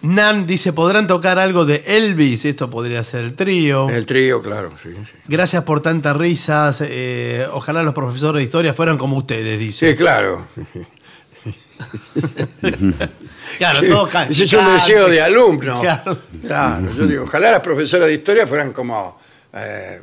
Nan 0.00 0.46
dice, 0.46 0.72
¿podrán 0.72 1.06
tocar 1.06 1.38
algo 1.38 1.66
de 1.66 1.82
Elvis? 1.86 2.46
Esto 2.46 2.70
podría 2.70 3.04
ser 3.04 3.24
el 3.24 3.34
trío. 3.34 3.90
El 3.90 4.06
trío, 4.06 4.40
claro, 4.40 4.72
sí, 4.82 4.90
sí. 5.04 5.12
Gracias 5.28 5.62
por 5.64 5.82
tantas 5.82 6.16
risas. 6.16 6.80
eh, 6.82 7.46
ojalá 7.52 7.82
los 7.82 7.92
profesores 7.92 8.40
de 8.40 8.44
historia 8.44 8.72
fueran 8.72 8.96
como 8.96 9.18
ustedes, 9.18 9.58
dice. 9.58 9.90
Sí, 9.90 9.96
claro. 9.96 10.46
Claro, 13.58 13.80
todos 13.88 14.08
ca- 14.08 14.24
Ese 14.26 14.44
es 14.44 14.52
un 14.52 14.66
deseo 14.72 15.08
de 15.08 15.20
alumno. 15.22 15.80
Claro. 15.80 16.18
Claro, 16.42 16.86
yo 16.96 17.06
digo, 17.06 17.24
ojalá 17.24 17.52
las 17.52 17.60
profesoras 17.60 18.08
de 18.08 18.14
historia 18.14 18.46
fueran 18.46 18.72
como 18.72 19.18
eh, 19.52 20.00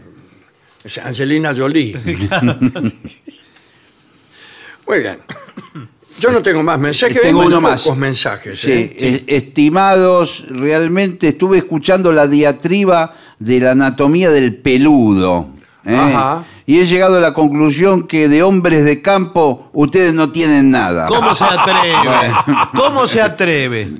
Angelina 1.03 1.53
Jolie. 1.55 1.95
Muy 4.87 4.99
bien. 4.99 5.17
Yo 6.19 6.31
no 6.31 6.41
tengo 6.41 6.61
más 6.63 6.79
mensajes, 6.79 7.21
Tengo 7.21 7.41
uno 7.45 7.59
más. 7.59 7.83
pocos 7.83 7.97
mensajes. 7.97 8.59
Sí, 8.59 8.71
¿eh? 8.71 8.95
eh, 8.99 9.23
estimados, 9.27 10.45
realmente 10.49 11.29
estuve 11.29 11.57
escuchando 11.57 12.11
la 12.11 12.27
diatriba 12.27 13.15
de 13.39 13.59
la 13.59 13.71
anatomía 13.71 14.29
del 14.29 14.55
peludo. 14.57 15.49
¿eh? 15.85 15.95
Ajá. 15.95 16.45
Y 16.65 16.79
he 16.79 16.85
llegado 16.85 17.17
a 17.17 17.19
la 17.19 17.33
conclusión 17.33 18.07
que 18.07 18.29
de 18.29 18.41
hombres 18.43 18.85
de 18.85 19.01
campo 19.01 19.69
ustedes 19.73 20.13
no 20.13 20.31
tienen 20.31 20.71
nada. 20.71 21.07
¿Cómo 21.07 21.35
se 21.35 21.43
atreve? 21.43 22.31
¿Cómo 22.75 23.05
se 23.07 23.21
atreve? 23.21 23.91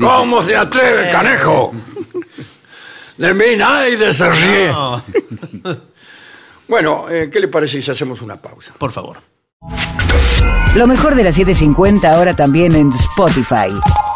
¿Cómo 0.00 0.42
se 0.42 0.56
atreve, 0.56 1.10
canejo? 1.10 1.72
De 3.16 3.34
mí 3.34 3.56
nadie 3.56 4.12
se 4.14 4.30
ríe. 4.30 4.68
No, 4.68 5.02
Bueno, 6.68 7.06
eh, 7.10 7.28
¿qué 7.32 7.40
le 7.40 7.48
parece 7.48 7.82
si 7.82 7.90
hacemos 7.90 8.22
una 8.22 8.36
pausa? 8.36 8.72
por 8.78 8.92
favor. 8.92 9.18
Lo 10.74 10.86
mejor 10.86 11.14
de 11.14 11.24
la 11.24 11.32
750 11.32 12.10
ahora 12.10 12.34
también 12.34 12.74
en 12.74 12.90
Spotify. 12.92 13.68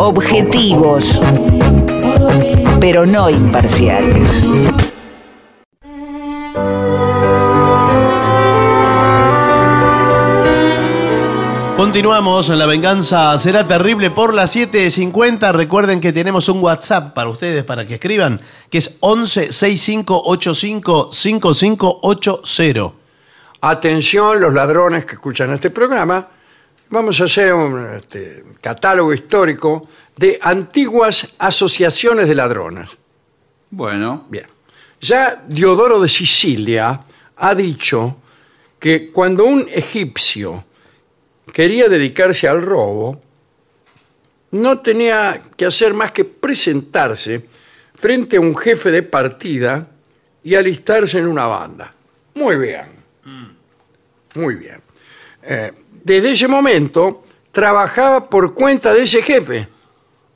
Objetivos, 0.00 1.20
pero 2.80 3.04
no 3.04 3.28
imparciales. 3.28 4.92
Continuamos 11.76 12.48
en 12.48 12.58
La 12.58 12.66
Venganza 12.66 13.36
Será 13.40 13.66
Terrible 13.66 14.12
por 14.12 14.34
las 14.34 14.54
7.50. 14.54 15.52
Recuerden 15.52 16.00
que 16.00 16.12
tenemos 16.12 16.48
un 16.48 16.62
WhatsApp 16.62 17.12
para 17.12 17.28
ustedes, 17.28 17.64
para 17.64 17.84
que 17.84 17.94
escriban, 17.94 18.40
que 18.70 18.78
es 18.78 18.98
11 19.00 19.52
6585 19.52 21.12
5580. 21.12 22.92
Atención, 23.62 24.40
los 24.40 24.54
ladrones 24.54 25.04
que 25.04 25.14
escuchan 25.14 25.52
este 25.52 25.70
programa. 25.70 26.37
Vamos 26.90 27.20
a 27.20 27.24
hacer 27.24 27.52
un 27.52 27.96
este, 27.96 28.44
catálogo 28.60 29.12
histórico 29.12 29.86
de 30.16 30.38
antiguas 30.40 31.34
asociaciones 31.38 32.26
de 32.28 32.34
ladrones. 32.34 32.96
Bueno, 33.70 34.26
Bien. 34.28 34.46
Ya 35.00 35.44
Diodoro 35.46 36.00
de 36.00 36.08
Sicilia 36.08 37.00
ha 37.36 37.54
dicho 37.54 38.16
que 38.80 39.10
cuando 39.12 39.44
un 39.44 39.68
egipcio 39.68 40.64
quería 41.52 41.88
dedicarse 41.88 42.48
al 42.48 42.62
robo, 42.62 43.20
no 44.50 44.80
tenía 44.80 45.42
que 45.56 45.66
hacer 45.66 45.94
más 45.94 46.10
que 46.10 46.24
presentarse 46.24 47.46
frente 47.94 48.38
a 48.38 48.40
un 48.40 48.56
jefe 48.56 48.90
de 48.90 49.02
partida 49.02 49.88
y 50.42 50.54
alistarse 50.54 51.18
en 51.18 51.26
una 51.26 51.46
banda. 51.46 51.94
Muy 52.34 52.56
bien. 52.56 52.86
Muy 54.34 54.54
bien. 54.56 54.80
Eh, 55.42 55.72
desde 56.04 56.32
ese 56.32 56.48
momento 56.48 57.24
trabajaba 57.52 58.28
por 58.28 58.54
cuenta 58.54 58.92
de 58.92 59.02
ese 59.02 59.22
jefe, 59.22 59.68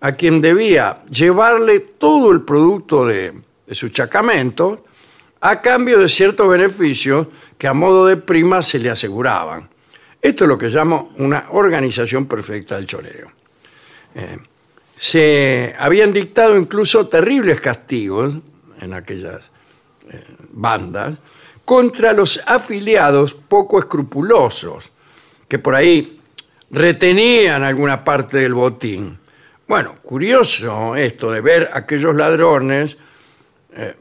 a 0.01 0.13
quien 0.13 0.41
debía 0.41 1.03
llevarle 1.09 1.81
todo 1.81 2.33
el 2.33 2.43
producto 2.43 3.07
de, 3.07 3.33
su 3.71 3.89
chacamento 3.89 4.85
a 5.41 5.61
cambio 5.61 5.99
de 5.99 6.09
ciertos 6.09 6.49
beneficios 6.49 7.27
que 7.57 7.67
a 7.67 7.73
modo 7.73 8.07
de 8.07 8.17
prima 8.17 8.63
se 8.63 8.79
le 8.79 8.91
aseguraban. 8.91 9.69
Esto 10.21 10.45
es 10.45 10.49
lo 10.49 10.59
que 10.59 10.69
llamo 10.69 11.13
una 11.19 11.47
organización 11.51 12.27
perfecta 12.27 12.77
del 12.77 12.87
choreo. 12.87 13.33
Eh, 14.15 14.39
se 14.97 15.75
habían 15.79 16.13
dictado 16.13 16.57
incluso 16.57 17.09
terribles 17.09 17.61
castigos 17.61 18.37
en 18.81 18.93
aquellas 18.93 19.51
eh, 20.11 20.25
bandas 20.51 21.15
contra 21.65 22.13
los 22.13 22.43
afiliados 22.47 23.35
poco 23.35 23.79
escrupulosos, 23.79 24.91
que 25.53 25.59
por 25.59 25.75
ahí 25.75 26.19
retenían 26.71 27.63
alguna 27.63 28.03
parte 28.03 28.39
del 28.39 28.55
botín. 28.55 29.19
Bueno, 29.69 29.97
curioso 30.03 30.97
esto 30.97 31.31
de 31.31 31.43
ver 31.43 31.69
a 31.71 31.81
aquellos 31.81 32.17
ladrones 32.17 32.97
eh, 33.77 33.95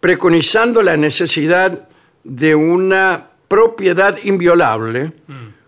preconizando 0.00 0.80
la 0.80 0.96
necesidad 0.96 1.86
de 2.24 2.54
una 2.54 3.28
propiedad 3.46 4.16
inviolable, 4.24 5.12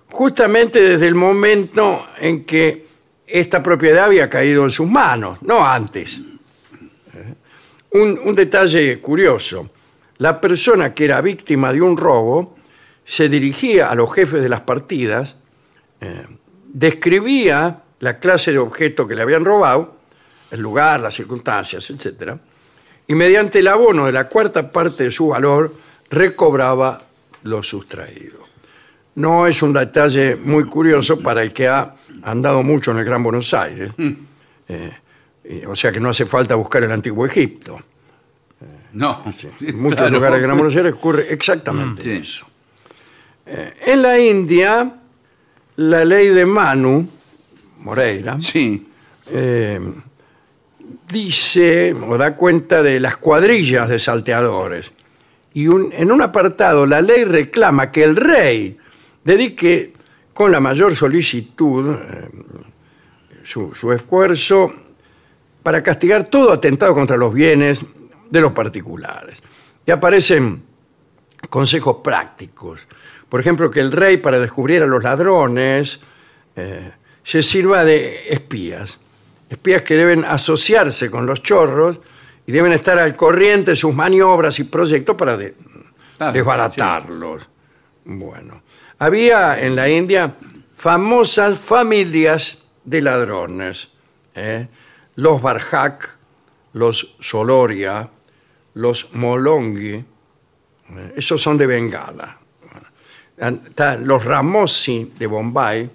justamente 0.08 0.80
desde 0.80 1.08
el 1.08 1.14
momento 1.14 2.06
en 2.18 2.46
que 2.46 2.86
esta 3.26 3.62
propiedad 3.62 4.06
había 4.06 4.30
caído 4.30 4.64
en 4.64 4.70
sus 4.70 4.88
manos, 4.88 5.42
no 5.42 5.62
antes. 5.66 6.22
Eh, 7.12 7.34
Un, 7.90 8.18
un 8.24 8.34
detalle 8.34 8.98
curioso, 8.98 9.68
la 10.16 10.40
persona 10.40 10.94
que 10.94 11.04
era 11.04 11.20
víctima 11.20 11.70
de 11.70 11.82
un 11.82 11.98
robo 11.98 12.56
se 13.04 13.28
dirigía 13.28 13.90
a 13.90 13.94
los 13.94 14.12
jefes 14.14 14.42
de 14.42 14.48
las 14.48 14.60
partidas, 14.60 15.36
eh, 16.00 16.26
describía 16.72 17.82
la 18.00 18.18
clase 18.18 18.52
de 18.52 18.58
objeto 18.58 19.06
que 19.06 19.14
le 19.14 19.22
habían 19.22 19.44
robado, 19.44 19.96
el 20.50 20.60
lugar, 20.60 21.00
las 21.00 21.14
circunstancias, 21.14 21.88
etc. 21.90 22.34
Y 23.06 23.14
mediante 23.14 23.60
el 23.60 23.68
abono 23.68 24.06
de 24.06 24.12
la 24.12 24.28
cuarta 24.28 24.70
parte 24.70 25.04
de 25.04 25.10
su 25.10 25.28
valor, 25.28 25.74
recobraba 26.10 27.02
lo 27.44 27.62
sustraído. 27.62 28.40
No 29.14 29.46
es 29.46 29.62
un 29.62 29.72
detalle 29.72 30.36
muy 30.36 30.64
curioso 30.64 31.20
para 31.20 31.42
el 31.42 31.52
que 31.52 31.68
ha 31.68 31.94
andado 32.22 32.62
mucho 32.62 32.92
en 32.92 32.98
el 32.98 33.04
Gran 33.04 33.22
Buenos 33.22 33.52
Aires. 33.54 33.92
Eh, 34.68 34.92
y- 35.44 35.64
o 35.66 35.74
sea 35.76 35.92
que 35.92 36.00
no 36.00 36.08
hace 36.10 36.24
falta 36.26 36.54
buscar 36.54 36.82
el 36.84 36.92
antiguo 36.92 37.26
Egipto. 37.26 37.78
no. 38.94 39.22
En 39.60 39.80
muchos 39.80 39.96
Claro. 39.98 40.14
lugares 40.14 40.34
del 40.36 40.42
Gran 40.46 40.56
Buenos 40.58 40.76
Aires 40.76 40.92
ocurre 40.94 41.32
exactamente 41.32 42.02
Sí. 42.02 42.10
eso. 42.10 42.46
Eh, 43.46 43.74
en 43.86 44.02
la 44.02 44.18
India, 44.18 45.00
la 45.76 46.04
ley 46.04 46.28
de 46.28 46.46
Manu, 46.46 47.08
Moreira, 47.80 48.38
Sí, 48.40 48.86
eh, 49.30 49.80
dice 51.08 51.92
o 51.94 52.16
da 52.16 52.36
cuenta 52.36 52.82
de 52.82 53.00
las 53.00 53.16
cuadrillas 53.16 53.88
de 53.88 53.98
salteadores. 53.98 54.92
Y 55.54 55.66
un- 55.68 55.92
en 55.92 56.10
un 56.10 56.22
apartado 56.22 56.86
la 56.86 57.02
ley 57.02 57.24
reclama 57.24 57.90
que 57.90 58.02
el 58.04 58.16
rey 58.16 58.78
dedique 59.24 59.92
con 60.32 60.50
la 60.50 60.60
mayor 60.60 60.96
solicitud 60.96 61.94
eh, 61.94 62.28
su, 63.42 63.74
su 63.74 63.92
esfuerzo 63.92 64.72
para 65.62 65.82
castigar 65.82 66.24
todo 66.24 66.52
atentado 66.52 66.94
contra 66.94 67.16
los 67.16 67.34
bienes 67.34 67.84
de 68.30 68.40
los 68.40 68.52
particulares. 68.52 69.42
Y 69.84 69.90
aparecen 69.90 70.62
consejos 71.50 71.96
prácticos. 72.02 72.86
Por 73.32 73.40
ejemplo, 73.40 73.70
que 73.70 73.80
el 73.80 73.92
rey 73.92 74.18
para 74.18 74.38
descubrir 74.38 74.82
a 74.82 74.86
los 74.86 75.02
ladrones 75.02 76.00
eh, 76.54 76.92
se 77.22 77.42
sirva 77.42 77.82
de 77.82 78.28
espías. 78.28 78.98
Espías 79.48 79.80
que 79.80 79.94
deben 79.96 80.22
asociarse 80.26 81.10
con 81.10 81.24
los 81.24 81.42
chorros 81.42 81.98
y 82.46 82.52
deben 82.52 82.72
estar 82.72 82.98
al 82.98 83.16
corriente 83.16 83.70
de 83.70 83.76
sus 83.76 83.94
maniobras 83.94 84.58
y 84.58 84.64
proyectos 84.64 85.16
para 85.16 85.38
de- 85.38 85.54
Claro, 86.18 86.34
desbaratarlos. 86.34 87.48
Bueno, 88.04 88.60
había 88.98 89.58
en 89.62 89.76
la 89.76 89.88
India 89.88 90.34
famosas 90.76 91.58
familias 91.58 92.58
de 92.84 93.00
ladrones. 93.00 93.88
¿eh? 94.34 94.68
Los 95.16 95.40
Barjak, 95.40 96.16
los 96.74 97.16
Soloria, 97.18 98.10
los 98.74 99.08
Molongi, 99.14 99.94
eh, 99.94 100.04
esos 101.16 101.40
son 101.40 101.56
de 101.56 101.66
Bengala. 101.66 102.36
Están 103.36 104.06
los 104.06 104.24
Ramosi 104.24 105.12
de 105.18 105.26
Bombay 105.26 105.90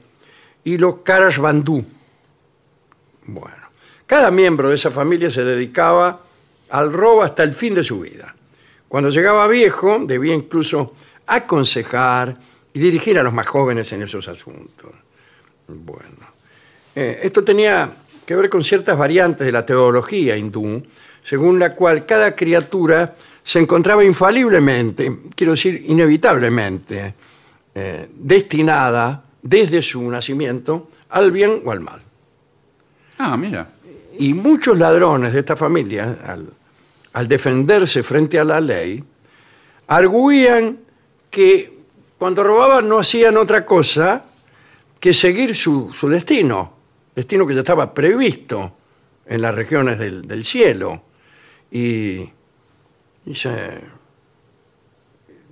y 0.64 0.78
los 0.78 0.98
Karash 0.98 1.40
Bandhu. 1.40 1.84
Bueno, 3.26 3.70
cada 4.06 4.32
miembro 4.32 4.70
de 4.70 4.76
esa 4.76 4.92
familia 4.92 5.30
se 5.30 5.44
dedicaba 5.44 6.22
al 6.70 6.92
robo 6.92 7.24
hasta 7.24 7.44
el 7.44 7.54
fin 7.54 7.74
de 7.74 7.84
su 7.84 8.02
vida. 8.02 8.36
Cuando 8.88 9.10
llegaba 9.10 9.48
viejo, 9.48 10.00
debía 10.06 10.34
incluso 10.34 10.96
aconsejar 11.28 12.38
y 12.74 12.80
dirigir 12.80 13.20
a 13.20 13.24
los 13.24 13.34
más 13.34 13.48
jóvenes 13.48 13.92
en 13.92 14.02
esos 14.02 14.28
asuntos. 14.28 14.92
Bueno, 15.68 16.28
eh, 16.96 17.20
esto 17.24 17.44
tenía 17.44 17.90
que 18.26 18.36
ver 18.36 18.50
con 18.50 18.64
ciertas 18.64 18.98
variantes 18.98 19.46
de 19.46 19.52
la 19.52 19.66
teología 19.66 20.38
hindú, 20.38 20.84
según 21.22 21.60
la 21.60 21.76
cual 21.76 22.06
cada 22.06 22.36
criatura 22.36 23.16
se 23.48 23.60
encontraba 23.60 24.04
infaliblemente, 24.04 25.20
quiero 25.34 25.54
decir 25.54 25.86
inevitablemente, 25.88 27.14
eh, 27.74 28.10
destinada 28.14 29.24
desde 29.42 29.82
su 29.82 30.02
nacimiento 30.12 30.90
al 31.08 31.32
bien 31.32 31.62
o 31.64 31.72
al 31.72 31.80
mal. 31.80 32.02
Ah, 33.18 33.38
mira. 33.38 33.70
Y 34.20 34.34
muchos 34.34 34.78
ladrones 34.78 35.32
de 35.32 35.40
esta 35.40 35.56
familia, 35.56 36.18
al, 36.26 36.50
al 37.14 37.28
defenderse 37.30 38.04
frente 38.04 38.38
a 38.38 38.44
la 38.44 38.60
ley, 38.60 39.02
arguían 39.88 40.80
que 41.30 41.74
cuando 42.18 42.44
robaban 42.44 42.90
no 42.90 43.00
hacían 43.00 43.38
otra 43.38 43.66
cosa 43.66 44.26
que 45.00 45.14
seguir 45.14 45.56
su, 45.56 45.94
su 45.94 46.10
destino, 46.10 46.74
destino 47.16 47.48
que 47.48 47.54
ya 47.54 47.62
estaba 47.62 47.94
previsto 47.94 48.74
en 49.26 49.42
las 49.42 49.56
regiones 49.56 50.00
del, 50.00 50.28
del 50.28 50.44
cielo. 50.44 51.02
Y 51.72 52.30
dice, 53.28 53.82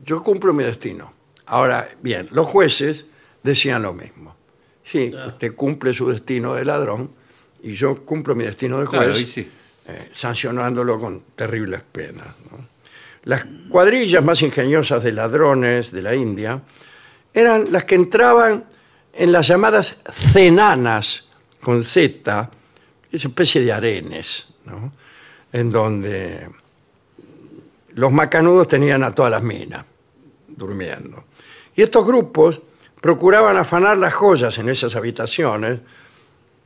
yo 0.04 0.24
cumplo 0.24 0.54
mi 0.54 0.64
destino. 0.64 1.14
Ahora, 1.48 1.90
bien, 2.02 2.28
los 2.32 2.48
jueces 2.48 3.06
decían 3.44 3.84
lo 3.84 3.94
mismo. 3.94 4.36
Sí, 4.84 5.12
usted 5.28 5.56
cumple 5.56 5.94
su 5.94 6.10
destino 6.10 6.54
de 6.54 6.64
ladrón 6.66 7.12
y 7.64 7.72
yo 7.72 8.06
cumplo 8.06 8.36
mi 8.36 8.44
destino 8.44 8.80
de 8.80 8.86
juez, 8.86 9.02
Claro, 9.02 9.14
sí. 9.16 9.50
eh, 9.88 10.10
sancionándolo 10.14 11.00
con 11.00 11.22
terribles 11.36 11.82
penas. 11.92 12.28
¿no? 12.52 12.66
Las 13.24 13.46
cuadrillas 13.70 14.24
más 14.24 14.42
ingeniosas 14.44 15.04
de 15.04 15.12
ladrones 15.12 15.92
de 15.92 16.02
la 16.04 16.16
India 16.16 16.62
eran 17.34 17.72
las 17.72 17.84
que 17.86 17.96
entraban 17.96 18.66
en 19.14 19.32
las 19.32 19.48
llamadas 19.48 19.98
cenanas 20.14 21.26
con 21.62 21.82
Z, 21.84 22.52
esa 23.12 23.28
especie 23.28 23.62
de 23.64 23.74
arenes, 23.74 24.48
¿no? 24.66 24.94
en 25.52 25.72
donde 25.72 26.48
los 27.96 28.12
macanudos 28.12 28.68
tenían 28.68 29.04
a 29.04 29.16
todas 29.16 29.32
las 29.32 29.44
minas 29.44 29.86
durmiendo. 30.48 31.26
Y 31.76 31.82
estos 31.82 32.06
grupos 32.06 32.62
procuraban 33.02 33.58
afanar 33.58 33.98
las 33.98 34.14
joyas 34.14 34.58
en 34.58 34.70
esas 34.70 34.96
habitaciones, 34.96 35.80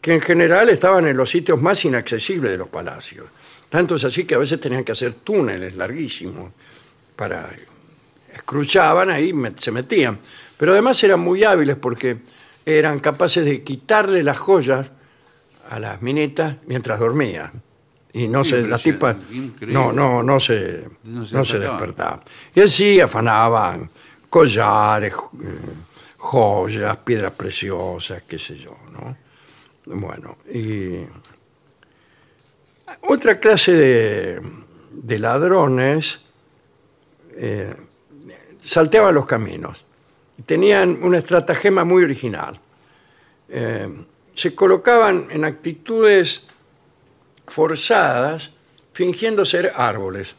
que 0.01 0.13
en 0.13 0.21
general 0.21 0.69
estaban 0.69 1.07
en 1.07 1.17
los 1.17 1.29
sitios 1.29 1.61
más 1.61 1.83
inaccesibles 1.85 2.51
de 2.51 2.57
los 2.57 2.67
palacios. 2.67 3.25
Tanto 3.69 3.95
es 3.95 4.03
así 4.03 4.25
que 4.25 4.35
a 4.35 4.39
veces 4.39 4.59
tenían 4.59 4.83
que 4.83 4.93
hacer 4.93 5.15
túneles 5.15 5.75
larguísimos 5.75 6.51
para 7.15 7.49
escruchaban 8.33 9.09
ahí, 9.09 9.33
se 9.55 9.71
metían. 9.71 10.19
Pero 10.57 10.71
además 10.71 11.03
eran 11.03 11.19
muy 11.19 11.43
hábiles 11.43 11.75
porque 11.75 12.17
eran 12.65 12.99
capaces 12.99 13.45
de 13.45 13.63
quitarle 13.63 14.23
las 14.23 14.37
joyas 14.37 14.89
a 15.69 15.79
las 15.79 16.01
minetas 16.01 16.57
mientras 16.65 16.99
dormían. 16.99 17.61
Y 18.11 18.27
no 18.27 18.43
se, 18.43 18.63
tipas 18.63 19.17
Increíble. 19.31 19.73
no, 19.73 19.91
no, 19.93 20.23
no 20.23 20.39
se, 20.39 20.87
No 21.03 21.25
se 21.25 21.35
no 21.35 21.45
se 21.45 21.59
despertaban. 21.59 22.19
despertaban. 22.19 22.21
Y 22.55 22.59
así 22.61 22.99
afanaban 22.99 23.89
collares, 24.29 25.13
eh, 25.13 25.57
joyas, 26.17 26.97
piedras 26.97 27.33
preciosas, 27.33 28.23
qué 28.27 28.39
sé 28.39 28.55
yo, 28.57 28.75
¿no? 28.91 29.15
Bueno, 29.85 30.37
y 30.53 31.03
otra 33.07 33.39
clase 33.39 33.73
de, 33.73 34.41
de 34.91 35.19
ladrones 35.19 36.21
eh, 37.35 37.73
salteaban 38.59 39.15
los 39.15 39.25
caminos. 39.25 39.85
Tenían 40.45 40.99
una 41.03 41.17
estratagema 41.17 41.83
muy 41.83 42.03
original. 42.03 42.59
Eh, 43.49 43.89
se 44.33 44.55
colocaban 44.55 45.27
en 45.31 45.43
actitudes 45.45 46.45
forzadas, 47.49 48.51
fingiendo 48.93 49.45
ser 49.45 49.73
árboles. 49.75 50.35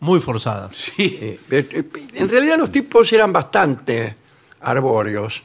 Muy 0.00 0.20
forzada. 0.20 0.70
Sí. 0.72 1.18
Eh, 1.50 1.84
En 2.14 2.28
realidad 2.28 2.58
los 2.58 2.70
tipos 2.70 3.12
eran 3.12 3.32
bastante 3.32 4.16
arbóreos, 4.60 5.42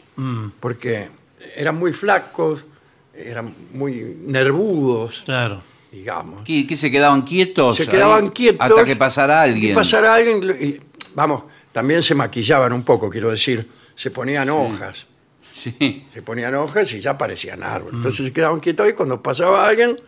porque 0.59 1.09
eran 1.55 1.77
muy 1.77 1.93
flacos, 1.93 2.65
eran 3.13 3.53
muy 3.73 4.17
nervudos, 4.25 5.21
Claro. 5.25 5.61
digamos. 5.91 6.43
¿Qué, 6.43 6.65
qué 6.67 6.75
se 6.77 6.89
quedaban 6.91 7.21
quietos? 7.23 7.77
Se 7.77 7.83
ahí 7.83 7.89
quedaban 7.89 8.29
quietos. 8.29 8.65
Hasta 8.69 8.85
que 8.85 8.95
pasara 8.95 9.41
alguien. 9.41 9.71
Y 9.71 9.75
pasara 9.75 10.13
alguien, 10.13 10.43
y, 10.59 10.79
vamos, 11.15 11.43
también 11.71 12.01
se 12.03 12.15
maquillaban 12.15 12.71
un 12.73 12.83
poco, 12.83 13.09
quiero 13.09 13.29
decir, 13.29 13.67
se 13.95 14.09
ponían 14.11 14.49
hojas, 14.49 15.05
Sí. 15.53 16.05
se 16.13 16.21
ponían 16.21 16.55
hojas 16.55 16.91
y 16.93 17.01
ya 17.01 17.17
parecían 17.17 17.63
árboles. 17.63 17.93
Mm. 17.93 17.97
Entonces 17.97 18.25
se 18.27 18.33
quedaban 18.33 18.59
quietos 18.61 18.89
y 18.89 18.93
cuando 18.93 19.21
pasaba 19.21 19.67
alguien, 19.67 19.99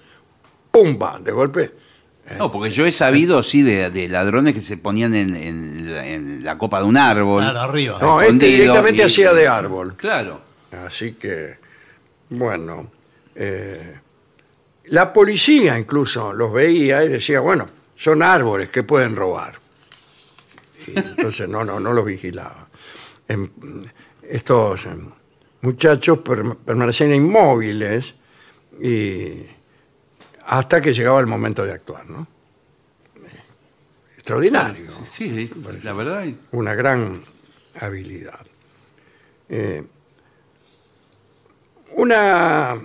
¡pumba! 0.71 1.19
De 1.19 1.31
golpe. 1.31 1.71
No, 2.37 2.49
porque 2.51 2.71
yo 2.71 2.85
he 2.85 2.91
sabido, 2.93 3.43
sí, 3.43 3.61
de, 3.61 3.89
de 3.89 4.07
ladrones 4.07 4.53
que 4.53 4.61
se 4.61 4.77
ponían 4.77 5.13
en, 5.13 5.35
en 5.35 5.93
la, 5.93 6.07
en 6.07 6.43
la 6.45 6.57
copa 6.57 6.79
de 6.79 6.85
un 6.85 6.95
árbol. 6.95 7.43
Claro, 7.43 7.59
arriba. 7.59 7.97
No, 7.99 8.21
este 8.21 8.45
directamente 8.45 9.01
y- 9.01 9.05
hacía 9.05 9.33
de 9.33 9.47
árbol. 9.49 9.95
Claro. 9.97 10.39
Así 10.85 11.13
que, 11.13 11.57
bueno, 12.29 12.89
eh, 13.35 13.95
la 14.85 15.11
policía 15.11 15.77
incluso 15.77 16.31
los 16.31 16.53
veía 16.53 17.03
y 17.03 17.09
decía, 17.09 17.41
bueno, 17.41 17.65
son 17.97 18.23
árboles 18.23 18.69
que 18.69 18.83
pueden 18.83 19.15
robar. 19.15 19.55
Y 20.87 20.97
entonces 20.97 21.49
no, 21.49 21.65
no, 21.65 21.79
no 21.81 21.91
los 21.91 22.05
vigilaba. 22.05 22.69
Em, 23.27 23.49
estos 24.29 24.85
em, 24.85 25.09
muchachos 25.61 26.19
per- 26.19 26.55
permanecían 26.55 27.13
inmóviles 27.13 28.15
y 28.81 29.33
hasta 30.51 30.81
que 30.81 30.93
llegaba 30.93 31.21
el 31.21 31.27
momento 31.27 31.65
de 31.65 31.71
actuar, 31.71 32.09
¿no? 32.09 32.27
Eh, 33.15 33.29
Extraordinario 34.15 34.91
Sí, 35.09 35.49
la 35.81 35.93
verdad. 35.93 36.27
una 36.51 36.73
gran 36.75 37.23
habilidad. 37.79 38.45
Eh, 39.47 39.81
una 41.95 42.77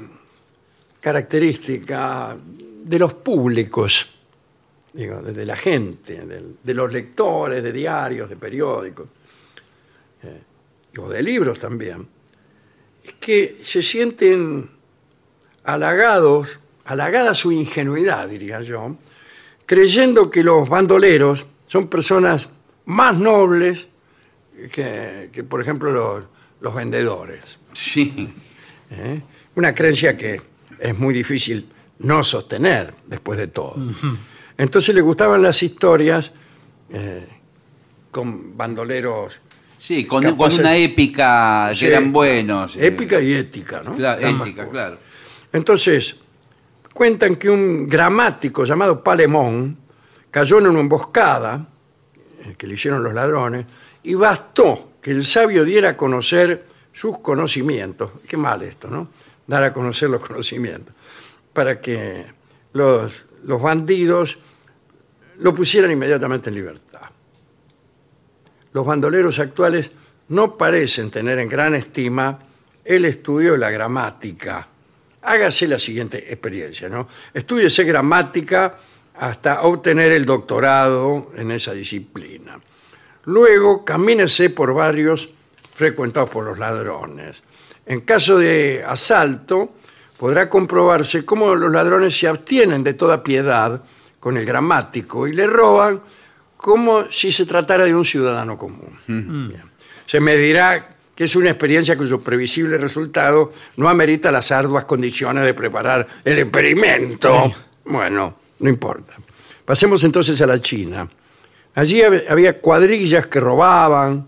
característica 1.00 2.36
de 2.84 2.98
los 3.00 3.14
públicos, 3.14 4.14
digo, 4.92 5.20
de 5.22 5.44
la 5.44 5.56
gente, 5.56 6.24
de 6.62 6.74
los 6.74 6.92
lectores 6.92 7.64
de 7.64 7.72
diarios, 7.72 8.28
de 8.28 8.36
periódicos, 8.36 9.08
eh, 10.22 10.98
o 10.98 11.08
de 11.08 11.20
libros 11.20 11.58
también, 11.58 12.06
es 13.02 13.14
que 13.14 13.60
se 13.64 13.82
sienten 13.82 14.70
halagados, 15.64 16.60
halagada 16.86 17.34
su 17.34 17.52
ingenuidad, 17.52 18.28
diría 18.28 18.62
yo, 18.62 18.96
creyendo 19.66 20.30
que 20.30 20.42
los 20.42 20.68
bandoleros 20.68 21.46
son 21.66 21.88
personas 21.88 22.48
más 22.86 23.16
nobles 23.18 23.88
que, 24.72 25.30
que, 25.32 25.44
por 25.44 25.60
ejemplo, 25.60 25.90
los, 25.90 26.24
los 26.60 26.74
vendedores. 26.74 27.58
Sí. 27.72 28.32
¿eh? 28.90 29.20
Una 29.56 29.74
creencia 29.74 30.16
que 30.16 30.40
es 30.78 30.98
muy 30.98 31.12
difícil 31.12 31.68
no 31.98 32.22
sostener 32.22 32.94
después 33.06 33.38
de 33.38 33.48
todo. 33.48 33.74
Entonces 34.58 34.94
le 34.94 35.00
gustaban 35.00 35.42
las 35.42 35.62
historias 35.62 36.30
eh, 36.90 37.26
con 38.10 38.56
bandoleros. 38.56 39.40
Sí, 39.78 40.04
con, 40.06 40.22
Capaces- 40.22 40.36
con 40.36 40.60
una 40.60 40.76
épica 40.76 41.70
que 41.78 41.86
eran 41.88 42.12
buenos. 42.12 42.76
eh. 42.76 42.86
Épica 42.86 43.20
y 43.20 43.32
ética, 43.34 43.82
¿no? 43.84 43.94
Claro, 43.94 44.26
Ambas 44.26 44.48
ética, 44.48 44.64
cosas. 44.66 44.72
claro. 44.72 44.98
Entonces, 45.52 46.16
cuentan 46.96 47.36
que 47.36 47.50
un 47.50 47.86
gramático 47.86 48.64
llamado 48.64 49.04
Palemón 49.04 49.76
cayó 50.30 50.60
en 50.60 50.68
una 50.68 50.80
emboscada 50.80 51.68
eh, 52.38 52.54
que 52.56 52.66
le 52.66 52.72
hicieron 52.72 53.02
los 53.02 53.12
ladrones 53.12 53.66
y 54.02 54.14
bastó 54.14 54.92
que 55.02 55.10
el 55.10 55.26
sabio 55.26 55.66
diera 55.66 55.90
a 55.90 55.96
conocer 55.98 56.64
sus 56.90 57.18
conocimientos. 57.18 58.12
Qué 58.26 58.38
mal 58.38 58.62
esto, 58.62 58.88
¿no? 58.88 59.10
Dar 59.46 59.64
a 59.64 59.74
conocer 59.74 60.08
los 60.08 60.22
conocimientos. 60.26 60.94
Para 61.52 61.82
que 61.82 62.24
los, 62.72 63.26
los 63.44 63.60
bandidos 63.60 64.38
lo 65.40 65.54
pusieran 65.54 65.90
inmediatamente 65.90 66.48
en 66.48 66.56
libertad. 66.56 67.10
Los 68.72 68.86
bandoleros 68.86 69.38
actuales 69.38 69.92
no 70.30 70.56
parecen 70.56 71.10
tener 71.10 71.40
en 71.40 71.48
gran 71.50 71.74
estima 71.74 72.38
el 72.82 73.04
estudio 73.04 73.52
de 73.52 73.58
la 73.58 73.70
gramática. 73.70 74.68
Hágase 75.26 75.66
la 75.66 75.78
siguiente 75.78 76.18
experiencia, 76.32 76.88
¿no? 76.88 77.08
Estúdiese 77.34 77.84
gramática 77.84 78.76
hasta 79.18 79.62
obtener 79.62 80.12
el 80.12 80.24
doctorado 80.24 81.32
en 81.36 81.50
esa 81.50 81.72
disciplina. 81.72 82.58
Luego, 83.24 83.84
camínese 83.84 84.50
por 84.50 84.72
barrios 84.72 85.30
frecuentados 85.74 86.30
por 86.30 86.44
los 86.44 86.58
ladrones. 86.58 87.42
En 87.84 88.02
caso 88.02 88.38
de 88.38 88.84
asalto, 88.86 89.74
podrá 90.16 90.48
comprobarse 90.48 91.24
cómo 91.24 91.54
los 91.54 91.72
ladrones 91.72 92.18
se 92.18 92.28
abstienen 92.28 92.84
de 92.84 92.94
toda 92.94 93.22
piedad 93.22 93.82
con 94.20 94.36
el 94.36 94.44
gramático 94.44 95.26
y 95.26 95.32
le 95.32 95.46
roban 95.46 96.00
como 96.56 97.10
si 97.10 97.30
se 97.30 97.46
tratara 97.46 97.84
de 97.84 97.94
un 97.94 98.04
ciudadano 98.04 98.56
común. 98.56 98.98
Bien. 99.06 99.62
Se 100.06 100.20
me 100.20 100.36
dirá 100.36 100.95
que 101.16 101.24
es 101.24 101.34
una 101.34 101.50
experiencia 101.50 101.96
cuyo 101.96 102.20
previsible 102.20 102.76
resultado 102.78 103.50
no 103.78 103.88
amerita 103.88 104.30
las 104.30 104.52
arduas 104.52 104.84
condiciones 104.84 105.44
de 105.44 105.54
preparar 105.54 106.06
el 106.24 106.38
experimento. 106.38 107.52
Bueno, 107.86 108.34
no 108.60 108.68
importa. 108.68 109.14
Pasemos 109.64 110.04
entonces 110.04 110.40
a 110.42 110.46
la 110.46 110.60
China. 110.60 111.08
Allí 111.74 112.00
hab- 112.02 112.24
había 112.28 112.60
cuadrillas 112.60 113.26
que 113.26 113.40
robaban, 113.40 114.26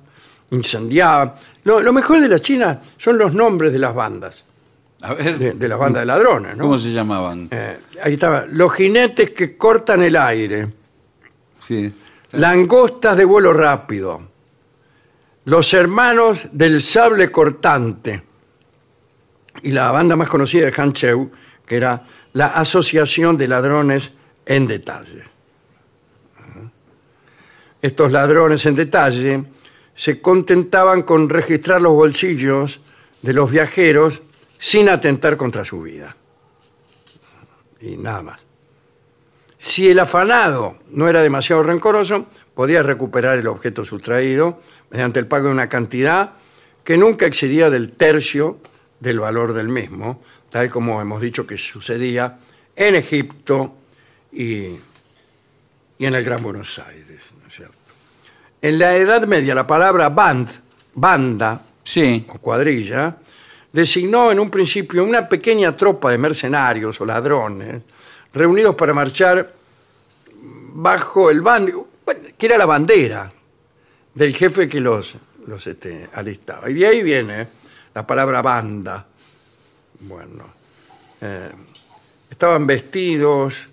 incendiaban. 0.50 1.34
Lo, 1.64 1.80
lo 1.80 1.92
mejor 1.92 2.20
de 2.20 2.28
la 2.28 2.38
China 2.38 2.80
son 2.96 3.18
los 3.18 3.34
nombres 3.34 3.72
de 3.72 3.78
las 3.78 3.94
bandas. 3.94 4.44
A 5.02 5.14
ver, 5.14 5.38
de, 5.38 5.52
de 5.52 5.68
las 5.68 5.78
bandas 5.78 6.02
de 6.02 6.06
ladrones, 6.06 6.56
¿no? 6.56 6.64
¿cómo 6.64 6.78
se 6.78 6.90
llamaban? 6.92 7.48
Eh, 7.52 7.76
ahí 8.02 8.14
estaba. 8.14 8.46
Los 8.48 8.72
jinetes 8.72 9.30
que 9.30 9.56
cortan 9.56 10.02
el 10.02 10.16
aire. 10.16 10.66
Sí. 11.60 11.92
Langostas 12.32 13.16
de 13.16 13.24
vuelo 13.24 13.52
rápido. 13.52 14.27
Los 15.48 15.72
hermanos 15.72 16.48
del 16.52 16.82
sable 16.82 17.32
cortante. 17.32 18.22
Y 19.62 19.70
la 19.70 19.90
banda 19.90 20.14
más 20.14 20.28
conocida 20.28 20.66
de 20.66 20.74
Han 20.76 20.92
Cheu, 20.92 21.30
que 21.64 21.76
era 21.76 22.04
la 22.34 22.48
Asociación 22.48 23.38
de 23.38 23.48
Ladrones 23.48 24.12
en 24.44 24.66
Detalle. 24.66 25.24
Estos 27.80 28.12
ladrones 28.12 28.66
en 28.66 28.74
detalle 28.74 29.44
se 29.94 30.20
contentaban 30.20 31.02
con 31.04 31.30
registrar 31.30 31.80
los 31.80 31.92
bolsillos 31.92 32.82
de 33.22 33.32
los 33.32 33.50
viajeros 33.50 34.20
sin 34.58 34.90
atentar 34.90 35.38
contra 35.38 35.64
su 35.64 35.80
vida. 35.80 36.14
Y 37.80 37.96
nada 37.96 38.20
más. 38.20 38.44
Si 39.56 39.88
el 39.88 39.98
afanado 39.98 40.76
no 40.90 41.08
era 41.08 41.22
demasiado 41.22 41.62
rencoroso, 41.62 42.26
podía 42.54 42.82
recuperar 42.82 43.38
el 43.38 43.46
objeto 43.46 43.84
sustraído 43.84 44.60
mediante 44.90 45.20
el 45.20 45.26
pago 45.26 45.46
de 45.46 45.52
una 45.52 45.68
cantidad 45.68 46.32
que 46.84 46.96
nunca 46.96 47.26
excedía 47.26 47.70
del 47.70 47.92
tercio 47.92 48.58
del 49.00 49.20
valor 49.20 49.52
del 49.52 49.68
mismo, 49.68 50.22
tal 50.50 50.70
como 50.70 51.00
hemos 51.00 51.20
dicho 51.20 51.46
que 51.46 51.56
sucedía 51.56 52.38
en 52.74 52.94
Egipto 52.94 53.74
y, 54.32 54.66
y 55.98 56.06
en 56.06 56.14
el 56.14 56.24
Gran 56.24 56.42
Buenos 56.42 56.78
Aires. 56.78 57.22
¿no 57.40 57.48
es 57.48 57.54
cierto? 57.54 57.76
En 58.62 58.78
la 58.78 58.96
Edad 58.96 59.26
Media 59.26 59.54
la 59.54 59.66
palabra 59.66 60.08
band, 60.08 60.48
banda 60.94 61.62
Sí. 61.88 62.26
o 62.28 62.38
cuadrilla, 62.38 63.16
designó 63.72 64.30
en 64.30 64.38
un 64.38 64.50
principio 64.50 65.02
una 65.04 65.26
pequeña 65.26 65.74
tropa 65.74 66.10
de 66.10 66.18
mercenarios 66.18 67.00
o 67.00 67.06
ladrones 67.06 67.80
reunidos 68.32 68.74
para 68.74 68.92
marchar 68.92 69.54
bajo 70.74 71.30
el 71.30 71.40
bando, 71.40 71.88
que 72.36 72.44
era 72.46 72.58
la 72.58 72.66
bandera 72.66 73.32
del 74.14 74.34
jefe 74.34 74.68
que 74.68 74.80
los, 74.80 75.16
los 75.46 75.66
este, 75.66 76.08
alistaba. 76.12 76.70
Y 76.70 76.74
de 76.74 76.86
ahí 76.86 77.02
viene 77.02 77.48
la 77.94 78.06
palabra 78.06 78.42
banda. 78.42 79.06
Bueno, 80.00 80.44
eh, 81.20 81.50
estaban 82.30 82.66
vestidos 82.66 83.68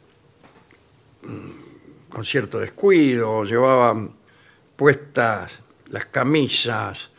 mm, 1.24 2.10
con 2.10 2.24
cierto 2.24 2.60
descuido, 2.60 3.44
llevaban 3.44 4.12
puestas 4.76 5.60
las 5.90 6.06
camisas 6.06 7.10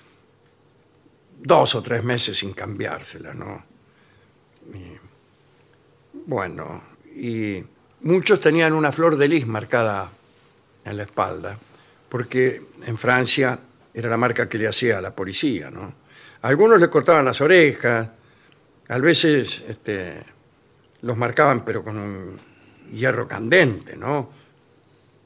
dos 1.39 1.75
o 1.75 1.83
tres 1.83 2.03
meses 2.03 2.39
sin 2.39 2.53
cambiárselas, 2.53 3.35
¿no? 3.35 3.64
Bueno, 6.27 6.83
y 7.14 7.62
muchos 8.01 8.41
tenían 8.41 8.73
una 8.73 8.91
flor 8.91 9.17
de 9.17 9.29
lis 9.29 9.47
marcada 9.47 10.11
en 10.85 10.97
la 10.97 11.05
espalda, 11.05 11.57
porque 12.09 12.62
en 12.87 12.97
Francia 12.97 13.59
era 13.93 14.09
la 14.09 14.16
marca 14.16 14.49
que 14.49 14.59
le 14.59 14.68
hacía 14.68 14.99
a 14.99 15.01
la 15.01 15.14
policía, 15.14 15.70
¿no? 15.70 15.93
Algunos 16.43 16.80
le 16.80 16.89
cortaban 16.89 17.24
las 17.24 17.41
orejas, 17.41 18.09
a 18.89 18.99
veces 18.99 19.64
este, 19.68 20.22
los 21.03 21.16
marcaban 21.16 21.64
pero 21.64 21.82
con 21.82 21.99
un 21.99 22.39
hierro 22.93 23.26
candente, 23.26 23.97
¿no? 23.97 24.30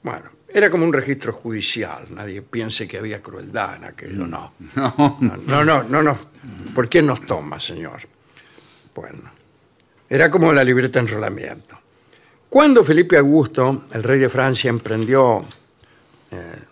Bueno, 0.03 0.31
era 0.49 0.71
como 0.71 0.85
un 0.85 0.93
registro 0.93 1.33
judicial, 1.33 2.07
nadie 2.11 2.41
piense 2.41 2.89
que 2.89 2.97
había 2.97 3.21
crueldad 3.21 3.77
en 3.77 3.85
aquello, 3.85 4.27
no. 4.27 4.55
No. 4.75 5.19
No, 5.21 5.37
no, 5.37 5.65
no, 5.65 5.83
no, 5.83 6.03
no. 6.03 6.19
¿Por 6.75 6.89
qué 6.89 7.03
nos 7.03 7.27
toma, 7.27 7.61
señor? 7.61 8.01
Bueno, 8.95 9.31
era 10.09 10.31
como 10.31 10.53
la 10.53 10.65
libreta 10.65 10.99
de 11.01 11.07
enrolamiento. 11.07 11.79
Cuando 12.49 12.83
Felipe 12.83 13.19
Augusto, 13.19 13.85
el 13.93 14.03
rey 14.03 14.19
de 14.19 14.29
Francia, 14.29 14.71
emprendió 14.71 15.45
eh, 16.31 16.70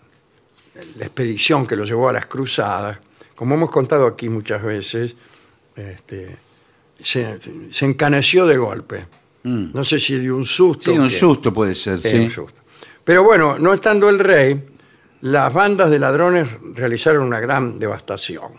la 0.99 1.05
expedición 1.05 1.65
que 1.65 1.75
lo 1.77 1.85
llevó 1.85 2.09
a 2.09 2.13
las 2.13 2.25
cruzadas, 2.25 2.99
como 3.33 3.55
hemos 3.55 3.71
contado 3.71 4.05
aquí 4.05 4.27
muchas 4.27 4.61
veces, 4.61 5.15
este, 5.75 6.37
se, 7.01 7.39
se 7.71 7.85
encaneció 7.85 8.45
de 8.45 8.57
golpe. 8.57 9.07
No 9.43 9.83
sé 9.83 9.97
si 9.97 10.19
dio 10.19 10.35
un 10.35 10.45
susto. 10.45 10.91
Mm. 10.91 10.93
Sí, 10.93 10.99
un 10.99 11.09
susto 11.09 11.53
puede 11.53 11.73
ser, 11.73 11.99
Sí, 11.99 12.09
sí. 12.09 12.17
un 12.17 12.29
susto. 12.29 12.61
Pero 13.03 13.23
bueno, 13.23 13.57
no 13.57 13.73
estando 13.73 14.09
el 14.09 14.19
rey, 14.19 14.61
las 15.21 15.51
bandas 15.53 15.89
de 15.89 15.97
ladrones 15.97 16.47
realizaron 16.75 17.25
una 17.25 17.39
gran 17.39 17.79
devastación. 17.79 18.51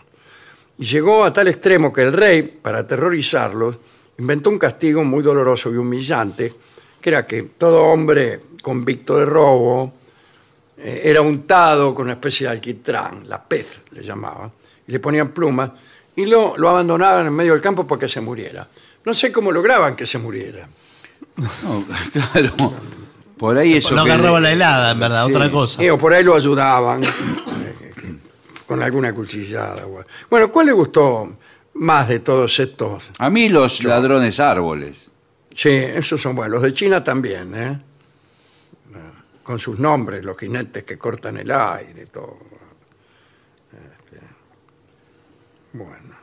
Y 0.79 0.85
llegó 0.85 1.23
a 1.23 1.31
tal 1.31 1.47
extremo 1.47 1.93
que 1.93 2.01
el 2.01 2.11
rey, 2.11 2.41
para 2.41 2.79
aterrorizarlos, 2.79 3.77
inventó 4.17 4.49
un 4.49 4.57
castigo 4.57 5.03
muy 5.03 5.21
doloroso 5.21 5.71
y 5.71 5.77
humillante, 5.77 6.53
que 6.99 7.09
era 7.09 7.25
que 7.25 7.43
todo 7.57 7.83
hombre 7.85 8.41
convicto 8.63 9.17
de 9.17 9.25
robo 9.25 9.93
eh, 10.83 11.01
era 11.05 11.21
untado 11.21 11.93
con 11.95 12.05
una 12.05 12.13
especie 12.13 12.47
de 12.47 12.51
alquitrán, 12.53 13.27
la 13.27 13.41
pez 13.43 13.81
le 13.91 14.01
llamaban, 14.03 14.51
y 14.87 14.91
le 14.91 14.99
ponían 14.99 15.29
plumas, 15.31 15.71
y 16.15 16.25
lo, 16.25 16.57
lo 16.57 16.69
abandonaban 16.69 17.27
en 17.27 17.33
medio 17.33 17.53
del 17.53 17.61
campo 17.61 17.87
para 17.87 17.99
que 18.01 18.07
se 18.07 18.19
muriera. 18.21 18.67
No 19.05 19.13
sé 19.13 19.31
cómo 19.31 19.51
lograban 19.51 19.95
que 19.95 20.05
se 20.05 20.17
muriera. 20.17 20.67
No, 21.37 21.85
claro. 22.33 22.73
Por 23.37 23.57
ahí 23.57 23.73
eso. 23.73 23.95
No 23.95 24.03
que 24.05 24.11
agarraba 24.11 24.39
le- 24.39 24.49
la 24.49 24.53
helada, 24.53 24.91
en 24.91 24.99
verdad, 24.99 25.25
Sí. 25.27 25.33
otra 25.33 25.49
cosa. 25.51 25.83
Eh, 25.83 25.89
o 25.91 25.97
por 25.97 26.13
ahí 26.13 26.23
lo 26.23 26.35
ayudaban 26.35 27.03
eh, 27.03 27.09
con 28.67 28.83
alguna 28.83 29.13
cuchillada. 29.13 29.85
o- 29.87 30.03
Bueno, 30.29 30.51
¿cuál 30.51 30.67
le 30.67 30.71
gustó 30.73 31.37
más 31.75 32.07
de 32.07 32.19
todos 32.19 32.59
estos? 32.59 33.09
A 33.17 33.29
mí 33.29 33.49
los 33.49 33.83
ladrones 33.83 34.39
árboles. 34.39 35.09
Sí, 35.55 35.69
esos 35.69 36.21
son 36.21 36.35
buenos. 36.35 36.53
Los 36.55 36.61
de 36.63 36.73
China 36.73 37.03
también, 37.03 37.53
¿eh? 37.55 37.81
Con 39.43 39.57
sus 39.59 39.79
nombres, 39.79 40.23
los 40.23 40.37
jinetes 40.37 40.83
que 40.83 40.97
cortan 40.97 41.37
el 41.37 41.51
aire, 41.51 42.05
todo. 42.07 42.37
Este, 43.71 44.19
bueno. 45.73 46.15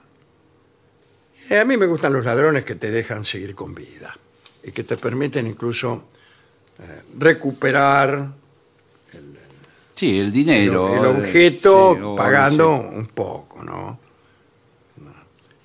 A 1.61 1.65
mí 1.65 1.77
me 1.77 1.87
gustan 1.87 2.13
los 2.13 2.25
ladrones 2.25 2.65
que 2.65 2.75
te 2.75 2.91
dejan 2.91 3.25
seguir 3.25 3.55
con 3.55 3.75
vida 3.75 4.17
y 4.63 4.71
que 4.71 4.85
te 4.85 4.97
permiten 4.97 5.47
incluso 5.47 6.05
eh, 6.79 7.03
recuperar 7.19 8.29
Sí, 9.95 10.21
el 10.21 10.31
dinero. 10.31 10.95
el 10.95 11.05
eh, 11.05 11.19
objeto 11.19 11.95
sí, 11.97 12.01
pagando 12.17 12.87
sí. 12.89 12.97
un 12.99 13.07
poco, 13.09 13.65
¿no? 13.65 13.99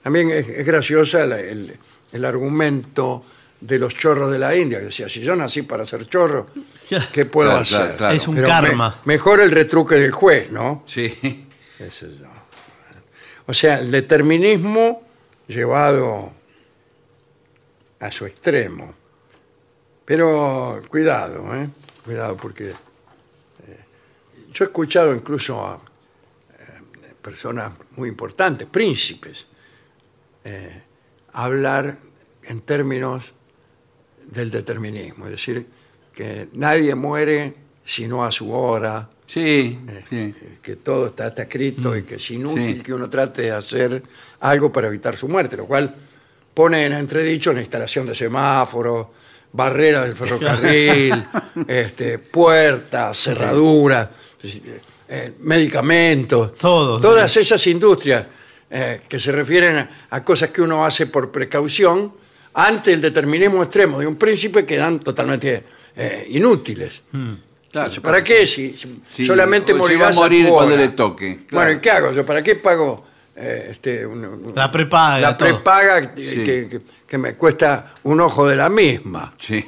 También 0.01 0.31
es, 0.31 0.49
es 0.49 0.65
graciosa 0.65 1.25
la- 1.25 1.39
el, 1.39 1.77
el 2.11 2.25
argumento 2.25 3.23
de 3.61 3.77
los 3.79 3.95
chorros 3.95 4.31
de 4.31 4.39
la 4.39 4.55
India, 4.55 4.79
que 4.79 4.85
decía, 4.85 5.07
si 5.07 5.21
yo 5.21 5.35
nací 5.35 5.61
para 5.61 5.85
ser 5.85 6.07
chorro, 6.09 6.47
¿qué 7.11 7.25
puedo 7.25 7.49
Claro, 7.49 7.61
hacer? 7.61 7.77
claro, 7.79 7.97
claro. 7.97 8.15
Es 8.15 8.27
un 8.27 8.35
Pero 8.35 8.47
karma. 8.47 8.99
me- 9.05 9.13
mejor 9.13 9.41
el 9.41 9.51
retruque 9.51 9.95
del 9.95 10.11
juez, 10.11 10.51
¿no? 10.51 10.83
Sí. 10.85 11.09
Qué 11.77 11.91
sé 11.91 12.07
yo. 12.19 12.27
O 13.45 13.53
sea, 13.53 13.79
el 13.79 13.91
determinismo 13.91 15.03
llevado 15.47 16.31
a 17.99 18.11
su 18.11 18.25
extremo. 18.25 18.93
Pero 20.05 20.81
cuidado, 20.89 21.53
¿eh? 21.55 21.69
Cuidado 22.03 22.35
porque 22.37 22.69
eh, 22.69 23.79
yo 24.51 24.65
he 24.65 24.67
escuchado 24.67 25.13
incluso 25.13 25.65
a 25.65 25.75
eh, 26.59 27.13
personas 27.21 27.71
muy 27.91 28.09
importantes, 28.09 28.67
príncipes, 28.67 29.47
eh, 30.43 30.81
hablar 31.33 31.97
en 32.43 32.61
términos 32.61 33.33
del 34.25 34.51
determinismo, 34.51 35.25
es 35.25 35.31
decir, 35.31 35.65
que 36.13 36.47
nadie 36.53 36.95
muere 36.95 37.53
sino 37.85 38.23
a 38.23 38.31
su 38.31 38.51
hora, 38.53 39.09
Sí, 39.25 39.79
eh, 39.87 40.03
sí. 40.09 40.35
que 40.61 40.75
todo 40.77 41.07
está, 41.07 41.27
está 41.27 41.43
escrito 41.43 41.95
y 41.97 42.03
que 42.03 42.15
es 42.15 42.31
inútil 42.31 42.75
Sí. 42.77 42.81
que 42.83 42.93
uno 42.93 43.09
trate 43.09 43.43
de 43.43 43.51
hacer 43.51 44.03
algo 44.41 44.71
para 44.71 44.87
evitar 44.87 45.15
su 45.15 45.27
muerte, 45.27 45.57
lo 45.57 45.65
cual 45.65 45.95
pone 46.53 46.85
en 46.85 46.93
entredicho 46.93 47.51
la 47.51 47.61
instalación 47.61 48.05
de 48.05 48.13
semáforos, 48.15 49.07
barreras 49.51 50.05
del 50.05 50.15
ferrocarril, 50.15 51.25
este, 51.67 52.19
puertas, 52.19 53.17
cerraduras, 53.17 54.09
eh, 55.09 55.33
medicamentos, 55.39 56.53
Todo, 56.55 56.99
todas 57.01 57.31
sí. 57.31 57.39
esas 57.39 57.65
industrias 57.67 58.25
eh, 58.69 59.01
que 59.07 59.19
se 59.19 59.31
refieren 59.31 59.77
a, 59.77 59.89
a 60.11 60.23
cosas 60.23 60.49
que 60.51 60.61
uno 60.61 60.85
hace 60.85 61.07
por 61.07 61.31
precaución 61.31 62.13
ante 62.53 62.93
el 62.93 63.01
determinismo 63.01 63.63
extremo 63.63 63.99
de 63.99 64.07
un 64.07 64.15
príncipe 64.15 64.65
quedan 64.65 64.99
totalmente 64.99 65.63
eh, 65.95 66.25
inútiles. 66.29 67.01
Claro. 67.71 68.01
¿Para 68.01 68.23
qué? 68.23 68.45
Si, 68.45 68.73
si 68.77 69.01
Sí, 69.09 69.25
solamente 69.25 69.71
o 69.73 69.75
si 69.75 69.79
morirás 69.81 70.09
va 70.15 70.21
a 70.21 70.23
morir 70.23 70.45
tu 70.47 70.53
cuando 70.53 70.73
hora. 70.75 70.83
le 70.83 70.89
toque, 70.89 71.45
claro. 71.47 71.65
Bueno, 71.65 71.79
¿y 71.79 71.81
qué 71.81 71.91
hago 71.91 72.11
yo? 72.11 72.25
¿Para 72.25 72.43
qué 72.43 72.55
pago 72.55 73.05
eh, 73.35 73.69
este, 73.71 74.05
un- 74.05 74.23
un- 74.23 74.53
La 74.55 74.71
prepaga, 74.71 75.19
La 75.19 75.37
todo. 75.37 75.49
prepaga 75.49 76.13
que, 76.13 76.23
Sí. 76.23 76.35
que- 76.43 76.67
que- 76.69 76.81
que 77.07 77.17
me 77.17 77.33
cuesta 77.33 77.93
un 78.03 78.21
ojo 78.21 78.47
de 78.47 78.55
la 78.55 78.69
misma. 78.69 79.33
Sí. 79.39 79.65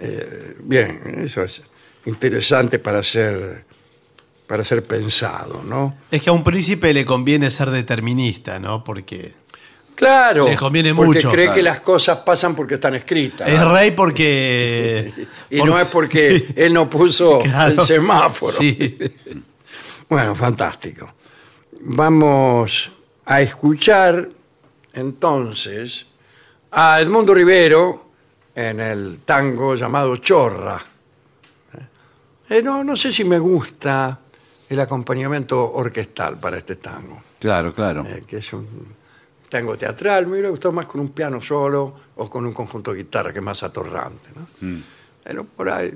Eh, 0.00 0.56
bien, 0.60 1.20
eso 1.24 1.42
es 1.42 1.62
interesante 2.06 2.78
para 2.78 3.02
ser, 3.02 3.64
para 4.46 4.64
ser 4.64 4.82
pensado, 4.82 5.62
¿no? 5.62 5.96
Es 6.10 6.22
que 6.22 6.30
a 6.30 6.32
un 6.32 6.42
príncipe 6.42 6.92
le 6.94 7.04
conviene 7.04 7.50
ser 7.50 7.70
determinista, 7.70 8.58
¿no? 8.58 8.82
Porque 8.82 9.32
Claro. 9.94 10.46
Conviene 10.58 10.94
porque 10.94 11.14
mucho, 11.18 11.30
cree 11.30 11.44
claro. 11.46 11.56
que 11.56 11.62
las 11.62 11.80
cosas 11.80 12.18
pasan 12.18 12.54
porque 12.56 12.74
están 12.74 12.94
escritas. 12.94 13.48
Es 13.48 13.64
rey 13.68 13.90
porque. 13.92 15.12
y 15.50 15.62
no 15.62 15.78
es 15.78 15.86
porque 15.86 16.38
Sí. 16.48 16.54
él 16.56 16.72
no 16.72 16.88
puso 16.90 17.38
Claro. 17.38 17.80
el 17.80 17.86
semáforo. 17.86 18.52
Sí. 18.52 18.98
Bueno, 20.08 20.34
fantástico. 20.34 21.10
Vamos 21.80 22.92
a 23.24 23.40
escuchar 23.40 24.28
entonces 24.92 26.06
a 26.70 27.00
Edmundo 27.00 27.32
Rivero 27.34 28.10
en 28.54 28.80
el 28.80 29.20
tango 29.24 29.74
llamado 29.74 30.14
Chorra. 30.18 30.82
Eh, 32.50 32.60
no, 32.62 32.84
no 32.84 32.94
sé 32.94 33.10
si 33.10 33.24
me 33.24 33.38
gusta 33.38 34.20
el 34.68 34.80
acompañamiento 34.80 35.72
orquestal 35.72 36.36
para 36.38 36.58
este 36.58 36.76
tango, 36.76 37.22
Claro, 37.38 37.72
claro. 37.72 38.04
eh, 38.06 38.24
que 38.26 38.36
es 38.36 38.52
un 38.52 38.68
tango 39.52 39.76
teatral. 39.76 40.26
Me 40.26 40.32
hubiera 40.32 40.48
gustado 40.48 40.72
más 40.72 40.86
con 40.86 41.00
un 41.00 41.10
piano 41.10 41.40
solo 41.40 41.94
o 42.16 42.28
con 42.30 42.44
un 42.46 42.52
conjunto 42.54 42.92
de 42.92 42.98
guitarra, 42.98 43.32
que 43.32 43.38
es 43.40 43.44
más 43.44 43.62
atorrante. 43.62 44.30
¿no? 44.34 44.80
Pero 45.22 45.44
por 45.44 45.68
ahí, 45.70 45.92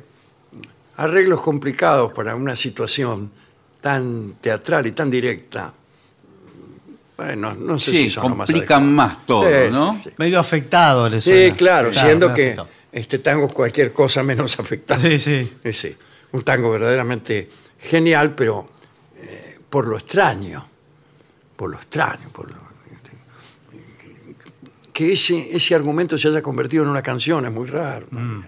arreglos 0.98 1.40
complicados 1.40 2.12
para 2.12 2.34
una 2.36 2.54
situación 2.54 3.30
tan 3.80 4.34
teatral 4.40 4.86
y 4.86 4.92
tan 4.92 5.10
directa. 5.10 5.72
Bueno, 7.16 7.54
no 7.54 7.78
sé 7.78 7.90
Sí, 7.92 7.96
si 8.04 8.10
son 8.10 8.24
lo 8.30 8.36
más 8.36 8.46
complican 8.46 8.92
más 8.94 9.24
todo, 9.26 9.44
Sí, 9.48 9.72
¿no? 9.72 9.94
sí, 9.94 10.10
sí. 10.10 10.10
Medio 10.18 10.38
afectado 10.38 11.08
le 11.08 11.20
Sí, 11.22 11.30
suena. 11.30 11.56
claro, 11.56 11.92
siendo 11.94 12.34
que 12.34 12.42
afectado. 12.52 12.68
este 12.92 13.18
tango 13.20 13.46
es 13.46 13.52
cualquier 13.54 13.92
cosa 13.94 14.22
menos 14.22 14.58
afectado. 14.60 15.00
Sí, 15.00 15.18
sí. 15.18 15.50
Sí, 15.62 15.72
sí. 15.72 15.96
Un 16.32 16.42
tango 16.42 16.70
verdaderamente 16.70 17.48
genial, 17.80 18.34
pero 18.34 18.68
eh, 19.16 19.58
por 19.70 19.86
lo 19.86 19.96
extraño. 19.96 20.68
Por 21.56 21.70
lo 21.70 21.78
extraño. 21.78 22.28
Por 22.30 22.50
lo, 22.50 22.56
que 24.96 25.12
ese, 25.12 25.54
ese 25.54 25.74
argumento 25.74 26.16
se 26.16 26.28
haya 26.28 26.40
convertido 26.40 26.82
en 26.82 26.88
una 26.88 27.02
canción 27.02 27.44
es 27.44 27.52
muy 27.52 27.66
raro. 27.66 28.06
Mm. 28.10 28.40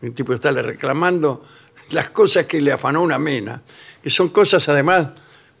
El 0.00 0.14
tipo 0.14 0.32
está 0.32 0.50
le 0.50 0.62
reclamando 0.62 1.44
las 1.90 2.08
cosas 2.08 2.46
que 2.46 2.62
le 2.62 2.72
afanó 2.72 3.02
una 3.02 3.18
mena, 3.18 3.60
que 4.02 4.08
son 4.08 4.30
cosas 4.30 4.66
además 4.70 5.08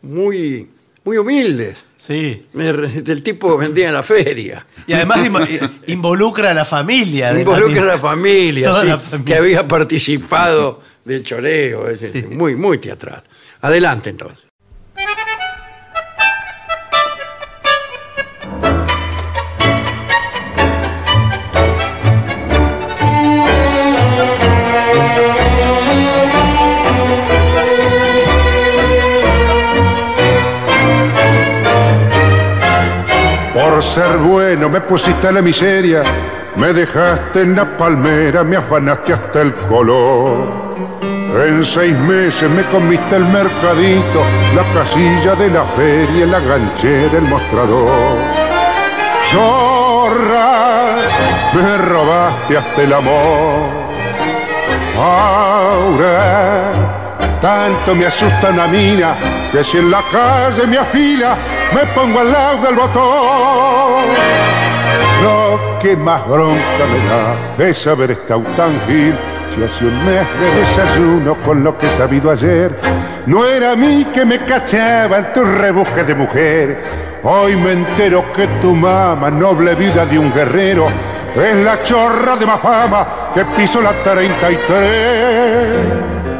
muy, 0.00 0.70
muy 1.04 1.18
humildes. 1.18 1.84
Sí. 1.98 2.46
Del 2.54 3.22
tipo 3.22 3.58
vendía 3.58 3.88
en 3.88 3.92
la 3.94 4.02
feria. 4.02 4.64
Y 4.86 4.94
además 4.94 5.18
invo- 5.18 5.70
involucra 5.88 6.52
a 6.52 6.54
la 6.54 6.64
familia. 6.64 7.38
Involucra 7.38 7.82
a 7.82 7.86
la 7.86 7.98
familia, 7.98 8.68
Toda 8.68 8.80
sí, 8.80 8.86
la 8.88 8.98
familia. 8.98 9.24
que 9.26 9.34
había 9.38 9.68
participado 9.68 10.80
del 11.04 11.22
choreo, 11.22 11.88
es 11.90 12.26
muy, 12.30 12.56
muy 12.56 12.78
teatral. 12.78 13.22
Adelante 13.60 14.08
entonces. 14.08 14.46
Ser 33.82 34.16
bueno 34.18 34.68
me 34.70 34.80
pusiste 34.80 35.28
en 35.28 35.34
la 35.34 35.42
miseria, 35.42 36.02
me 36.56 36.72
dejaste 36.72 37.42
en 37.42 37.56
la 37.56 37.76
palmera, 37.76 38.44
me 38.44 38.56
afanaste 38.56 39.12
hasta 39.12 39.42
el 39.42 39.52
color. 39.68 40.62
En 41.02 41.62
seis 41.64 41.98
meses 41.98 42.48
me 42.48 42.62
comiste 42.66 43.16
el 43.16 43.24
mercadito, 43.26 44.22
la 44.54 44.62
casilla 44.72 45.34
de 45.34 45.50
la 45.50 45.64
feria, 45.64 46.26
la 46.26 46.38
ganchera, 46.38 47.18
el 47.18 47.24
mostrador. 47.24 47.90
Chorra, 49.30 50.94
me 51.52 51.78
robaste 51.78 52.56
hasta 52.56 52.82
el 52.82 52.92
amor. 52.92 53.66
Ahora 54.96 57.01
tanto 57.40 57.94
me 57.94 58.06
asusta 58.06 58.50
una 58.50 58.66
mina 58.66 59.14
que 59.50 59.64
si 59.64 59.78
en 59.78 59.90
la 59.90 60.02
calle 60.10 60.66
me 60.66 60.78
afila 60.78 61.36
me 61.74 61.86
pongo 61.94 62.20
al 62.20 62.32
lado 62.32 62.58
del 62.58 62.74
botón. 62.74 64.04
Lo 65.22 65.78
que 65.80 65.96
más 65.96 66.26
bronca 66.26 66.84
me 66.90 66.98
da 67.08 67.68
es 67.68 67.86
haber 67.86 68.12
estado 68.12 68.42
tan 68.56 68.80
gil 68.86 69.14
si 69.54 69.62
hace 69.62 69.84
un 69.84 70.04
mes 70.04 70.26
de 70.40 70.60
desayuno 70.60 71.34
con 71.44 71.62
lo 71.62 71.76
que 71.76 71.86
he 71.86 71.90
sabido 71.90 72.30
ayer. 72.30 72.74
No 73.26 73.44
era 73.44 73.72
a 73.72 73.76
mí 73.76 74.06
que 74.12 74.24
me 74.24 74.44
cachaban 74.44 75.32
tus 75.32 75.46
rebusques 75.46 76.06
de 76.06 76.14
mujer. 76.14 76.82
Hoy 77.22 77.56
me 77.56 77.72
entero 77.72 78.32
que 78.32 78.46
tu 78.60 78.74
mamá, 78.74 79.30
noble 79.30 79.74
vida 79.74 80.06
de 80.06 80.18
un 80.18 80.32
guerrero, 80.32 80.86
es 81.36 81.56
la 81.56 81.82
chorra 81.82 82.36
de 82.36 82.46
más 82.46 82.60
fama 82.60 83.30
que 83.34 83.44
pisó 83.44 83.80
la 83.80 83.92
33. 83.92 86.31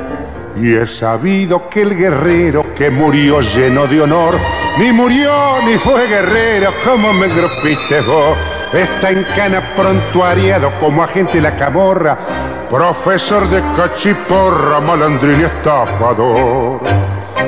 Y 0.56 0.74
he 0.74 0.86
sabido 0.86 1.68
que 1.68 1.82
el 1.82 1.96
guerrero 1.96 2.74
que 2.74 2.90
murió 2.90 3.40
lleno 3.40 3.86
de 3.86 4.02
honor, 4.02 4.34
ni 4.78 4.92
murió 4.92 5.32
ni 5.66 5.74
fue 5.78 6.06
guerrero, 6.06 6.72
como 6.84 7.12
me 7.12 7.28
grupiste 7.28 8.00
vos. 8.02 8.36
Está 8.72 9.10
en 9.10 9.24
cana 9.36 9.62
prontuariado 9.74 10.72
como 10.80 11.02
agente 11.02 11.34
de 11.34 11.42
la 11.42 11.56
camorra, 11.56 12.18
profesor 12.70 13.48
de 13.48 13.62
cachiporra, 13.76 14.80
malandrín 14.80 15.40
y 15.40 15.44
estafador. 15.44 16.80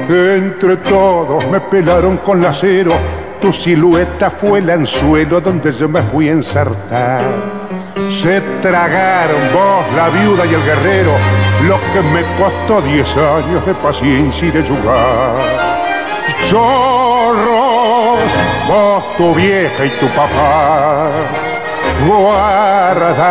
Entre 0.09 0.77
todos 0.79 1.47
me 1.49 1.61
pelaron 1.61 2.19
con 2.19 2.43
la 2.43 2.51
acero, 2.51 2.95
tu 3.41 3.53
silueta 3.53 4.31
fue 4.31 4.59
el 4.59 4.71
anzuelo 4.71 5.41
donde 5.41 5.73
yo 5.73 5.89
me 5.89 6.03
fui 6.03 6.29
a 6.29 6.33
ensartar. 6.33 7.64
Se 8.09 8.41
tragaron 8.61 9.53
vos, 9.53 9.85
la 9.95 10.09
viuda 10.09 10.45
y 10.47 10.55
el 10.55 10.63
guerrero, 10.63 11.13
lo 11.67 11.79
que 11.93 12.03
me 12.03 12.23
costó 12.37 12.81
diez 12.83 13.17
años 13.17 13.65
de 13.67 13.75
paciencia 13.75 14.49
y 14.49 14.51
de 14.51 14.63
jugar. 14.63 15.37
Chorros, 16.49 18.19
vos, 18.69 19.17
tu 19.17 19.35
vieja 19.35 19.85
y 19.85 19.91
tu 19.99 20.07
papá, 20.09 21.11
guarda, 22.07 23.23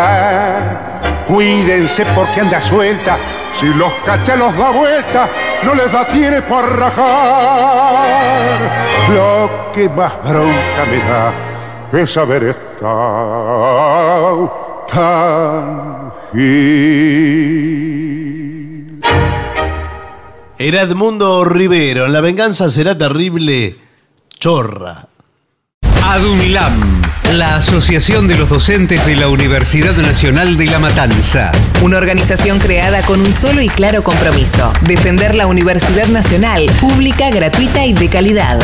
cuídense 1.28 2.05
porque 2.15 2.41
anda 2.41 2.61
suelta, 2.61 3.17
si 3.51 3.74
los 3.74 3.93
cacha 4.05 4.36
los 4.36 4.55
da 4.57 4.69
vuelta, 4.71 5.30
no 5.63 5.74
les 5.76 5.91
da 5.91 6.05
tiene 6.05 6.41
para 6.41 6.67
rajar. 6.67 8.03
Lo 9.13 9.71
que 9.71 9.88
más 9.89 10.13
bronca 10.24 10.86
me 10.89 10.97
da 10.97 11.32
es 12.01 12.17
haber 12.17 12.43
estado 12.43 14.62
tan 14.93 16.11
gil. 16.33 17.63
Era 20.57 20.81
Edmundo 20.81 21.43
Rivero. 21.45 22.07
La 22.07 22.21
venganza 22.21 22.69
será 22.69 22.97
terrible. 22.97 23.75
Chorra. 24.39 25.07
ADUNLAM, 26.05 27.01
la 27.33 27.55
Asociación 27.55 28.27
de 28.27 28.37
los 28.37 28.49
Docentes 28.49 29.05
de 29.05 29.15
la 29.15 29.29
Universidad 29.29 29.95
Nacional 29.95 30.57
de 30.57 30.65
La 30.67 30.79
Matanza. 30.79 31.51
Una 31.81 31.97
organización 31.97 32.59
creada 32.59 33.01
con 33.03 33.21
un 33.21 33.31
solo 33.33 33.61
y 33.61 33.69
claro 33.69 34.03
compromiso, 34.03 34.73
defender 34.81 35.33
la 35.33 35.47
Universidad 35.47 36.07
Nacional, 36.07 36.65
pública, 36.79 37.29
gratuita 37.29 37.85
y 37.85 37.93
de 37.93 38.09
calidad. 38.09 38.59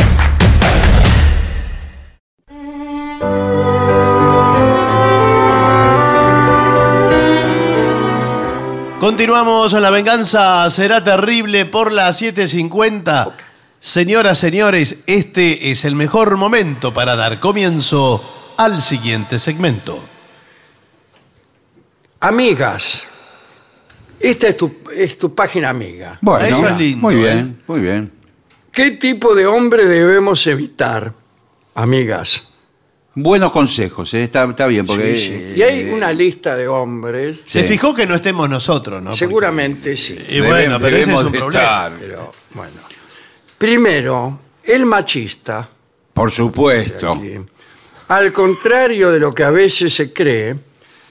Continuamos 9.00 9.72
en 9.72 9.80
La 9.80 9.88
venganza 9.88 10.68
será 10.68 11.02
terrible 11.02 11.64
por 11.64 11.90
las 11.90 12.20
7.50. 12.20 13.32
Señoras, 13.78 14.36
señores, 14.36 15.04
este 15.06 15.70
es 15.70 15.86
el 15.86 15.94
mejor 15.94 16.36
momento 16.36 16.92
para 16.92 17.16
dar 17.16 17.40
comienzo 17.40 18.22
al 18.58 18.82
siguiente 18.82 19.38
segmento. 19.38 20.04
Amigas. 22.20 23.06
Esta 24.20 24.48
es 24.48 24.56
tu, 24.58 24.76
es 24.94 25.16
tu 25.16 25.34
página 25.34 25.70
amiga. 25.70 26.18
Bueno, 26.20 26.44
Eso 26.44 26.68
es 26.68 26.76
lindo, 26.76 27.00
muy 27.00 27.14
¿eh? 27.14 27.18
bien, 27.18 27.62
muy 27.66 27.80
bien. 27.80 28.12
¿Qué 28.70 28.90
tipo 28.90 29.34
de 29.34 29.46
hombre 29.46 29.86
debemos 29.86 30.46
evitar, 30.46 31.14
amigas? 31.74 32.49
Buenos 33.22 33.52
consejos, 33.52 34.12
¿eh? 34.14 34.24
está, 34.24 34.44
está 34.44 34.66
bien, 34.66 34.86
porque... 34.86 35.14
Sí, 35.14 35.20
sí. 35.26 35.32
eh, 35.32 35.54
Y 35.56 35.62
hay 35.62 35.90
una 35.90 36.12
lista 36.12 36.56
de 36.56 36.66
hombres, 36.68 37.40
Se 37.46 37.62
Sí. 37.62 37.68
fijó 37.68 37.94
que 37.94 38.06
no 38.06 38.14
estemos 38.14 38.48
nosotros, 38.48 39.02
¿no? 39.02 39.12
seguramente 39.12 39.96
sí. 39.96 40.14
Porque- 40.14 40.34
Y 40.36 40.40
bueno, 40.40 40.78
pero 40.80 40.96
ese 40.96 41.00
es 41.00 41.06
debemos 41.06 41.24
un 41.26 41.32
de 41.32 41.38
problema. 41.38 41.64
estar. 41.64 41.92
Pero 42.00 42.32
bueno. 42.54 42.72
Primero, 43.58 44.40
el 44.64 44.86
machista, 44.86 45.68
Por 46.14 46.30
supuesto. 46.30 47.20
al 48.08 48.32
contrario 48.32 49.10
de 49.10 49.20
lo 49.20 49.34
que 49.34 49.44
a 49.44 49.50
veces 49.50 49.92
se 49.94 50.12
cree, 50.12 50.56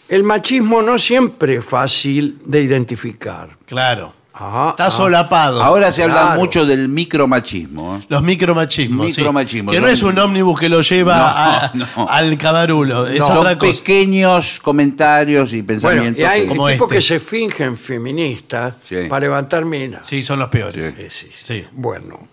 el 0.07 0.23
machismo 0.23 0.81
no 0.81 0.97
siempre 0.97 1.57
es 1.57 1.65
fácil 1.65 2.39
de 2.45 2.61
identificar. 2.63 3.55
Claro. 3.65 4.13
Ah, 4.41 4.67
Está 4.71 4.85
ah. 4.85 4.89
solapado. 4.91 5.61
Ahora 5.61 5.91
se 5.91 6.03
habla 6.03 6.21
Claro. 6.21 6.39
mucho 6.39 6.65
del 6.65 6.87
micromachismo. 6.87 7.97
¿eh? 7.97 8.05
Los 8.07 8.23
micromachismos. 8.23 9.07
sí. 9.13 9.19
Micromachismos, 9.21 9.73
Que 9.75 9.81
no 9.81 9.87
es 9.89 10.01
un 10.01 10.17
ómnibus 10.17 10.59
que 10.59 10.69
lo 10.69 10.79
lleva 10.81 11.17
No, 11.17 11.23
a- 11.25 11.71
no. 11.97 12.07
al 12.09 12.37
cabarulo. 12.37 13.05
Es 13.07 13.19
Son 13.19 13.37
otra 13.37 13.57
cosa. 13.57 13.71
pequeños 13.73 14.59
comentarios 14.61 15.51
y 15.51 15.57
Bueno, 15.61 15.67
pensamientos. 15.67 16.19
y 16.19 16.23
hay 16.23 16.41
que- 16.43 16.47
como 16.47 16.67
tipos 16.69 16.85
este. 16.87 16.95
que 16.95 17.01
se 17.01 17.19
fingen 17.19 17.77
feministas 17.77 18.75
Sí. 18.87 18.95
para 19.09 19.19
levantar 19.21 19.65
minas. 19.65 20.07
Sí, 20.07 20.23
son 20.23 20.39
los 20.39 20.47
peores. 20.49 20.95
Sí, 20.97 21.05
sí, 21.09 21.27
sí. 21.31 21.43
Sí. 21.45 21.65
Bueno, 21.73 22.29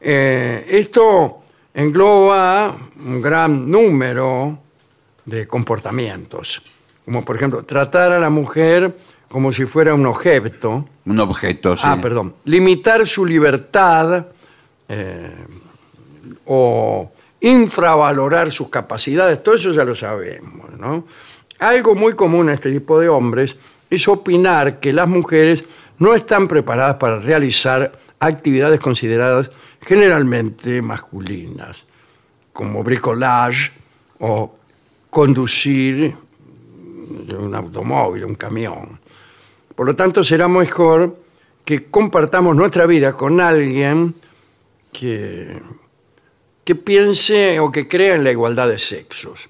eh, 0.00 0.64
esto 0.70 1.42
engloba 1.74 2.76
un 3.04 3.20
gran 3.20 3.70
número 3.70 4.58
de 5.24 5.46
comportamientos, 5.48 6.62
como 7.04 7.24
por 7.24 7.36
ejemplo 7.36 7.64
tratar 7.64 8.12
a 8.12 8.18
la 8.18 8.30
mujer 8.30 8.96
como 9.28 9.52
si 9.52 9.66
fuera 9.66 9.94
un 9.94 10.06
objeto. 10.06 10.88
Un 11.04 11.20
objeto, 11.20 11.76
sí. 11.76 11.84
Ah, 11.86 11.98
perdón. 12.00 12.34
Limitar 12.44 13.06
su 13.06 13.24
libertad 13.24 14.26
eh, 14.88 15.34
o 16.46 17.12
infravalorar 17.40 18.50
sus 18.50 18.68
capacidades, 18.68 19.42
todo 19.42 19.54
eso 19.54 19.72
ya 19.72 19.84
lo 19.84 19.94
sabemos, 19.94 20.70
¿no? 20.78 21.04
Algo 21.60 21.94
muy 21.94 22.14
común 22.14 22.48
en 22.48 22.54
este 22.54 22.72
tipo 22.72 22.98
de 22.98 23.08
hombres 23.08 23.58
es 23.90 24.08
opinar 24.08 24.80
que 24.80 24.92
las 24.92 25.08
mujeres 25.08 25.64
no 25.98 26.14
están 26.14 26.48
preparadas 26.48 26.96
para 26.96 27.18
realizar 27.18 27.98
actividades 28.20 28.80
consideradas 28.80 29.50
generalmente 29.82 30.82
masculinas, 30.82 31.84
como 32.52 32.82
bricolage 32.82 33.72
o 34.20 34.54
conducir 35.10 36.14
un 37.38 37.54
automóvil, 37.54 38.24
un 38.24 38.34
camión. 38.34 39.00
Por 39.78 39.86
lo 39.86 39.94
tanto, 39.94 40.24
será 40.24 40.48
mejor 40.48 41.16
que 41.64 41.84
compartamos 41.84 42.56
nuestra 42.56 42.84
vida 42.84 43.12
con 43.12 43.40
alguien 43.40 44.12
que, 44.92 45.62
que 46.64 46.74
piense 46.74 47.60
o 47.60 47.70
que 47.70 47.86
crea 47.86 48.16
en 48.16 48.24
la 48.24 48.32
igualdad 48.32 48.66
de 48.68 48.76
sexos. 48.78 49.48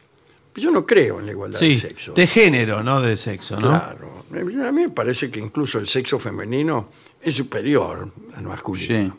Yo 0.54 0.70
no 0.70 0.84
creo 0.84 1.20
en 1.20 1.24
la 1.24 1.32
igualdad 1.32 1.58
Sí, 1.58 1.76
de 1.76 1.80
sexos. 1.80 2.14
de 2.14 2.26
género, 2.26 2.82
no 2.82 3.00
de 3.00 3.16
sexo, 3.16 3.58
¿no? 3.58 3.68
Claro. 3.70 4.24
A 4.30 4.70
mí 4.70 4.82
me 4.82 4.90
parece 4.90 5.30
que 5.30 5.40
incluso 5.40 5.78
el 5.78 5.88
sexo 5.88 6.18
femenino 6.18 6.90
es 7.22 7.34
superior 7.34 8.12
al 8.36 8.42
masculino. 8.42 8.86
Sí, 9.06 9.12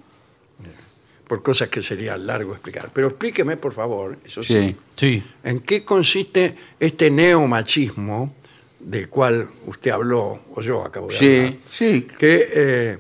Por 1.28 1.42
cosas 1.42 1.70
que 1.70 1.82
sería 1.82 2.20
largo 2.20 2.52
explicar. 2.54 2.92
Pero 2.94 3.08
explíqueme, 3.08 3.58
por 3.58 3.74
favor, 3.74 4.16
eso 4.24 4.44
sí. 4.44 4.54
sí. 4.54 4.76
Sí. 4.96 5.24
¿En 5.44 5.62
qué 5.62 5.84
consiste 5.84 6.56
este 6.80 7.10
neomachismo 7.10 8.36
del 8.80 9.10
cual 9.10 9.48
usted 9.68 9.92
habló, 9.92 10.40
o 10.56 10.62
yo 10.62 10.84
acabo 10.86 11.08
de 11.08 11.16
hablar? 11.18 11.32
Sí, 11.32 11.60
sí. 11.70 12.08
que 12.18 12.50
eh, 12.54 12.98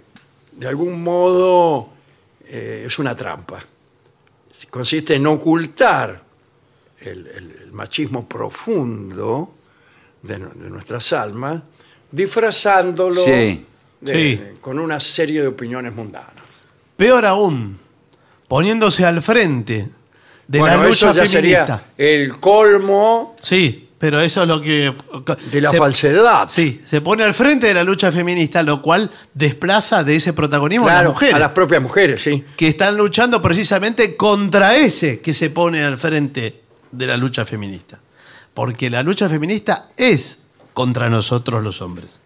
de 0.51 0.67
algún 0.67 1.01
modo 1.01 1.89
eh, 2.47 2.83
es 2.87 2.99
una 2.99 3.15
trampa. 3.15 3.63
Consiste 4.69 5.15
en 5.15 5.25
ocultar 5.27 6.21
el, 6.99 7.27
el- 7.27 7.55
el 7.65 7.71
machismo 7.71 8.27
profundo 8.27 9.53
de, 10.21 10.37
nu- 10.39 10.51
de 10.53 10.69
nuestras 10.69 11.13
almas, 11.13 11.61
disfrazándolo 12.11 13.23
Sí. 13.23 13.65
de- 14.01 14.13
Sí. 14.13 14.41
con 14.61 14.79
una 14.79 14.99
serie 14.99 15.41
de 15.41 15.47
opiniones 15.47 15.93
mundanas. 15.93 16.33
Peor 16.97 17.25
aún, 17.25 17.77
poniéndose 18.47 19.05
al 19.05 19.21
frente 19.21 19.87
de 20.47 20.59
bueno, 20.59 20.77
la 20.83 20.89
lucha 20.89 21.11
eso 21.11 21.13
ya 21.23 21.25
feminista. 21.25 21.83
sería 21.95 22.13
el 22.21 22.37
colmo 22.39 23.35
Sí, 23.39 23.88
pero 23.99 24.19
eso 24.21 24.41
es 24.43 24.47
lo 24.47 24.61
que... 24.61 24.93
de 25.51 25.61
la 25.61 25.69
se- 25.71 25.77
falsedad. 25.77 26.47
Sí, 26.49 26.81
se 26.85 27.01
pone 27.01 27.23
al 27.23 27.33
frente 27.33 27.67
de 27.67 27.73
la 27.75 27.83
lucha 27.83 28.11
feminista, 28.11 28.63
lo 28.63 28.81
cual 28.81 29.11
desplaza 29.33 30.03
de 30.03 30.15
ese 30.15 30.33
protagonismo 30.33 30.87
a 30.87 30.93
las 30.93 31.05
mujeres. 31.05 31.35
a 31.35 31.39
las 31.39 31.51
propias 31.51 31.81
mujeres, 31.81 32.21
sí. 32.21 32.43
que 32.55 32.69
están 32.69 32.95
luchando 32.97 33.41
precisamente 33.41 34.15
contra 34.15 34.75
ese 34.77 35.19
que 35.19 35.33
se 35.33 35.49
pone 35.49 35.83
al 35.83 35.97
frente 35.97 36.61
de 36.91 37.05
la 37.07 37.17
lucha 37.17 37.45
feminista. 37.45 37.99
Porque 38.53 38.89
la 38.89 39.03
lucha 39.03 39.29
feminista 39.29 39.89
es 39.97 40.39
contra 40.73 41.09
nosotros 41.09 41.61
los 41.63 41.81
hombres. 41.81 42.19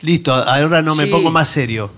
Listo, 0.00 0.32
ahora 0.34 0.82
no 0.82 0.94
me 0.94 1.04
Sí. 1.04 1.10
pongo 1.10 1.30
más 1.30 1.48
serio. 1.48 1.90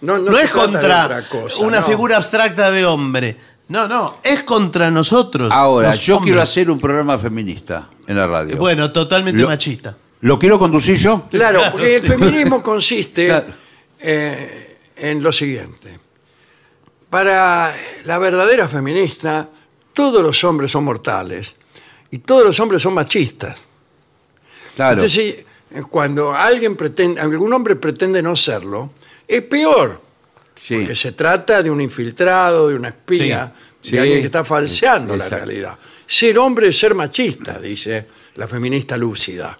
No, 0.00 0.16
es 0.38 0.50
contra 0.50 1.22
cosa, 1.28 1.60
una 1.62 1.80
no. 1.80 1.86
figura 1.86 2.16
abstracta 2.16 2.70
de 2.70 2.84
hombre. 2.84 3.36
No, 3.68 3.88
no, 3.88 4.16
es 4.22 4.42
contra 4.42 4.90
nosotros. 4.90 5.50
Ahora, 5.50 5.90
los 5.90 6.00
yo 6.00 6.20
quiero 6.20 6.40
hacer 6.42 6.70
un 6.70 6.78
programa 6.78 7.18
feminista 7.18 7.88
en 8.06 8.16
la 8.16 8.26
radio. 8.26 8.56
Bueno, 8.58 8.92
totalmente 8.92 9.40
Lo- 9.40 9.48
machista. 9.48 9.96
¿Lo 10.20 10.38
quiero 10.38 10.58
conducir 10.58 10.96
yo? 10.96 11.22
Claro, 11.30 11.58
Claro, 11.58 11.72
porque 11.72 11.96
el 11.96 12.02
sí. 12.02 12.08
feminismo 12.08 12.62
consiste 12.62 13.26
Claro. 13.26 13.46
eh, 14.00 14.78
en 14.96 15.22
lo 15.22 15.32
siguiente. 15.32 15.98
Para 17.10 17.74
la 18.04 18.18
verdadera 18.18 18.68
feminista, 18.68 19.48
todos 19.92 20.22
los 20.22 20.42
hombres 20.44 20.70
son 20.70 20.84
mortales 20.84 21.54
y 22.10 22.18
todos 22.18 22.44
los 22.44 22.58
hombres 22.60 22.82
son 22.82 22.94
machistas. 22.94 23.58
Claro. 24.74 24.94
Entonces, 24.94 25.44
eh, 25.70 25.82
cuando 25.88 26.34
alguien 26.34 26.76
pretende, 26.76 27.20
algún 27.20 27.52
hombre 27.52 27.76
pretende 27.76 28.20
no 28.22 28.34
serlo, 28.34 28.90
es 29.28 29.42
peor, 29.42 30.00
sí. 30.56 30.76
porque 30.76 30.94
se 30.94 31.12
trata 31.12 31.62
de 31.62 31.70
un 31.70 31.80
infiltrado, 31.80 32.68
de 32.68 32.76
una 32.76 32.88
espía, 32.88 33.52
Sí, 33.80 33.90
de 33.90 33.96
sí. 33.96 33.98
alguien 33.98 34.20
que 34.20 34.26
está 34.26 34.44
falseando 34.44 35.16
la 35.16 35.24
Exacto. 35.24 35.44
realidad. 35.46 35.78
Ser 36.06 36.38
hombre 36.38 36.68
es 36.68 36.78
ser 36.78 36.94
machista, 36.94 37.58
dice 37.58 38.06
la 38.36 38.46
feminista 38.48 38.96
lúcida. 38.96 39.58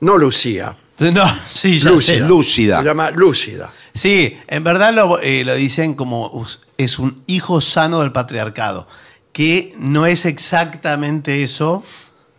No 0.00 0.16
Lucía. 0.18 0.76
No, 0.98 1.24
sí, 1.48 1.78
ya 1.78 1.90
Lúcida. 1.90 2.16
sé. 2.18 2.20
Lúcida. 2.20 2.78
Se 2.78 2.84
llama 2.84 3.10
lúcida. 3.10 3.70
Sí, 3.92 4.38
en 4.48 4.64
verdad 4.64 4.94
lo, 4.94 5.20
eh, 5.20 5.44
lo 5.44 5.54
dicen 5.54 5.94
como 5.94 6.46
es 6.78 6.98
un 6.98 7.22
hijo 7.26 7.60
sano 7.60 8.00
del 8.00 8.12
patriarcado, 8.12 8.88
que 9.32 9.74
no 9.78 10.06
es 10.06 10.24
exactamente 10.24 11.42
eso, 11.42 11.82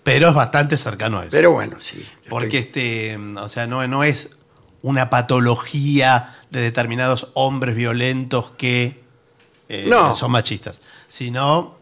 pero 0.03 0.30
es 0.30 0.36
bastante 0.36 0.78
cercano 0.78 1.19
a 1.19 1.23
eso. 1.23 1.32
Pero 1.32 1.51
bueno, 1.51 1.78
sí. 1.80 1.99
estoy- 2.01 2.30
Porque 2.30 2.57
este, 2.59 3.17
o 3.38 3.49
sea, 3.49 3.67
no, 3.67 3.86
no 3.88 4.03
es 4.03 4.30
una 4.86 5.09
patología 5.09 6.36
de 6.51 6.61
determinados 6.61 7.29
hombres 7.33 7.75
violentos 7.75 8.51
que 8.57 9.01
eh, 9.67 9.86
No. 9.88 10.13
son 10.15 10.31
machistas, 10.31 10.79
sino 11.07 11.75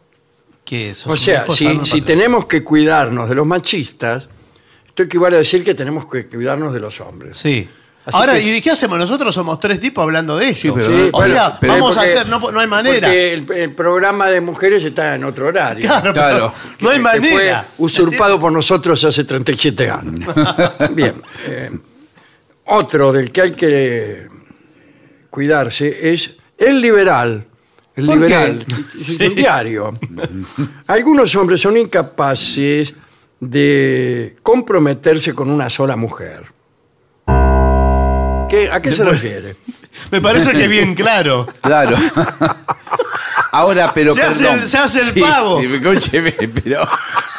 que 0.64 0.96
sos 0.96 1.12
o 1.14 1.18
sea, 1.18 1.46
si, 1.52 2.02
tenemos 2.02 2.46
que 2.46 2.64
cuidarnos 2.64 3.28
de 3.28 3.36
los 3.36 3.46
machistas, 3.46 4.30
esto 4.88 5.04
equivale 5.04 5.36
a 5.36 5.40
decir 5.40 5.66
que 5.66 5.74
tenemos 5.76 6.06
que 6.06 6.28
cuidarnos 6.28 6.74
de 6.74 6.80
los 6.80 7.02
hombres. 7.02 7.38
Sí. 7.38 7.68
Así 8.06 8.18
Ahora, 8.18 8.34
que- 8.36 8.58
¿y 8.58 8.62
qué 8.62 8.72
hacemos? 8.72 8.98
Nosotros 8.98 9.36
somos 9.36 9.60
tres 9.60 9.80
tipos 9.82 10.02
hablando 10.02 10.38
de 10.38 10.50
esto. 10.50 10.62
Sí, 10.62 10.72
pero- 10.74 10.88
Sí, 11.06 11.10
o 11.12 11.26
sea, 11.26 11.58
pero 11.60 11.74
vamos 11.74 11.96
porque- 11.96 12.10
a 12.10 12.14
hacer, 12.14 12.28
no, 12.30 12.52
no 12.52 12.60
hay 12.60 12.68
manera. 12.68 13.08
Porque 13.08 13.34
el, 13.34 13.52
el 13.52 13.72
programa 13.76 14.28
de 14.30 14.40
mujeres 14.40 14.82
está 14.84 15.16
en 15.16 15.26
otro 15.26 15.48
horario. 15.48 15.88
Claro, 15.88 16.14
Claro. 16.14 16.54
no 16.80 16.90
hay 16.90 17.00
manera. 17.00 17.68
Fue 17.78 17.86
usurpado 17.86 18.40
por 18.40 18.52
nosotros 18.54 19.04
hace 19.04 19.26
37 19.26 19.90
años. 19.90 20.34
Bien. 20.92 21.22
eh, 21.48 21.70
otro 22.66 23.12
del 23.12 23.32
que 23.32 23.42
hay 23.42 23.52
que 23.52 24.28
cuidarse 25.30 26.12
es 26.14 26.36
el 26.58 26.80
liberal. 26.82 27.46
El 27.96 28.06
¿Por 28.08 28.16
qué? 28.16 28.24
liberal. 28.26 28.66
Es 29.08 29.20
un 29.20 29.36
diario. 29.36 29.94
Algunos 30.88 31.36
hombres 31.36 31.62
son 31.62 31.78
incapaces 31.78 32.94
de 33.40 34.36
comprometerse 34.42 35.34
con 35.34 35.50
una 35.50 35.70
sola 35.70 35.96
mujer. 35.96 36.46
¿Qué- 38.50 38.70
¿A 38.72 38.82
qué 38.82 38.94
se 38.94 39.04
refiere? 39.04 39.56
Me 40.12 40.22
parece 40.22 40.52
que 40.54 40.68
bien 40.68 40.96
claro. 40.96 41.48
Claro. 41.62 41.98
Ahora, 43.52 43.92
pero 43.94 44.14
Se 44.14 44.22
hace 44.22 44.44
perdón. 44.44 44.60
el- 44.62 44.68
se 44.68 44.78
hace 44.78 45.00
el 45.02 45.14
Sí, 45.14 45.20
pago. 45.22 45.60
sí, 45.60 45.68
escúcheme, 45.72 46.32
pero 46.64 46.88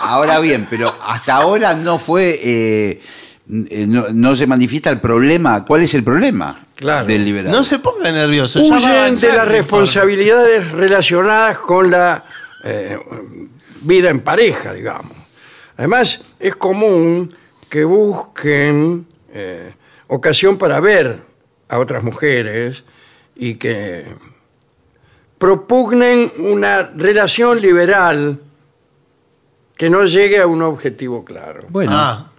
ahora 0.01 0.39
bien, 0.41 0.67
pero 0.71 0.93
hasta 1.07 1.35
ahora 1.37 1.75
no 1.75 1.99
fue, 1.99 2.39
eh, 2.43 3.01
no, 3.47 4.07
no 4.13 4.37
se 4.37 4.47
manifiesta 4.47 4.91
el 4.91 5.01
problema. 5.01 5.65
¿Cuál 5.65 5.83
es 5.83 5.95
el 5.95 6.03
problema 6.05 6.67
Claro. 6.77 7.07
del 7.07 7.25
liberal? 7.25 7.53
No 7.53 7.63
se 7.63 7.79
ponga 7.79 8.11
nervioso. 8.11 8.61
Huyen 8.61 9.19
de 9.21 9.33
las 9.33 9.49
responsabilidades 9.49 10.71
relacionadas 10.73 11.59
con 11.59 11.91
la 11.91 12.23
eh, 12.65 12.99
vida 13.83 14.11
en 14.11 14.21
pareja, 14.21 14.73
digamos. 14.73 15.13
Además, 15.77 16.23
es 16.39 16.57
común 16.57 17.35
que 17.69 17.85
busquen 17.85 19.07
eh, 19.33 19.75
ocasión 20.07 20.57
para 20.57 20.81
ver 20.81 21.21
a 21.69 21.79
otras 21.79 22.03
mujeres 22.05 22.85
y 23.35 23.55
que 23.57 24.07
propugnen 25.39 26.33
una 26.39 26.83
relación 26.97 27.61
liberal 27.61 28.41
que 29.77 29.91
no 29.91 30.05
llegue 30.05 30.39
a 30.41 30.47
un 30.47 30.63
objetivo 30.63 31.25
claro. 31.25 31.63
Bueno, 31.69 31.91
Ah, 31.95 32.31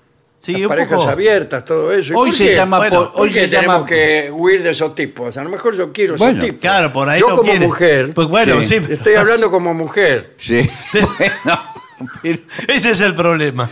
sí, 0.46 0.52
Las 0.54 0.62
un 0.64 0.68
parejas 0.68 0.98
poco- 1.00 1.10
abiertas, 1.10 1.66
todo 1.66 1.92
eso. 1.92 2.14
¿Y 2.14 2.16
hoy 2.16 2.32
se 2.34 2.48
qué? 2.50 2.56
llama, 2.56 2.78
Bueno, 2.78 2.96
por- 3.06 3.12
¿Por 3.14 3.22
hoy 3.22 3.28
qué 3.30 3.42
se 3.42 3.48
tenemos 3.48 3.76
llama, 3.78 3.86
que 3.88 4.30
huir 4.32 4.62
de 4.64 4.70
esos 4.72 4.94
tipos? 4.96 5.36
A 5.38 5.44
lo 5.44 5.50
mejor 5.50 5.76
yo 5.76 5.92
quiero 5.92 6.16
Bueno, 6.18 6.34
esos 6.38 6.46
tipos. 6.46 6.62
Claro, 6.62 6.94
por 6.94 7.10
ahí 7.10 7.20
Yo 7.20 7.30
lo 7.30 7.36
como 7.38 7.50
quiere. 7.50 7.66
mujer, 7.68 8.14
Pues 8.14 8.28
bueno, 8.28 8.62
Sí. 8.64 8.80
sí. 8.80 8.94
estoy 8.94 9.16
hablando 9.16 9.50
como 9.50 9.74
mujer. 9.74 10.36
sí, 10.40 10.70
bueno, 10.94 11.60
pero 12.22 12.40
Ese 12.68 12.92
es 12.92 13.02
el 13.02 13.16
problema. 13.16 13.70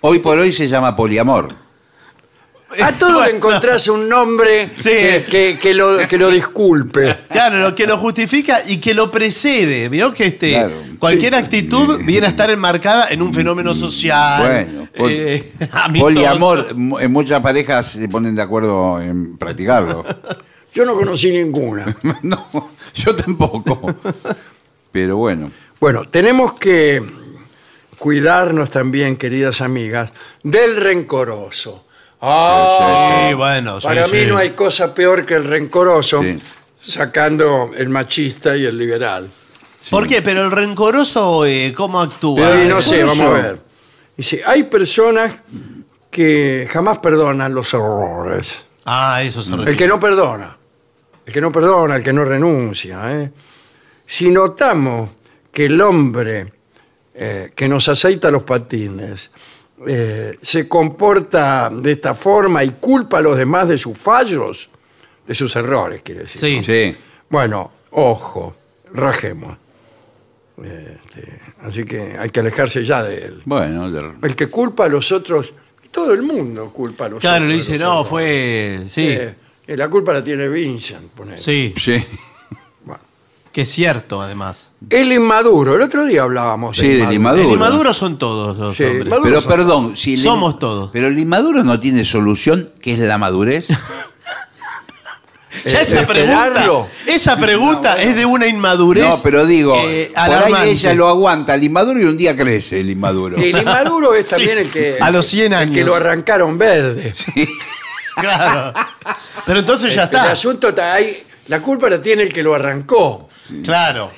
hoy 0.00 0.18
por 0.18 0.38
hoy 0.38 0.52
se 0.52 0.66
llama 0.68 0.96
poliamor. 0.96 1.54
A 2.82 2.92
todo 2.98 3.24
le 3.24 3.30
encontrás 3.30 3.88
un 3.88 4.08
nombre 4.08 4.70
Sí. 4.76 4.82
que, 4.84 5.24
que- 5.30 5.58
que 5.60 5.74
lo, 5.74 5.96
que 6.06 6.18
lo 6.18 6.30
disculpe. 6.30 7.16
Claro, 7.30 7.58
lo 7.58 7.74
que 7.74 7.86
lo 7.86 7.96
justifica 7.98 8.60
y 8.66 8.78
que 8.78 8.92
lo 8.94 9.10
precede. 9.10 9.88
Vio 9.88 10.12
que 10.12 10.26
este, 10.26 10.50
Claro. 10.52 10.74
cualquier 10.98 11.34
actitud 11.34 12.00
viene 12.04 12.26
a 12.26 12.30
estar 12.30 12.50
enmarcada 12.50 13.08
en 13.10 13.22
un 13.22 13.32
fenómeno 13.32 13.74
social. 13.74 14.42
Bueno, 14.66 14.88
pol- 14.96 15.10
eh. 15.14 15.52
Poliamor, 15.98 16.68
en 17.00 17.12
muchas 17.12 17.40
parejas 17.42 17.86
se 17.92 18.08
ponen 18.08 18.34
de 18.34 18.42
acuerdo 18.42 19.00
en 19.00 19.36
practicarlo. 19.38 20.04
Yo 20.74 20.84
no 20.84 20.94
conocí 20.94 21.30
ninguna. 21.30 21.96
no, 22.22 22.70
yo 22.94 23.16
tampoco. 23.16 23.94
Pero 24.92 25.16
bueno. 25.16 25.50
Bueno, 25.80 26.04
tenemos 26.04 26.52
que 26.54 27.02
cuidarnos 27.98 28.70
también, 28.70 29.16
queridas 29.16 29.60
amigas, 29.60 30.12
del 30.42 30.76
rencoroso. 30.76 31.84
Ah, 32.20 33.26
Sí, 33.28 33.34
bueno, 33.34 33.80
sí, 33.80 33.86
para 33.86 34.06
mí 34.08 34.18
sí. 34.20 34.26
no 34.26 34.36
hay 34.38 34.50
cosa 34.50 34.94
peor 34.94 35.24
que 35.24 35.34
el 35.34 35.44
rencoroso, 35.44 36.22
Sí. 36.22 36.38
sacando 36.82 37.70
el 37.76 37.88
machista 37.88 38.56
y 38.56 38.64
el 38.64 38.76
liberal. 38.76 39.30
¿Por 39.90 40.06
qué? 40.08 40.20
Pero 40.22 40.44
el 40.44 40.50
rencoroso, 40.50 41.46
eh, 41.46 41.72
¿cómo 41.76 42.00
actúa? 42.00 42.36
Pero 42.48 42.54
Eh, 42.62 42.64
no 42.66 42.82
sé, 42.82 43.02
vamos 43.04 43.20
a 43.26 43.30
ver. 43.30 43.60
Dice, 44.16 44.42
hay 44.44 44.64
personas 44.64 45.32
que 46.10 46.68
jamás 46.70 46.98
perdonan 46.98 47.54
los 47.54 47.72
errores. 47.72 48.66
Ah, 48.84 49.22
eso 49.22 49.40
se 49.42 49.52
El 49.52 49.58
refiere. 49.58 49.76
que 49.78 49.86
no 49.88 50.00
perdona, 50.00 50.56
el 51.24 51.32
que 51.32 51.40
no 51.40 51.52
perdona, 51.52 51.96
el 51.96 52.02
que 52.02 52.12
no 52.12 52.24
renuncia. 52.24 53.00
¿eh? 53.20 53.30
Si 54.06 54.30
notamos 54.30 55.10
que 55.52 55.66
el 55.66 55.80
hombre 55.80 56.52
eh, 57.14 57.52
que 57.54 57.68
nos 57.68 57.88
aceita 57.88 58.30
los 58.30 58.42
patines 58.44 59.30
eh, 59.86 60.38
se 60.42 60.68
comporta 60.68 61.70
de 61.72 61.92
esta 61.92 62.14
forma 62.14 62.64
y 62.64 62.70
culpa 62.80 63.18
a 63.18 63.20
los 63.20 63.36
demás 63.36 63.68
de 63.68 63.78
sus 63.78 63.96
fallos, 63.96 64.68
de 65.26 65.34
sus 65.34 65.54
errores, 65.56 66.02
quiere 66.02 66.22
decir. 66.22 66.40
Sí. 66.40 66.56
¿no? 66.58 66.64
Sí. 66.64 66.96
Bueno, 67.30 67.70
ojo, 67.90 68.56
rajemos. 68.92 69.56
Este, 70.62 71.40
así 71.62 71.84
que 71.84 72.16
hay 72.18 72.30
que 72.30 72.40
alejarse 72.40 72.84
ya 72.84 73.02
de 73.04 73.16
él. 73.26 73.42
Bueno, 73.44 73.90
de- 73.90 74.26
El 74.26 74.34
que 74.34 74.48
culpa 74.48 74.86
a 74.86 74.88
los 74.88 75.12
otros, 75.12 75.52
todo 75.90 76.12
el 76.12 76.22
mundo 76.22 76.70
culpa 76.72 77.06
a 77.06 77.08
los 77.10 77.20
Claro, 77.20 77.44
otros. 77.44 77.48
le 77.50 77.54
dice, 77.54 77.78
no, 77.78 77.92
otros. 78.00 78.08
fue. 78.08 78.84
Sí, 78.88 79.06
Eh, 79.08 79.34
eh, 79.68 79.76
la 79.76 79.88
culpa 79.88 80.12
la 80.12 80.24
tiene 80.24 80.48
Vincent, 80.48 81.10
ponele. 81.12 81.38
sí. 81.38 81.72
sí. 81.76 82.04
Que 83.52 83.62
es 83.62 83.70
cierto, 83.70 84.20
además. 84.22 84.70
El 84.90 85.12
inmaduro, 85.12 85.74
el 85.74 85.82
otro 85.82 86.04
día 86.04 86.22
hablábamos 86.22 86.76
Sí, 86.76 86.88
del 86.88 87.12
inmaduro. 87.12 87.48
El 87.48 87.54
inmaduro 87.54 87.92
son 87.92 88.18
todos 88.18 88.56
los 88.58 88.76
Sí, 88.76 88.84
hombres. 88.84 89.14
Pero 89.22 89.40
son 89.40 89.50
perdón, 89.50 89.96
si 89.96 90.14
el- 90.14 90.20
Somos 90.20 90.58
todos. 90.58 90.90
Pero 90.92 91.08
el 91.08 91.18
inmaduro 91.18 91.64
no 91.64 91.80
tiene 91.80 92.04
solución, 92.04 92.70
que 92.80 92.92
es 92.92 92.98
la 93.00 93.18
madurez. 93.18 93.66
Ya 95.64 95.80
Eh, 95.80 95.82
esa 95.82 96.06
pregunta, 96.06 96.44
esperarlo. 96.46 96.86
esa 97.06 97.36
pregunta 97.38 98.00
es 98.00 98.14
de 98.16 98.24
una 98.26 98.46
inmadurez. 98.46 99.04
No, 99.08 99.18
pero 99.22 99.44
digo, 99.46 99.76
eh, 99.82 100.12
por 100.14 100.54
ahí 100.54 100.70
ella 100.70 100.94
lo 100.94 101.08
aguanta 101.08 101.54
el 101.54 101.64
inmaduro 101.64 101.98
y 102.00 102.04
un 102.04 102.16
día 102.16 102.36
crece 102.36 102.80
el 102.80 102.90
inmaduro. 102.90 103.38
El 103.38 103.56
inmaduro 103.56 104.14
es 104.14 104.26
Sí, 104.28 104.34
también 104.36 104.58
el 104.58 104.70
que. 104.70 104.98
a 105.00 105.10
los 105.10 105.26
100 105.26 105.52
El 105.54 105.72
que 105.72 105.80
años. 105.80 105.88
lo 105.88 105.94
arrancaron 105.96 106.58
verde. 106.58 107.12
Claro. 108.14 108.72
Pero 109.46 109.60
entonces 109.60 109.94
ya 109.94 110.02
El 110.02 110.06
está. 110.06 110.30
asunto 110.32 110.68
está 110.70 110.92
ahí. 110.94 111.22
La 111.46 111.60
culpa 111.62 111.88
la 111.88 112.02
tiene 112.02 112.24
el 112.24 112.32
que 112.32 112.42
lo 112.42 112.52
arrancó. 112.54 113.28
Claro. 113.64 114.10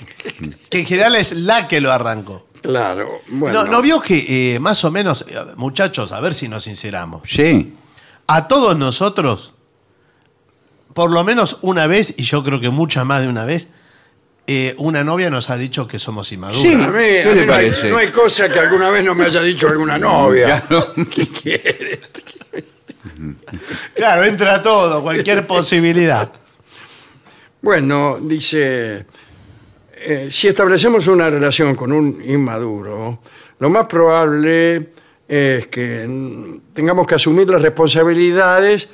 Que 0.68 0.80
en 0.80 0.86
general 0.86 1.16
es 1.16 1.32
la 1.32 1.68
que 1.68 1.80
lo 1.80 1.92
arrancó. 1.92 2.48
Claro. 2.62 3.20
Bueno. 3.28 3.64
No, 3.64 3.70
¿No 3.70 3.82
vio 3.82 4.00
que 4.00 4.54
eh, 4.54 4.58
más 4.60 4.84
o 4.84 4.90
menos, 4.90 5.24
eh, 5.28 5.34
muchachos, 5.56 6.12
a 6.12 6.20
ver 6.20 6.34
si 6.34 6.48
nos 6.48 6.64
sinceramos, 6.64 7.22
Sí. 7.26 7.74
a 8.26 8.48
todos 8.48 8.76
nosotros, 8.76 9.54
por 10.92 11.10
lo 11.10 11.24
menos 11.24 11.58
una 11.62 11.86
vez, 11.86 12.14
y 12.18 12.22
yo 12.24 12.42
creo 12.44 12.60
que 12.60 12.68
muchas 12.70 13.06
más 13.06 13.22
de 13.22 13.28
una 13.28 13.44
vez, 13.44 13.68
eh, 14.46 14.74
una 14.78 15.04
novia 15.04 15.30
nos 15.30 15.48
ha 15.48 15.56
dicho 15.56 15.86
que 15.88 15.98
somos 15.98 16.32
inmaduros. 16.32 16.60
Sí. 16.60 16.74
A 16.74 16.76
mí, 16.78 16.84
a 16.84 17.22
¿Qué 17.22 17.24
mí 17.32 17.40
le 17.40 17.46
no, 17.46 17.52
hay, 17.54 17.66
parece? 17.70 17.90
no 17.90 17.96
hay 17.98 18.08
cosa 18.10 18.50
que 18.50 18.58
alguna 18.58 18.90
vez 18.90 19.04
no 19.04 19.14
me 19.14 19.24
haya 19.24 19.40
dicho 19.42 19.68
alguna 19.68 19.96
novia. 19.96 20.60
Claro. 20.66 20.92
¿Qué 21.10 21.28
quiere? 21.28 22.00
Claro, 23.94 24.24
entra 24.24 24.60
todo, 24.60 25.02
cualquier 25.02 25.46
posibilidad. 25.46 26.30
Bueno, 27.62 28.18
dice, 28.20 29.04
eh, 29.94 30.28
si 30.30 30.48
establecemos 30.48 31.06
una 31.08 31.28
relación 31.28 31.74
con 31.74 31.92
un 31.92 32.22
inmaduro, 32.24 33.20
lo 33.58 33.70
más 33.70 33.86
probable 33.86 34.90
es 35.28 35.66
que 35.66 36.58
tengamos 36.72 37.06
que 37.06 37.14
asumir 37.16 37.48
las 37.48 37.60
responsabilidades 37.62 38.88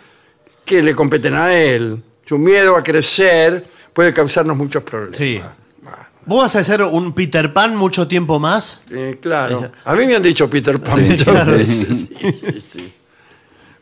que 0.64 0.82
le 0.82 0.94
competen 0.94 1.34
a 1.34 1.54
él. 1.54 2.02
Su 2.24 2.38
miedo 2.38 2.76
a 2.76 2.82
crecer 2.82 3.64
puede 3.92 4.12
causarnos 4.12 4.56
muchos 4.56 4.82
problemas. 4.82 5.16
Sí. 5.16 5.40
Bueno, 5.80 5.98
¿Vos 6.26 6.40
vas 6.40 6.56
a 6.56 6.58
hacer 6.58 6.82
un 6.82 7.14
Peter 7.14 7.52
Pan 7.52 7.76
mucho 7.76 8.08
tiempo 8.08 8.40
más? 8.40 8.82
eh, 8.90 9.18
claro. 9.22 9.58
Esa- 9.58 9.72
A 9.84 9.94
mí 9.94 10.06
me 10.06 10.16
han 10.16 10.22
dicho 10.22 10.50
Peter 10.50 10.80
Pan 10.80 10.98
Sí, 10.98 11.10
muchas 11.10 11.28
claro. 11.28 11.52
veces. 11.52 12.04
Sí. 12.64 12.92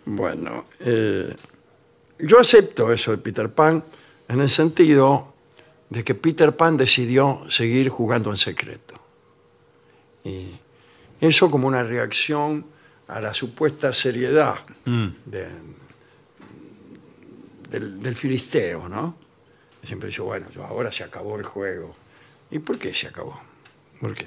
Bueno, 0.04 0.66
eh, 0.80 1.34
yo 2.18 2.38
acepto 2.38 2.92
eso 2.92 3.12
de 3.12 3.16
Peter 3.18 3.48
Pan 3.48 3.82
en 4.28 4.40
el 4.40 4.50
sentido 4.50 5.32
de 5.90 6.02
que 6.04 6.14
Peter 6.14 6.56
Pan 6.56 6.76
decidió 6.76 7.42
seguir 7.48 7.88
jugando 7.88 8.30
en 8.30 8.36
secreto. 8.36 8.94
Y 10.24 10.50
eso 11.20 11.50
como 11.50 11.68
una 11.68 11.82
reacción 11.82 12.66
a 13.08 13.20
la 13.20 13.34
supuesta 13.34 13.92
seriedad 13.92 14.56
de- 15.26 15.48
del, 17.70 18.02
del 18.02 18.14
filisteo, 18.14 18.88
¿no? 18.88 19.16
Siempre 19.82 20.08
dice, 20.08 20.22
bueno, 20.22 20.46
ahora 20.66 20.90
se 20.90 21.04
acabó 21.04 21.36
el 21.38 21.44
juego. 21.44 21.94
¿Y 22.50 22.58
por 22.58 22.78
qué 22.78 22.94
se 22.94 23.08
acabó? 23.08 23.38
¿Por 24.00 24.14
qué? 24.14 24.26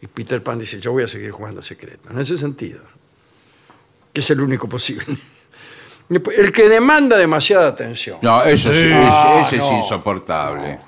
Y 0.00 0.06
Peter 0.06 0.42
Pan 0.42 0.58
dice, 0.58 0.80
yo 0.80 0.92
voy 0.92 1.02
a 1.02 1.08
seguir 1.08 1.30
jugando 1.30 1.62
secreto. 1.62 2.08
En 2.10 2.18
ese 2.18 2.38
sentido, 2.38 2.80
que 4.12 4.20
es 4.20 4.30
el 4.30 4.40
único 4.40 4.68
posible. 4.68 5.18
El 6.10 6.52
que 6.52 6.68
demanda 6.68 7.16
demasiada 7.18 7.68
atención. 7.68 8.18
No, 8.22 8.42
eso 8.44 8.72
sí, 8.72 8.90
Ah, 8.92 9.42
ese, 9.46 9.56
ese 9.56 9.58
no. 9.58 9.64
es 9.78 9.84
insoportable. 9.84 10.78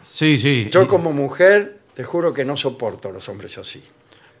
Sí, 0.00 0.36
sí. 0.36 0.68
Yo 0.70 0.86
como 0.86 1.12
mujer, 1.12 1.78
te 1.94 2.04
juro 2.04 2.32
que 2.34 2.44
no 2.44 2.56
soporto 2.56 3.08
a 3.08 3.12
los 3.12 3.28
hombres 3.28 3.56
así. 3.58 3.82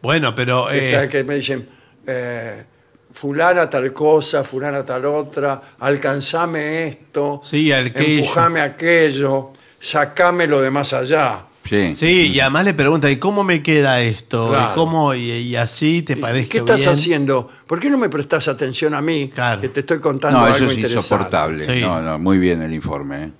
Bueno, 0.02 0.34
pero... 0.34 0.70
eh, 0.70 0.92
Este, 0.94 1.08
que 1.08 1.24
me 1.24 1.34
dicen, 1.36 1.68
eh, 2.06 2.64
fulana 3.12 3.68
tal 3.70 3.92
cosa, 3.92 4.44
fulana 4.44 4.84
tal 4.84 5.04
otra, 5.06 5.60
alcanzame 5.78 6.86
esto, 6.88 7.40
Sí, 7.42 7.72
aquello. 7.72 8.20
empujame 8.20 8.60
aquello, 8.60 9.52
sacámelo 9.78 10.60
de 10.60 10.70
más 10.70 10.92
allá. 10.92 11.44
Sí. 11.68 11.94
Sí, 11.94 12.32
y 12.32 12.40
además 12.40 12.64
le 12.64 12.74
pregunta, 12.74 13.10
¿y 13.10 13.18
cómo 13.18 13.44
me 13.44 13.62
queda 13.62 14.00
esto? 14.00 14.48
Claro. 14.48 14.72
¿Y 14.72 14.74
cómo? 14.74 15.14
Y, 15.14 15.30
y 15.30 15.56
así 15.56 16.02
te 16.02 16.14
¿Y 16.14 16.16
parece 16.16 16.48
¿Qué 16.48 16.58
estás 16.58 16.78
bien? 16.78 16.90
haciendo? 16.90 17.48
¿Por 17.66 17.78
qué 17.78 17.90
no 17.90 17.98
me 17.98 18.08
prestas 18.08 18.48
atención 18.48 18.94
a 18.94 19.00
mí? 19.02 19.30
Claro. 19.32 19.60
Que 19.60 19.68
te 19.68 19.80
estoy 19.80 19.98
contando 19.98 20.38
No, 20.38 20.44
algo 20.46 20.56
eso 20.56 20.70
es 20.70 20.78
insoportable. 20.78 21.64
Sí. 21.64 21.80
No, 21.82 22.00
no, 22.00 22.18
muy 22.18 22.38
bien 22.38 22.62
el 22.62 22.72
informe. 22.72 23.24
¿eh? 23.24 23.30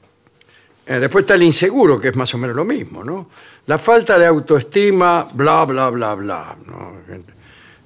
Eh, 0.87 0.99
después 1.01 1.23
está 1.23 1.35
el 1.35 1.43
inseguro, 1.43 2.01
que 2.01 2.09
es 2.09 2.17
más 2.17 2.33
o 2.35 2.39
menos 2.39 2.57
lo 2.57 2.65
mismo, 2.65 3.05
¿no? 3.05 3.29
La 3.67 3.79
falta 3.79 4.19
de 4.19 4.27
autoestima, 4.27 5.29
bla, 5.33 5.65
bla, 5.65 5.91
bla, 5.91 6.15
bla. 6.15 6.57
¿no? 6.67 6.93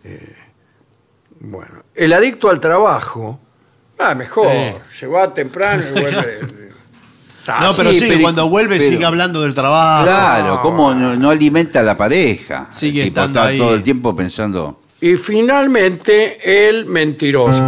Eh, 0.04 0.36
bueno, 1.40 1.84
el 1.94 2.12
adicto 2.12 2.48
al 2.48 2.60
trabajo, 2.60 3.40
ah, 3.98 4.14
mejor, 4.14 4.50
se 4.96 5.06
va 5.06 5.32
temprano 5.34 5.84
y 5.88 6.00
vuelve. 6.00 6.40
No, 7.60 7.72
pero 7.76 7.92
Sí, 7.92 8.00
sí, 8.00 8.06
pero- 8.08 8.22
cuando 8.22 8.48
vuelve 8.48 8.78
pero- 8.78 8.90
sigue 8.90 9.04
hablando 9.04 9.42
del 9.42 9.54
trabajo. 9.54 10.04
Claro, 10.04 10.60
¿cómo 10.62 10.94
no, 10.94 11.16
no 11.16 11.30
alimenta 11.30 11.80
a 11.80 11.82
la 11.82 11.96
pareja? 11.96 12.68
Sigue 12.70 13.02
El 13.02 13.08
tipo 13.08 13.20
estando 13.20 13.40
está 13.40 13.50
ahí. 13.50 13.58
todo 13.58 13.74
el 13.74 13.82
tiempo 13.82 14.14
pensando. 14.14 14.80
Y 15.00 15.16
finalmente 15.16 16.68
el 16.68 16.86
mentiroso. 16.86 17.60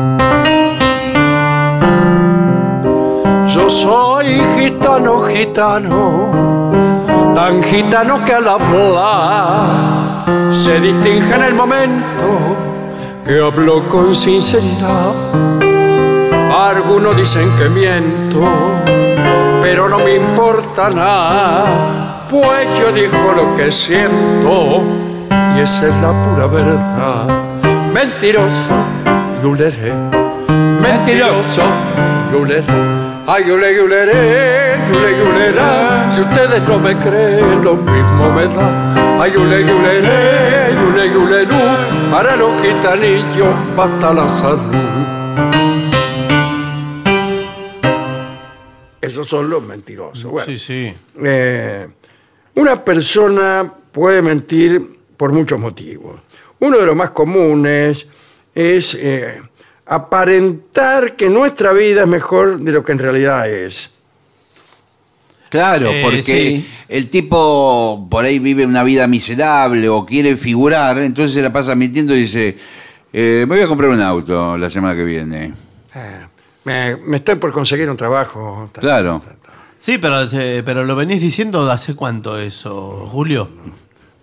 Yo 3.49 3.71
soy 3.71 4.41
gitano, 4.59 5.23
gitano, 5.23 7.33
tan 7.35 7.63
gitano 7.63 8.25
que 8.25 8.33
al 8.33 8.49
hablar 8.49 10.25
se 10.53 10.81
distingue 10.81 11.35
en 11.35 11.43
el 11.43 11.55
momento 11.55 12.57
que 13.25 13.41
hablo 13.41 13.89
con 13.89 14.15
sinceridad. 14.15 15.13
Algunos 16.53 17.17
dicen 17.17 17.49
que 17.59 17.69
miento, 17.69 18.41
pero 19.65 19.89
no 19.89 19.99
me 19.99 20.17
importa 20.17 20.91
nada, 20.91 22.27
pues 22.29 22.69
yo 22.79 22.93
digo 22.93 23.33
lo 23.35 23.57
que 23.57 23.73
siento 23.73 24.83
y 25.57 25.61
esa 25.61 25.89
es 25.89 25.95
la 26.03 26.13
pura 26.13 26.47
verdad. 26.49 27.25
Mentiroso, 27.91 28.75
yuleré, 29.43 29.95
mentiroso, 30.83 31.63
yuleré. 32.31 32.63
Ay, 33.27 33.45
yule, 33.47 33.75
yuleré, 33.75 34.77
yule, 34.87 35.19
yulera. 35.19 36.11
Si 36.11 36.21
ustedes 36.21 36.63
no 36.69 36.79
me 36.79 36.95
creen, 36.99 37.65
lo 37.65 37.73
mismo 37.73 38.31
me 38.37 38.47
da. 38.49 39.19
Ay, 39.19 39.33
yule, 39.33 39.61
yuleré, 39.63 40.75
yule, 40.79 41.09
yulerú. 41.11 41.57
Para 42.13 42.37
los 42.37 42.51
gitanillos 42.61 43.55
basta 43.75 44.13
la 44.13 44.29
salud. 44.29 45.24
Esos 49.07 49.29
son 49.29 49.49
los 49.51 49.63
mentirosos. 49.63 50.31
Bueno, 50.31 50.47
Sí, 50.47 50.59
sí. 50.59 50.95
eh, 51.23 51.87
una 52.55 52.85
persona 52.85 53.73
puede 53.93 54.23
mentir 54.23 54.99
por 55.17 55.33
muchos 55.33 55.59
motivos. 55.59 56.21
Uno 56.61 56.79
de 56.79 56.87
los 56.87 56.97
más 56.97 57.11
comunes 57.11 58.07
es 58.55 58.95
eh, 59.01 59.41
aparentar 59.87 61.17
que 61.17 61.29
nuestra 61.29 61.73
vida 61.73 62.03
es 62.03 62.07
mejor 62.09 62.59
de 62.61 62.73
lo 62.73 62.85
que 62.85 62.93
en 62.93 62.99
realidad 62.99 63.51
es. 63.51 63.91
Claro, 65.51 65.89
Eh, 65.93 66.01
porque 66.03 66.23
sí. 66.23 66.67
el 66.89 67.09
tipo 67.09 68.07
por 68.11 68.25
ahí 68.25 68.39
vive 68.41 68.67
una 68.67 68.83
vida 68.83 69.07
miserable 69.07 69.89
o 69.89 70.05
quiere 70.05 70.37
figurar, 70.37 70.99
entonces 70.99 71.33
se 71.35 71.43
la 71.43 71.53
pasa 71.53 71.75
mintiendo 71.77 72.15
y 72.17 72.21
dice, 72.23 72.57
eh, 73.13 73.45
me 73.49 73.55
voy 73.57 73.65
a 73.65 73.69
comprar 73.69 73.91
un 73.91 74.01
auto 74.01 74.59
la 74.59 74.69
semana 74.71 74.97
que 74.97 75.05
viene. 75.05 75.53
Me, 76.65 76.97
me 76.97 77.19
estoy 77.19 77.37
por 77.37 77.53
conseguir 77.53 77.89
un 77.91 77.97
trabajo. 77.97 78.71
tal, 78.73 78.81
Claro. 78.83 79.23
tal, 79.25 79.37
tal. 79.39 79.55
Sí, 79.79 79.99
pero, 79.99 80.23
eh, 80.33 80.63
pero 80.65 80.85
lo 80.85 80.97
venís 80.97 81.21
diciendo 81.21 81.67
de 81.67 81.73
hace 81.73 81.95
cuánto 81.95 82.39
eso, 82.39 83.07
Julio. 83.07 83.49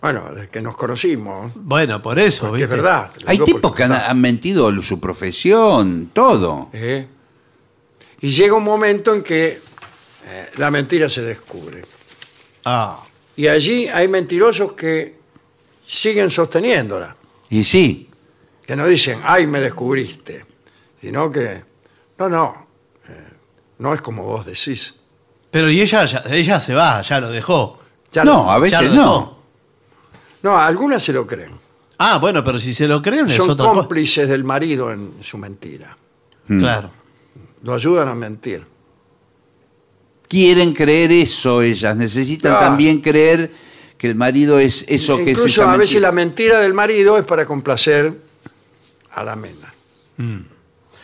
Bueno, 0.01 0.29
desde 0.33 0.49
que 0.49 0.61
nos 0.61 0.75
conocimos. 0.75 1.51
Bueno, 1.55 2.01
por 2.01 2.17
eso, 2.17 2.47
porque 2.47 2.63
es 2.63 2.69
verdad. 2.69 3.11
te 3.11 3.19
lo 3.21 3.29
Hay 3.29 3.35
digo 3.35 3.45
tipos 3.45 3.61
porque 3.61 3.77
que 3.77 3.83
es 3.83 3.85
han, 3.85 3.91
verdad. 3.91 4.09
han 4.09 4.21
mentido 4.21 4.81
su 4.81 4.99
profesión, 4.99 6.09
todo. 6.13 6.69
Eh, 6.73 7.05
Y 8.21 8.29
llega 8.31 8.55
un 8.55 8.63
momento 8.63 9.13
en 9.13 9.21
que 9.23 9.59
eh, 10.25 10.49
la 10.57 10.71
mentira 10.71 11.07
se 11.09 11.21
descubre. 11.21 11.83
Ah, 12.65 12.99
Y 13.35 13.47
allí 13.47 13.87
hay 13.87 14.07
mentirosos 14.07 14.73
que 14.73 15.15
siguen 15.85 16.31
sosteniéndola. 16.31 17.15
Y 17.51 17.63
sí, 17.63 18.09
Que 18.65 18.75
no 18.75 18.87
dicen, 18.87 19.19
ay, 19.23 19.45
me 19.45 19.59
descubriste. 19.59 20.45
Sino 21.01 21.31
que, 21.31 21.63
no, 22.21 22.29
no, 22.29 22.67
eh, 23.07 23.27
no 23.79 23.93
es 23.93 24.01
como 24.01 24.23
vos 24.23 24.45
decís. 24.45 24.95
pero 25.49 25.69
y 25.69 25.81
ella, 25.81 26.05
ya- 26.05 26.23
ella 26.29 26.59
se 26.59 26.73
va, 26.73 27.01
ya 27.01 27.19
lo 27.19 27.29
dejó. 27.31 27.79
Ya 28.13 28.23
no, 28.23 28.43
lo- 28.45 28.51
a 28.51 28.55
Ya 28.55 28.59
veces 28.59 28.81
lo 28.89 28.95
no. 28.95 29.01
dejó. 29.03 29.37
no, 30.43 30.57
algunas 30.57 31.03
se 31.03 31.13
lo 31.13 31.25
creen. 31.27 31.59
Ah, 31.97 32.17
bueno, 32.17 32.43
pero 32.43 32.57
si 32.57 32.73
se 32.73 32.87
lo 32.87 33.01
creen 33.01 33.29
es 33.29 33.35
Son 33.35 33.49
otra 33.51 33.65
cosa. 33.67 33.79
cómplices 33.81 34.27
del 34.27 34.43
marido 34.43 34.91
en 34.91 35.13
su 35.21 35.37
mentira. 35.37 35.95
Claro. 36.47 36.89
Lo 37.63 37.73
ayudan 37.75 38.07
a 38.07 38.15
mentir. 38.15 38.65
Quieren 40.27 40.73
creer 40.73 41.11
eso 41.11 41.61
ellas, 41.61 41.95
necesitan 41.95 42.53
Claro. 42.53 42.65
también 42.67 43.01
creer 43.01 43.51
que 43.97 44.07
el 44.07 44.15
marido 44.15 44.57
es 44.59 44.83
eso 44.87 45.17
que 45.17 45.31
es 45.31 45.37
Incluso 45.37 45.61
esa 45.61 45.73
a 45.73 45.77
veces 45.77 45.95
mentira. 45.95 46.07
la 46.07 46.11
mentira 46.11 46.59
del 46.61 46.73
marido 46.73 47.17
es 47.17 47.25
para 47.25 47.45
complacer 47.45 48.19
a 49.13 49.23
la 49.23 49.35
mena. 49.35 49.73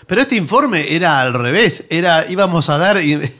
Pero 0.07 0.21
este 0.21 0.35
informe 0.35 0.93
era 0.95 1.21
al 1.21 1.33
revés. 1.33 1.83
Era, 1.89 2.25
íbamos 2.29 2.69
a 2.69 2.77
dar. 2.77 2.97
eh, 2.97 3.31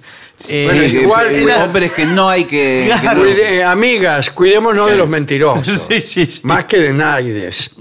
Bueno, 0.48 0.82
que- 0.82 1.02
igual- 1.02 1.28
eh, 1.28 1.42
era- 1.44 1.64
hombres 1.64 1.92
que 1.94 2.06
no 2.06 2.30
hay 2.30 2.44
que... 2.46 2.90
que 2.94 3.00
Claro. 3.02 3.20
no- 3.20 3.26
Cuide- 3.26 3.56
eh, 3.60 3.64
amigas, 3.64 4.30
cuidémonos 4.32 4.90
de 4.92 4.98
los 4.98 5.10
mentirosos. 5.10 5.88
Sí, 5.90 6.02
sí, 6.02 6.26
sí. 6.28 6.42
Más 6.44 6.66
que 6.66 6.78
de 6.78 6.94
naides. 6.94 7.72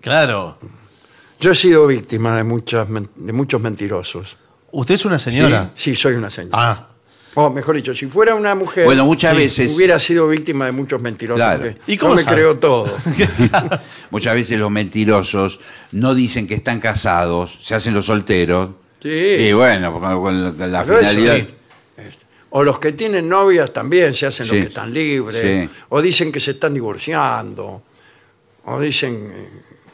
Claro. 0.00 0.58
Yo 1.40 1.52
he 1.52 1.54
sido 1.54 1.86
víctima 1.86 2.36
de, 2.36 2.44
muchas, 2.44 2.88
men- 2.88 3.10
de 3.14 3.32
muchos 3.32 3.60
mentirosos. 3.60 4.36
Usted 4.70 4.94
es 4.94 5.04
una 5.04 5.18
señora. 5.18 5.70
Sí, 5.74 5.94
soy 5.94 6.14
una 6.14 6.30
señora. 6.30 6.56
Ah, 6.60 6.88
O 7.34 7.50
mejor 7.50 7.76
dicho, 7.76 7.94
si 7.94 8.06
fuera 8.06 8.34
una 8.34 8.54
mujer, 8.54 8.84
Bueno, 8.84 9.04
muchas 9.04 9.32
sí, 9.36 9.42
veces- 9.42 9.76
hubiera 9.76 10.00
sido 10.00 10.28
víctima 10.28 10.66
de 10.66 10.72
muchos 10.72 11.00
mentirosos. 11.00 11.38
Claro. 11.44 11.64
porque 11.64 11.92
¿Y 11.92 11.96
cómo 11.96 12.10
no 12.10 12.16
me 12.16 12.22
sabe? 12.22 12.36
creo 12.36 12.58
todo. 12.58 12.90
Muchas 14.10 14.34
veces 14.34 14.58
los 14.58 14.70
mentirosos 14.70 15.60
no 15.92 16.14
dicen 16.14 16.46
que 16.46 16.54
están 16.54 16.80
casados, 16.80 17.58
se 17.60 17.74
hacen 17.74 17.94
los 17.94 18.06
solteros. 18.06 18.70
Sí. 19.02 19.08
Y 19.10 19.52
bueno, 19.52 19.92
con, 19.92 20.22
con 20.22 20.58
la, 20.58 20.66
la 20.66 20.84
Pero 20.84 20.98
eso 21.00 21.10
finalidad... 21.10 21.36
sí. 21.46 21.54
O 22.50 22.64
los 22.64 22.78
que 22.78 22.92
tienen 22.92 23.28
novias 23.28 23.72
también 23.74 24.14
se 24.14 24.26
hacen 24.26 24.46
Sí. 24.46 24.52
los 24.54 24.62
que 24.62 24.68
están 24.68 24.92
libres. 24.94 25.42
Sí. 25.42 25.68
O 25.90 26.00
dicen 26.00 26.32
que 26.32 26.40
se 26.40 26.52
están 26.52 26.72
divorciando. 26.72 27.82
O 28.64 28.80
dicen, 28.80 29.30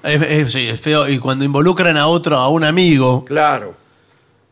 eh, 0.05 0.15
es, 0.15 0.23
es- 0.23 0.53
sí, 0.53 0.69
es 0.69 0.81
feo. 0.81 1.09
Y 1.09 1.19
cuando 1.19 1.45
involucran 1.45 1.97
a 1.97 2.07
otro, 2.07 2.37
a 2.39 2.49
un 2.49 2.63
amigo, 2.63 3.25
claro. 3.25 3.75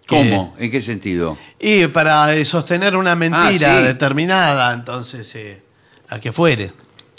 ¿Cómo? 0.07 0.55
¿En 0.59 0.71
qué 0.71 0.81
sentido? 0.81 1.37
y 1.59 1.87
para 1.87 2.35
eh, 2.35 2.45
sostener 2.45 2.97
una 2.97 3.15
mentira 3.15 3.77
Ah, 3.77 3.81
sí. 3.81 3.87
determinada, 3.87 4.75
entonces, 4.75 5.35
eh, 5.37 5.63
a 6.09 6.19
que 6.21 6.33
fuere. 6.33 6.73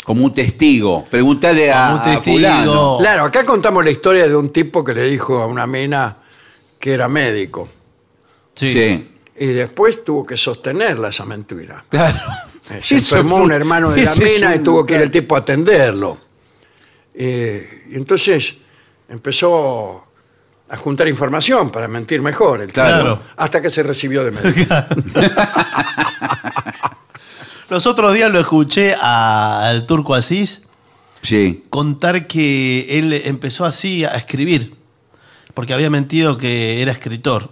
Como 0.03 0.25
un 0.25 0.33
testigo. 0.33 1.03
Pregúntale 1.09 1.71
a, 1.71 1.87
Como 1.91 1.93
un 1.95 2.01
a 2.01 2.03
testigo. 2.15 2.37
fulano. 2.37 2.97
Claro, 2.99 3.23
acá 3.23 3.45
contamos 3.45 3.83
la 3.85 3.91
historia 3.91 4.27
de 4.27 4.35
un 4.35 4.51
tipo 4.51 4.83
que 4.83 4.93
le 4.93 5.03
dijo 5.05 5.41
a 5.41 5.47
una 5.47 5.65
mena 5.65 6.17
que 6.77 6.91
era 6.93 7.07
médico. 7.07 7.69
Sí. 8.53 8.71
Sí. 8.73 9.09
Y 9.39 9.47
después 9.47 10.03
tuvo 10.03 10.25
que 10.25 10.35
sostenerla 10.37 11.07
esa 11.09 11.25
mentira. 11.25 11.83
Claro. 11.89 12.17
Eh, 12.69 12.79
Se 12.83 12.95
Eso 12.97 13.15
enfermó 13.15 13.37
fue- 13.37 13.45
un 13.45 13.51
hermano 13.53 13.91
de 13.91 14.03
la 14.03 14.11
ese 14.11 14.23
es 14.35 14.41
mena 14.41 14.55
y 14.55 14.57
un- 14.59 14.63
tuvo 14.65 14.85
que 14.85 14.95
ir 14.95 15.01
el 15.01 15.09
tipo 15.11 15.35
a 15.35 15.39
atenderlo. 15.39 16.17
Eh, 17.15 17.83
y 17.91 17.95
entonces 17.95 18.55
empezó 19.09 20.02
a 20.73 20.77
juntar 20.77 21.07
información 21.07 21.69
para 21.69 21.87
mentir 21.87 22.21
mejor. 22.21 22.61
el 22.61 22.67
tipo, 22.67 22.81
Claro. 22.81 23.19
Hasta 23.37 23.61
que 23.61 23.69
se 23.69 23.83
recibió 23.83 24.23
de 24.23 24.31
médico. 24.31 24.73
Los 27.69 27.87
otros 27.87 28.13
días 28.13 28.31
lo 28.31 28.39
escuché 28.39 28.95
a- 28.99 29.67
al 29.69 29.85
turco 29.85 30.13
Asís 30.15 30.63
Sí. 31.21 31.63
contar 31.69 32.27
que 32.27 32.87
él 32.99 33.13
empezó 33.25 33.65
así 33.65 34.03
a 34.03 34.09
escribir, 34.09 34.75
porque 35.53 35.73
había 35.73 35.89
mentido 35.89 36.37
que 36.37 36.81
era 36.81 36.91
escritor. 36.91 37.49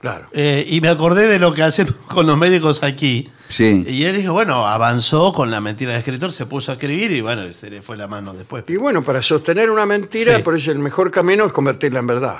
Claro. 0.00 0.28
Eh, 0.32 0.64
y 0.68 0.80
me 0.80 0.88
acordé 0.88 1.28
de 1.28 1.38
lo 1.38 1.52
que 1.54 1.62
hacemos 1.62 1.94
con 2.08 2.26
los 2.26 2.36
médicos 2.36 2.82
aquí. 2.82 3.28
Sí. 3.48 3.84
Y 3.88 4.04
él 4.04 4.16
dijo, 4.16 4.32
bueno, 4.32 4.66
avanzó 4.66 5.32
con 5.32 5.50
la 5.50 5.60
mentira 5.60 5.92
de 5.92 5.98
escritor, 5.98 6.30
se 6.32 6.46
puso 6.46 6.70
a 6.70 6.74
escribir 6.74 7.10
y 7.12 7.20
bueno, 7.20 7.52
se 7.52 7.70
le 7.70 7.82
fue 7.82 7.96
la 7.96 8.06
mano 8.06 8.32
después. 8.32 8.64
Y 8.68 8.76
bueno, 8.76 9.02
para 9.02 9.20
sostener 9.22 9.70
una 9.70 9.86
mentira, 9.86 10.36
Sí. 10.36 10.42
por 10.42 10.56
eso 10.56 10.70
el 10.72 10.78
mejor 10.78 11.10
camino 11.10 11.44
es 11.46 11.52
convertirla 11.52 11.98
en 12.00 12.06
verdad. 12.06 12.38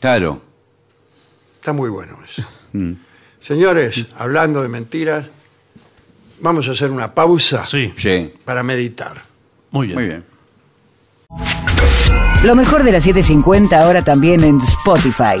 Claro. 0.00 0.40
Está 1.58 1.72
muy 1.72 1.88
bueno 1.90 2.18
eso. 2.24 2.42
Mm. 2.72 2.92
Señores, 3.40 4.06
hablando 4.16 4.62
de 4.62 4.68
mentiras, 4.68 5.26
vamos 6.40 6.68
a 6.68 6.70
hacer 6.70 6.90
una 6.92 7.12
pausa 7.12 7.64
Sí, 7.64 7.92
Sí. 7.96 8.32
para 8.44 8.62
meditar. 8.62 9.22
muy 9.72 9.88
bien. 9.88 9.98
Muy 9.98 10.06
bien. 10.06 10.24
Lo 12.44 12.54
mejor 12.54 12.84
de 12.84 12.92
la 12.92 13.00
750 13.00 13.78
ahora 13.82 14.04
también 14.04 14.44
en 14.44 14.58
Spotify. 14.60 15.40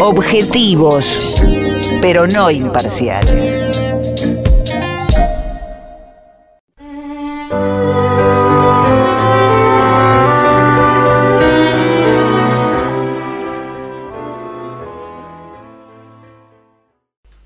Objetivos, 0.00 1.42
pero 2.00 2.26
no 2.26 2.50
imparciales. 2.50 3.74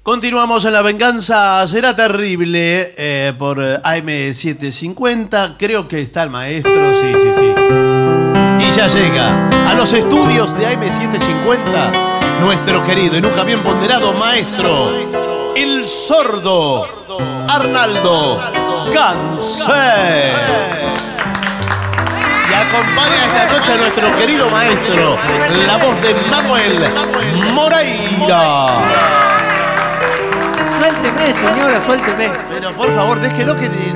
Continuamos 0.03 0.65
en 0.65 0.73
La 0.73 0.81
Venganza 0.81 1.66
Será 1.66 1.95
Terrible 1.95 2.95
eh, 2.97 3.35
por 3.39 3.62
eh, 3.62 3.77
AM750. 3.83 5.57
Creo 5.59 5.87
que 5.87 6.01
está 6.01 6.23
el 6.23 6.31
maestro, 6.31 6.95
sí, 6.95 7.12
sí, 7.23 7.33
sí. 7.33 7.55
Y 8.66 8.70
ya 8.70 8.89
llega 8.89 9.49
a 9.69 9.75
los 9.75 9.93
estudios 9.93 10.59
de 10.59 10.66
AM750 10.66 12.18
nuestro 12.40 12.82
querido 12.82 13.16
y 13.16 13.20
nunca 13.20 13.43
bien 13.44 13.62
ponderado 13.62 14.12
maestro, 14.12 14.90
el 15.56 15.86
sordo 15.86 16.86
Arnaldo 17.48 18.40
Ganser. 18.93 20.35
Y 22.48 22.55
acompaña 22.55 23.27
esta 23.27 23.59
noche 23.59 23.73
a 23.73 23.77
nuestro 23.77 24.16
querido 24.16 24.48
maestro, 24.51 25.16
la 25.66 25.77
voz 25.77 26.01
de 26.02 26.15
Manuel 26.31 26.93
Moreira. 27.55 28.69
Suélteme, 30.78 31.32
señora, 31.32 31.81
suélteme. 31.85 32.31
Pero 32.48 32.74
por 32.77 32.94
favor, 32.94 33.19
déjelo 33.20 33.56
que 33.56 33.69
le, 33.69 33.93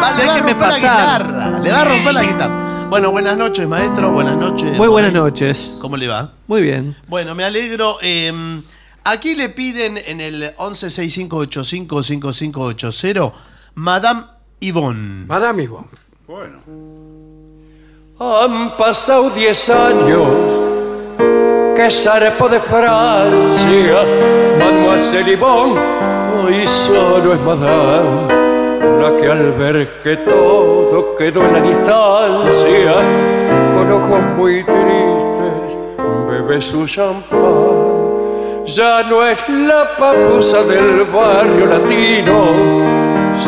va, 0.00 0.12
le 0.12 0.26
va 0.26 0.34
a 0.34 0.38
romper 0.38 0.68
la 0.68 0.76
guitarra. 0.76 1.58
Le 1.62 1.72
va 1.72 1.80
a 1.80 1.84
romper 1.84 2.14
la 2.14 2.22
guitarra. 2.22 2.73
Bueno, 2.88 3.10
buenas 3.10 3.36
noches, 3.36 3.66
maestro. 3.68 4.12
Buenas 4.12 4.36
noches. 4.36 4.76
Muy 4.76 4.86
buenas 4.88 5.12
noches. 5.12 5.74
¿Cómo 5.80 5.96
le 5.96 6.06
va? 6.08 6.32
Muy 6.46 6.62
bien. 6.62 6.94
Bueno, 7.08 7.34
me 7.34 7.42
alegro. 7.44 7.96
eh, 8.02 8.32
Aquí 9.06 9.34
le 9.34 9.50
piden 9.50 9.98
en 9.98 10.20
el 10.22 10.54
1165855580 10.56 13.32
Madame 13.74 14.22
Yvonne. 14.60 15.26
Madame 15.26 15.64
Yvonne. 15.64 15.88
Bueno. 16.26 16.56
Han 18.18 18.76
pasado 18.78 19.28
diez 19.30 19.68
años 19.68 20.26
que 21.76 21.90
zarpó 21.90 22.48
de 22.48 22.60
Francia, 22.60 24.02
Mademoiselle 24.58 25.32
Yvonne, 25.36 25.78
hoy 26.44 26.66
solo 26.66 27.34
es 27.34 27.40
Madame, 27.40 28.33
la 29.00 29.16
que 29.16 29.26
al 29.30 29.52
ver 29.52 30.00
que 30.02 30.16
todo 30.16 31.14
quedó 31.16 31.46
en 31.46 31.52
la 31.52 31.60
distancia, 31.60 32.94
con 33.74 33.90
ojos 33.90 34.20
muy 34.36 34.64
tristes, 34.64 35.78
bebe 36.28 36.60
su 36.60 36.86
champán. 36.86 37.94
Ya 38.66 39.02
no 39.02 39.26
es 39.26 39.38
la 39.48 39.96
papusa 39.98 40.62
del 40.62 41.04
barrio 41.12 41.66
latino, 41.66 42.46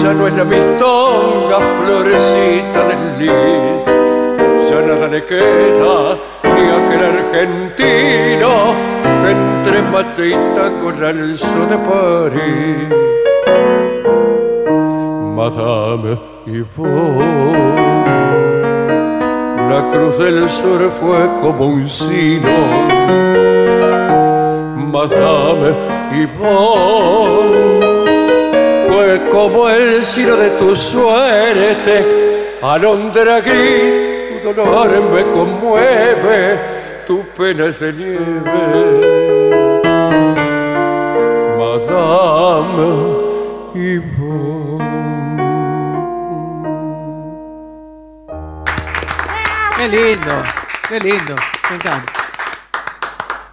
ya 0.03 0.13
no 0.13 0.27
es 0.29 0.35
la 0.35 0.45
mistonga 0.45 1.59
florecita 1.85 2.85
del 2.89 3.19
lis 3.19 3.97
ya 4.69 4.83
nada 4.83 5.07
le 5.07 5.23
queda 5.25 6.19
ni 6.43 6.65
aquel 6.79 7.05
argentino 7.05 8.75
que 9.23 9.31
entre 9.31 9.83
mate 9.83 10.29
y 10.31 10.35
taco 10.55 10.93
de 10.93 11.79
París. 11.89 13.16
Madame 15.37 16.19
Yvonne, 16.47 17.21
la 19.69 19.91
cruz 19.93 20.17
del 20.17 20.49
sur 20.49 20.81
fue 20.99 21.29
como 21.43 21.67
un 21.67 21.87
sino. 21.87 22.57
Madame 24.95 25.75
Yvonne, 26.23 27.81
fue 28.89 29.29
como 29.31 29.69
el 29.69 30.03
sino 30.03 30.37
de 30.37 30.49
tu 30.59 30.75
suerte, 30.75 32.57
alondra 32.63 33.41
gris 33.43 34.07
tu 34.43 34.55
dolor 34.55 34.91
me 35.13 35.23
conmueve, 35.33 36.59
tu 37.07 37.23
pena 37.37 37.67
es 37.67 37.79
de 37.79 37.93
nieve. 37.93 38.67
Madame 41.59 42.87
Yvonne. 43.75 44.46
Qué 49.89 49.93
lindo, 49.93 50.43
qué 50.89 50.99
lindo. 50.99 51.35
Me 51.71 51.77
encanta. 51.77 52.13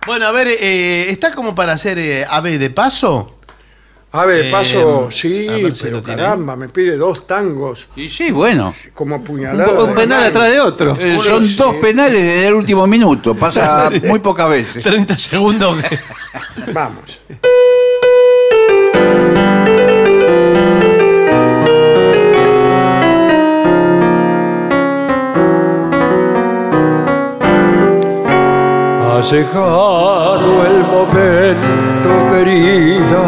Bueno, 0.08 0.26
a 0.26 0.32
ver, 0.32 0.48
eh, 0.48 1.06
¿está 1.10 1.32
como 1.32 1.54
para 1.54 1.74
hacer 1.74 2.00
eh, 2.00 2.26
ave 2.28 2.58
de 2.58 2.72
paso? 2.72 3.40
Ave 4.12 4.38
de 4.38 4.48
Eh, 4.48 4.52
paso, 4.52 5.06
a 5.10 5.12
sí, 5.12 5.48
ver 5.48 5.76
si 5.76 5.84
pero 5.84 5.98
lo 5.98 6.04
tiene. 6.04 6.22
caramba, 6.24 6.56
me 6.56 6.70
pide 6.70 6.98
dos 6.98 7.28
tangos 7.28 7.88
Y 7.96 8.10
sí, 8.10 8.32
bueno. 8.32 8.74
como 8.96 9.18
Un, 9.18 9.24
puñalada. 9.24 9.84
un 9.84 9.94
penal 9.94 10.24
atrás 10.26 10.52
de 10.52 10.60
otro. 10.60 10.98
Eh, 11.00 11.20
son 11.22 11.56
dos 11.56 11.76
penales 11.76 12.20
desde 12.22 12.48
el 12.48 12.56
último 12.56 12.88
minuto. 12.88 13.36
Pasa 13.36 13.92
muy 14.04 14.18
pocas 14.18 14.50
veces. 14.50 14.82
30 14.82 15.16
segundos. 15.20 15.78
Vamos. 16.74 17.20
Llegado 29.32 30.66
el 30.66 30.84
momento, 30.84 32.10
querida, 32.28 33.24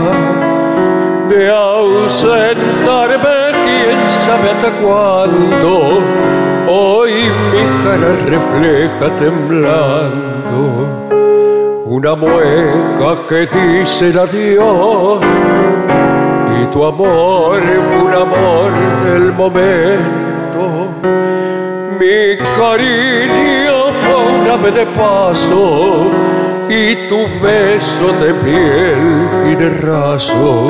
de 1.29 1.49
ausentarme, 1.49 3.37
quién 3.63 3.97
sabe 4.25 4.51
hasta 4.51 4.71
cuándo. 4.83 6.03
Hoy 6.67 7.13
mi 7.51 7.63
cara 7.81 8.11
refleja 8.25 9.15
temblando 9.15 10.59
una 11.85 12.13
mueca 12.13 13.25
que 13.29 13.45
dice 13.45 14.09
el 14.09 14.19
adiós. 14.19 15.21
Y 16.61 16.65
tu 16.67 16.83
amor 16.83 17.61
fue 17.61 18.01
un 18.03 18.13
amor 18.13 18.71
del 19.05 19.31
momento. 19.31 20.89
Mi 21.97 22.35
cariño 22.57 23.54
de 24.45 24.85
paso 24.85 26.07
y 26.69 26.95
tu 27.09 27.17
beso 27.41 28.07
de 28.19 28.33
piel 28.35 29.51
y 29.51 29.55
de 29.55 29.69
raso, 29.81 30.67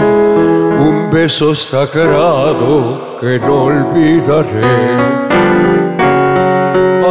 un 0.79 1.09
beso 1.11 1.53
sagrado 1.53 3.17
que 3.19 3.37
no 3.37 3.65
olvidaré. 3.65 4.97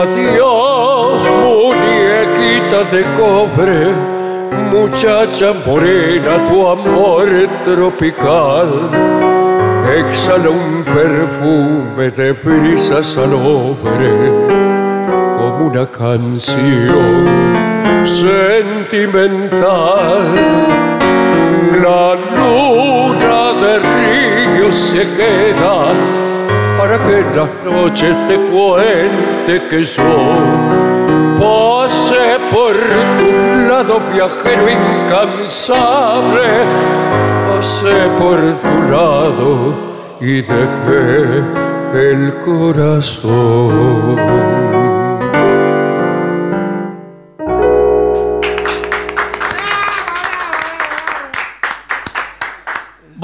Adiós, 0.02 1.18
muñequita 1.44 2.80
de 2.90 3.04
cobre, 3.18 3.92
muchacha 4.72 5.52
morena, 5.66 6.44
tu 6.48 6.66
amor 6.66 7.28
tropical. 7.64 8.90
Exhala 9.96 10.48
un 10.48 10.82
perfume 10.82 12.10
de 12.10 12.32
brisa 12.32 13.02
salobre 13.02 14.53
una 15.66 15.86
canción 15.86 17.24
sentimental. 18.04 19.54
La 21.82 22.14
luna 22.36 23.40
de 23.62 23.72
río 23.78 24.68
se 24.72 25.02
queda 25.18 25.76
para 26.78 26.96
que 27.04 27.14
en 27.20 27.36
las 27.36 27.50
noches 27.64 28.14
te 28.28 28.36
cuente 28.52 29.52
que 29.68 29.82
yo 29.82 30.14
pasé 31.40 32.26
por 32.52 32.74
tu 33.18 33.30
lado 33.68 33.94
viajero 34.12 34.64
incansable, 34.68 36.48
pasé 37.48 37.98
por 38.18 38.38
tu 38.64 38.74
lado 38.92 39.48
y 40.20 40.42
dejé 40.42 41.64
el 41.94 42.22
corazón. 42.44 44.14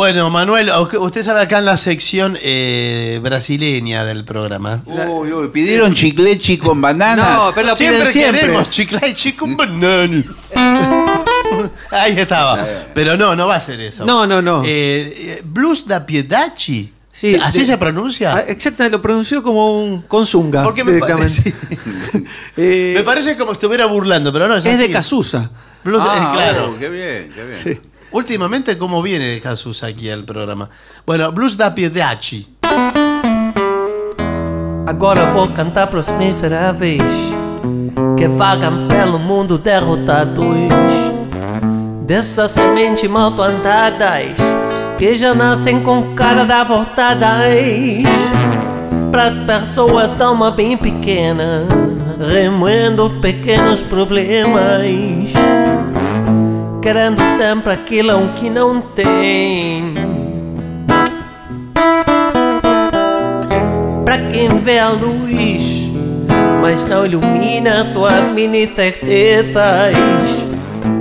Bueno, 0.00 0.30
Manuel, 0.30 0.70
usted 0.98 1.22
sabe 1.22 1.42
acá 1.42 1.58
en 1.58 1.66
la 1.66 1.76
sección 1.76 2.34
eh, 2.40 3.20
brasileña 3.22 4.02
del 4.02 4.24
programa. 4.24 4.82
Uy, 4.86 5.30
uy, 5.30 5.48
pidieron 5.48 5.92
chiclechi 5.92 6.56
con 6.56 6.80
bananas. 6.80 7.38
No, 7.38 7.52
pero 7.54 7.66
la 7.66 7.74
piden 7.74 7.92
siempre, 7.92 8.10
siempre. 8.12 8.40
queremos 8.40 8.70
chiclay 8.70 9.14
con 9.36 9.58
banana. 9.58 10.24
Ahí 11.90 12.18
estaba. 12.18 12.66
Pero 12.94 13.18
no, 13.18 13.36
no 13.36 13.46
va 13.46 13.56
a 13.56 13.60
ser 13.60 13.78
eso. 13.82 14.06
No, 14.06 14.26
no, 14.26 14.40
no. 14.40 14.62
Eh, 14.64 15.12
eh, 15.14 15.42
Blues 15.44 15.86
da 15.86 16.06
Piedachi. 16.06 16.94
Sí, 17.12 17.36
¿Así 17.36 17.58
de- 17.58 17.64
se 17.66 17.76
pronuncia? 17.76 18.36
Ah, 18.36 18.44
Exactamente, 18.48 18.96
lo 18.96 19.02
pronunció 19.02 19.42
como 19.42 19.82
un 19.84 20.00
consunga. 20.00 20.62
Porque 20.62 20.82
me 20.82 20.98
parece, 20.98 21.52
Eh, 22.56 22.94
me 22.96 23.02
parece 23.02 23.36
como 23.36 23.52
estuviera 23.52 23.84
burlando, 23.84 24.32
pero 24.32 24.48
no 24.48 24.56
es, 24.56 24.64
es 24.64 24.78
de. 24.78 24.90
Casusa. 24.90 25.50
Blues, 25.84 26.02
Ah, 26.02 26.16
eh, 26.16 26.36
claro. 26.36 26.72
oh, 26.74 26.78
qué 26.78 26.88
bien, 26.88 27.30
qué 27.34 27.44
bien. 27.44 27.89
Últimamente, 28.12 28.76
¿cómo 28.76 29.02
viene 29.02 29.40
Jesús 29.40 29.84
aquí 29.84 30.10
al 30.10 30.24
programa? 30.24 30.68
Bueno, 31.06 31.30
Blues 31.30 31.56
da 31.56 31.72
Piedachi. 31.72 32.56
Agora 34.86 35.30
vou 35.32 35.46
cantar 35.52 35.88
pros 35.88 36.08
miseráveis 36.18 37.02
que 38.16 38.26
vagam 38.26 38.88
pelo 38.88 39.18
mundo 39.20 39.56
derrotados. 39.56 40.46
Dessas 42.04 42.50
sementes 42.50 43.08
mal 43.08 43.30
plantadas 43.30 44.36
que 44.98 45.16
já 45.16 45.32
nascem 45.32 45.80
com 45.84 46.14
cara 46.16 46.44
da 46.44 46.64
voltadas. 46.64 48.02
Pras 49.12 49.38
pessoas 49.38 50.14
da 50.14 50.26
alma 50.26 50.50
bem 50.50 50.76
pequena, 50.76 51.66
remoendo 52.18 53.08
pequenos 53.20 53.82
problemas. 53.82 55.32
Querendo 56.82 57.20
sempre 57.36 57.72
aquilo 57.74 58.32
que 58.36 58.48
não 58.48 58.80
tem. 58.80 59.92
Pra 64.04 64.18
quem 64.30 64.48
vê 64.60 64.78
a 64.78 64.88
luz, 64.88 65.90
mas 66.62 66.86
não 66.86 67.04
ilumina 67.04 67.90
tuas 67.92 68.24
mini 68.32 68.66
certezas. 68.74 70.26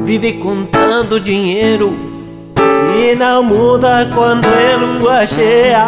Vive 0.04 0.34
contando 0.34 1.20
dinheiro 1.20 1.98
e 2.98 3.16
não 3.16 3.42
muda 3.42 4.10
quando 4.14 4.46
é 4.46 4.76
lua 4.76 5.26
cheia. 5.26 5.86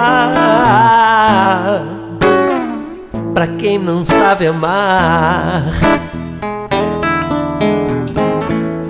Pra 3.34 3.48
quem 3.48 3.78
não 3.78 4.06
sabe 4.06 4.48
amar, 4.48 5.70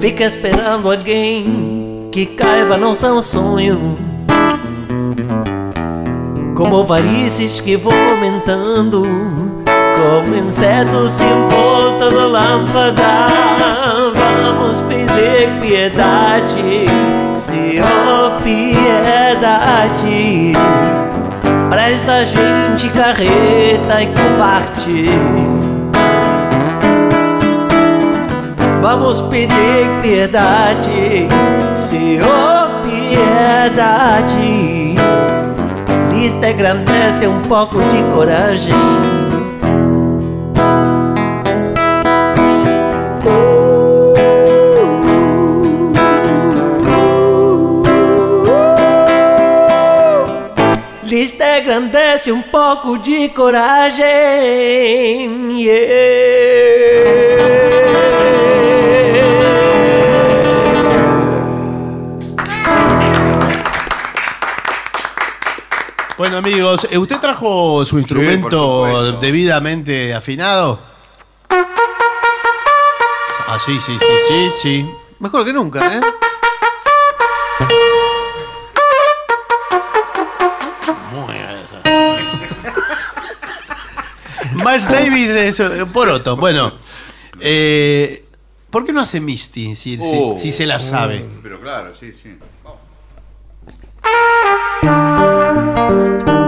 fica 0.02 0.23
esperando 0.23 0.91
alguém 0.91 2.10
que 2.11 2.26
caiva 2.26 2.76
não 2.76 2.95
são 2.95 3.22
sonho. 3.22 3.99
Como 6.56 6.84
varizes 6.84 7.60
que 7.60 7.76
vão 7.76 7.94
aumentando, 8.10 9.03
como 9.64 10.36
insetos 10.36 11.22
em 11.22 11.49
volta 11.52 12.10
da 12.10 12.26
lâmpada. 12.26 13.28
Vamos 14.15 14.82
pedir 14.82 15.48
piedade, 15.61 16.88
Senhor, 17.36 18.38
piedade. 18.44 19.44
Pra 21.69 21.91
essa 21.91 22.26
gente 22.26 22.90
carreta 22.90 24.02
e 24.02 24.07
covarde. 24.07 25.60
Vamos 28.81 29.21
pedir 29.21 29.87
piedade, 30.01 31.27
Senhor, 31.75 32.81
piedade. 32.83 34.31
Lista 36.11 36.49
engrandece 36.49 37.27
um 37.27 37.41
pouco 37.43 37.77
de 37.77 38.01
coragem. 38.11 38.73
Lista 51.03 51.59
engrandece 51.59 52.31
um 52.31 52.41
pouco 52.41 52.97
de 52.97 53.29
coragem. 53.29 54.07
Bueno, 55.29 56.40
amigos, 66.45 66.88
¿eh, 66.89 66.97
¿usted 66.97 67.19
trajo 67.19 67.85
su 67.85 67.99
instrumento 67.99 69.18
debidamente 69.19 70.13
afinado? 70.13 70.80
Ah, 73.47 73.59
sí, 73.63 73.77
sí, 73.85 73.97
sí, 73.99 74.05
sí, 74.27 74.49
sí. 74.61 74.91
Mejor 75.19 75.45
que 75.45 75.53
nunca, 75.53 75.97
¿eh? 75.97 76.01
Muy 81.13 81.34
bien. 81.35 81.45
Miles 84.55 84.88
Davis 84.88 85.30
es 85.30 85.59
eh, 85.59 85.85
poroto. 85.91 86.35
Bueno, 86.38 86.73
eh, 87.39 88.26
¿por 88.69 88.85
qué 88.85 88.93
no 88.93 89.01
hace 89.01 89.19
Misty 89.19 89.76
si, 89.76 89.97
si- 89.99 90.39
si 90.39 90.51
se 90.51 90.65
la 90.65 90.80
sabe? 90.80 91.27
Pero 91.43 91.59
claro, 91.61 91.93
sí, 91.95 92.11
sí. 92.13 92.38
Bueno, 95.73 96.40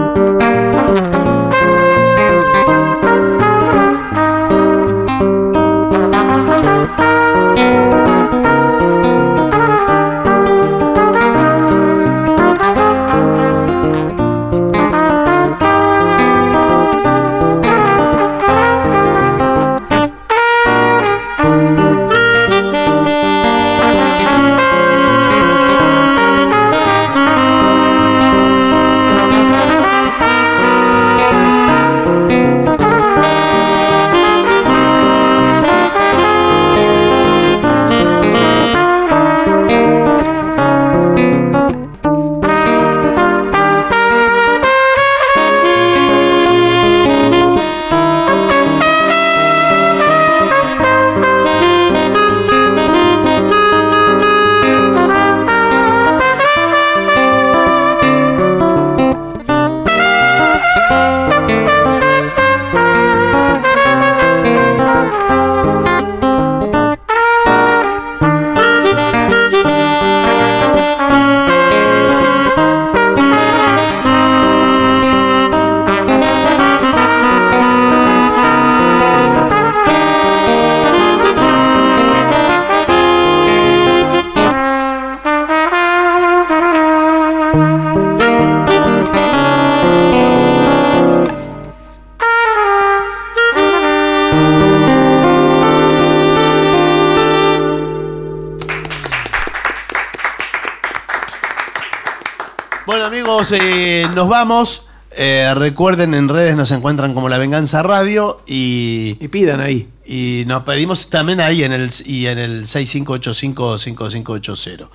eh, 103.52 104.06
nos 104.14 104.28
vamos. 104.28 104.86
Eh, 105.16 105.52
recuerden, 105.54 106.12
en 106.14 106.28
redes 106.28 106.56
nos 106.56 106.72
encuentran 106.72 107.14
como 107.14 107.28
La 107.28 107.38
Venganza 107.38 107.82
Radio 107.84 108.40
y, 108.46 109.16
Y 109.20 109.28
pidan 109.28 109.60
ahí. 109.60 109.88
y 110.04 110.42
nos 110.48 110.64
pedimos 110.64 111.08
también 111.08 111.40
ahí 111.40 111.62
en 111.62 111.72
el, 111.72 111.88
y 112.04 112.26
en 112.26 112.38
el 112.38 112.64
6585-5580. 112.66 114.88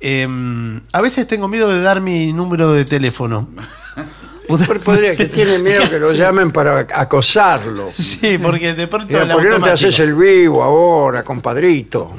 Em, 0.00 0.82
a 0.92 1.00
veces 1.00 1.26
tengo 1.26 1.48
miedo 1.48 1.70
de 1.70 1.80
dar 1.80 2.02
mi 2.02 2.34
número 2.34 2.70
de 2.72 2.84
teléfono. 2.84 3.48
Podría 4.84 5.16
que 5.16 5.24
tiene 5.24 5.58
miedo 5.58 5.88
que 5.90 5.98
lo 5.98 6.12
llamen 6.12 6.52
para 6.52 6.80
acosarlo. 6.80 7.90
Sí, 7.92 8.38
porque 8.38 8.74
de 8.74 8.86
pronto 8.86 9.08
Diga, 9.08 9.22
el 9.22 9.30
¿Por 9.30 9.42
qué 9.42 9.48
no 9.48 9.58
te 9.60 9.70
haces 9.70 9.98
el 9.98 10.14
vivo 10.14 10.62
ahora, 10.62 11.24
compadrito? 11.24 12.14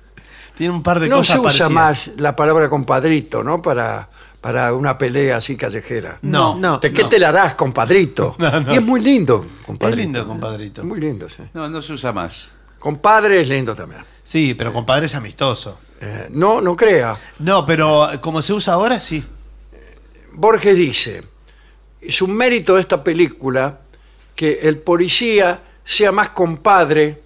tiene 0.56 0.72
un 0.72 0.82
par 0.82 0.98
de 1.00 1.08
No 1.08 1.18
cosas 1.18 1.34
se 1.34 1.40
usa 1.40 1.68
parecidas. 1.68 1.70
más 1.70 2.10
la 2.16 2.34
palabra 2.34 2.68
compadrito, 2.68 3.44
¿no? 3.44 3.62
Para, 3.62 4.08
para 4.40 4.72
una 4.72 4.96
pelea 4.98 5.36
así 5.38 5.56
callejera. 5.56 6.18
No, 6.22 6.54
No. 6.56 6.78
¿De 6.78 6.92
qué 6.92 7.02
no. 7.02 7.08
te 7.08 7.18
la 7.18 7.32
das, 7.32 7.54
compadrito? 7.54 8.36
No, 8.38 8.60
no. 8.60 8.72
Y 8.74 8.76
es 8.76 8.82
muy 8.82 9.00
lindo, 9.00 9.44
Es 9.60 9.66
compadrito. 9.66 10.02
lindo, 10.02 10.26
compadrito. 10.26 10.80
Es 10.82 10.86
muy 10.86 11.00
lindo, 11.00 11.28
sí. 11.28 11.42
No, 11.54 11.68
no 11.68 11.82
se 11.82 11.92
usa 11.92 12.12
más. 12.12 12.54
Compadre 12.78 13.40
es 13.40 13.48
lindo 13.48 13.74
también. 13.74 14.02
Sí, 14.22 14.54
pero 14.54 14.72
compadre 14.72 15.06
es 15.06 15.14
amistoso. 15.14 15.78
Eh, 16.00 16.28
no, 16.30 16.60
no 16.60 16.76
crea. 16.76 17.16
No, 17.40 17.66
pero 17.66 18.08
como 18.20 18.40
se 18.42 18.52
usa 18.52 18.74
ahora, 18.74 19.00
sí. 19.00 19.24
Borges 20.32 20.76
dice, 20.76 21.22
es 22.00 22.22
un 22.22 22.36
mérito 22.36 22.76
de 22.76 22.80
esta 22.82 23.02
película 23.02 23.80
que 24.36 24.60
el 24.62 24.78
policía 24.78 25.60
sea 25.84 26.12
más 26.12 26.28
compadre 26.30 27.22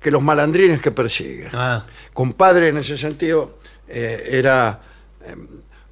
que 0.00 0.10
los 0.10 0.22
malandrines 0.22 0.80
que 0.80 0.90
persigue. 0.92 1.48
Ah, 1.52 1.84
Compadre 2.12 2.68
en 2.68 2.76
ese 2.78 2.96
sentido 2.96 3.58
eh, 3.88 4.28
era 4.30 4.80
eh, 5.24 5.34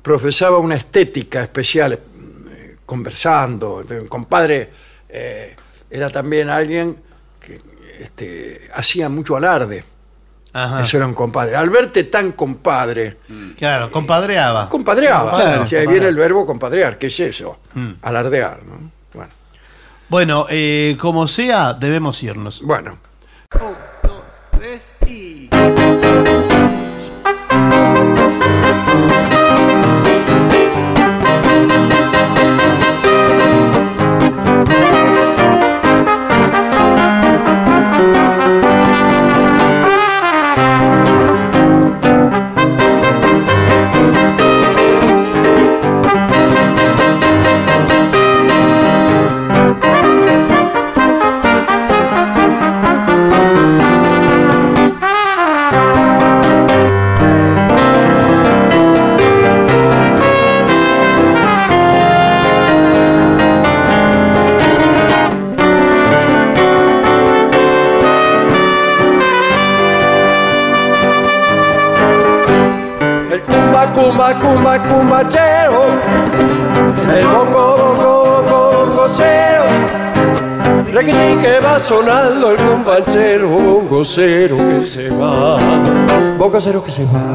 profesaba 0.03 0.59
una 0.59 0.75
estética 0.75 1.43
especial 1.43 1.93
eh, 2.51 2.77
conversando. 2.85 3.81
Entonces, 3.83 4.09
compadre 4.09 4.71
eh, 5.09 5.55
era 5.91 6.11
también 6.11 6.51
alguien 6.51 6.97
que 7.41 7.61
este, 7.99 8.69
hacía 8.75 9.09
mucho 9.09 9.37
alarde. 9.37 9.85
ajá. 10.53 10.83
Eso 10.83 10.97
era 10.97 11.07
un 11.07 11.15
compadre. 11.15 11.55
Al 11.57 11.71
verte 11.71 12.05
tan 12.05 12.33
compadre, 12.33 13.19
Claro, 13.57 13.91
compadreaba. 13.91 14.69
compadreaba. 14.69 15.35
Claro, 15.35 15.67
Si 15.67 15.77
ahí 15.77 15.87
viene 15.87 16.09
el 16.09 16.17
verbo 16.17 16.45
compadrear, 16.47 16.99
¿qué 16.99 17.07
es 17.07 17.21
eso? 17.21 17.59
Mm. 17.75 17.93
Alardear, 18.03 18.63
¿no? 18.65 18.91
Bueno, 19.15 19.31
Bueno, 20.09 20.47
eh, 20.51 20.97
como 21.01 21.27
sea, 21.29 21.75
debemos 21.75 22.23
irnos. 22.23 22.61
bueno. 22.63 22.99
Un, 23.55 23.75
dos, 24.03 24.23
tres 24.59 24.95
y. 25.07 25.22
cumba, 74.23 74.39
cumba, 74.39 74.79
cumbachero. 74.79 75.83
El 77.13 77.27
bongo, 77.27 77.77
bongo, 77.77 78.43
bongo, 78.45 78.87
bongocero. 78.87 79.65
Requitín 80.93 81.41
que 81.41 81.59
va 81.59 81.81
sonando 81.81 82.51
el 82.53 82.57
cumbanchero, 82.57 83.49
bongocero 83.49 84.57
que 84.57 84.87
se 84.87 85.09
va, 85.11 85.59
bongocero 86.39 86.85
que 86.85 86.91
se 86.91 87.05
va. 87.07 87.35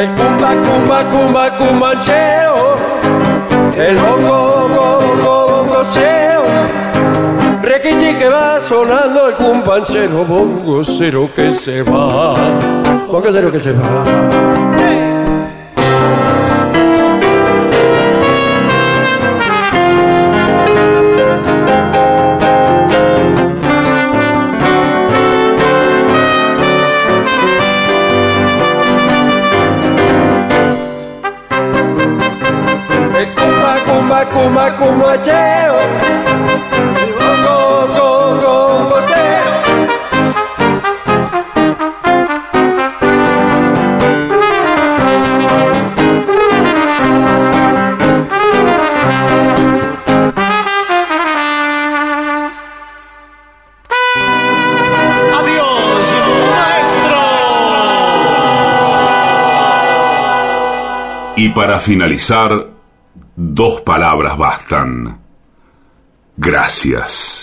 El 0.00 0.08
cumba, 0.14 0.54
cumba, 0.64 1.10
cumba, 1.10 1.56
cumbanchero. 1.56 2.76
El 3.76 3.96
bongo, 3.98 4.68
bongo, 4.68 5.00
bongo, 5.00 5.64
bongocero. 5.66 6.42
Requitín 7.62 8.18
que 8.18 8.28
va 8.28 8.60
sonando 8.64 9.28
el 9.28 9.34
cumbanchero, 9.34 10.24
bongocero 10.24 11.30
que 11.34 11.52
se 11.52 11.82
va, 11.82 12.34
bongocero 13.06 13.52
que 13.52 13.60
se 13.60 13.72
va. 13.72 14.69
Cumba, 34.60 34.76
cumba, 34.76 34.76
cumbacheo. 34.76 35.78
El 37.00 37.12
bongo, 37.14 37.86
bongo, 37.88 38.50
bongocero. 38.90 39.52
¡Adiós, 55.38 56.08
maestro! 56.50 57.20
Y 61.36 61.48
para 61.50 61.80
finalizar, 61.80 62.79
dos 63.60 63.82
palabras 63.82 64.38
bastan. 64.38 65.20
Gracias. 66.38 67.39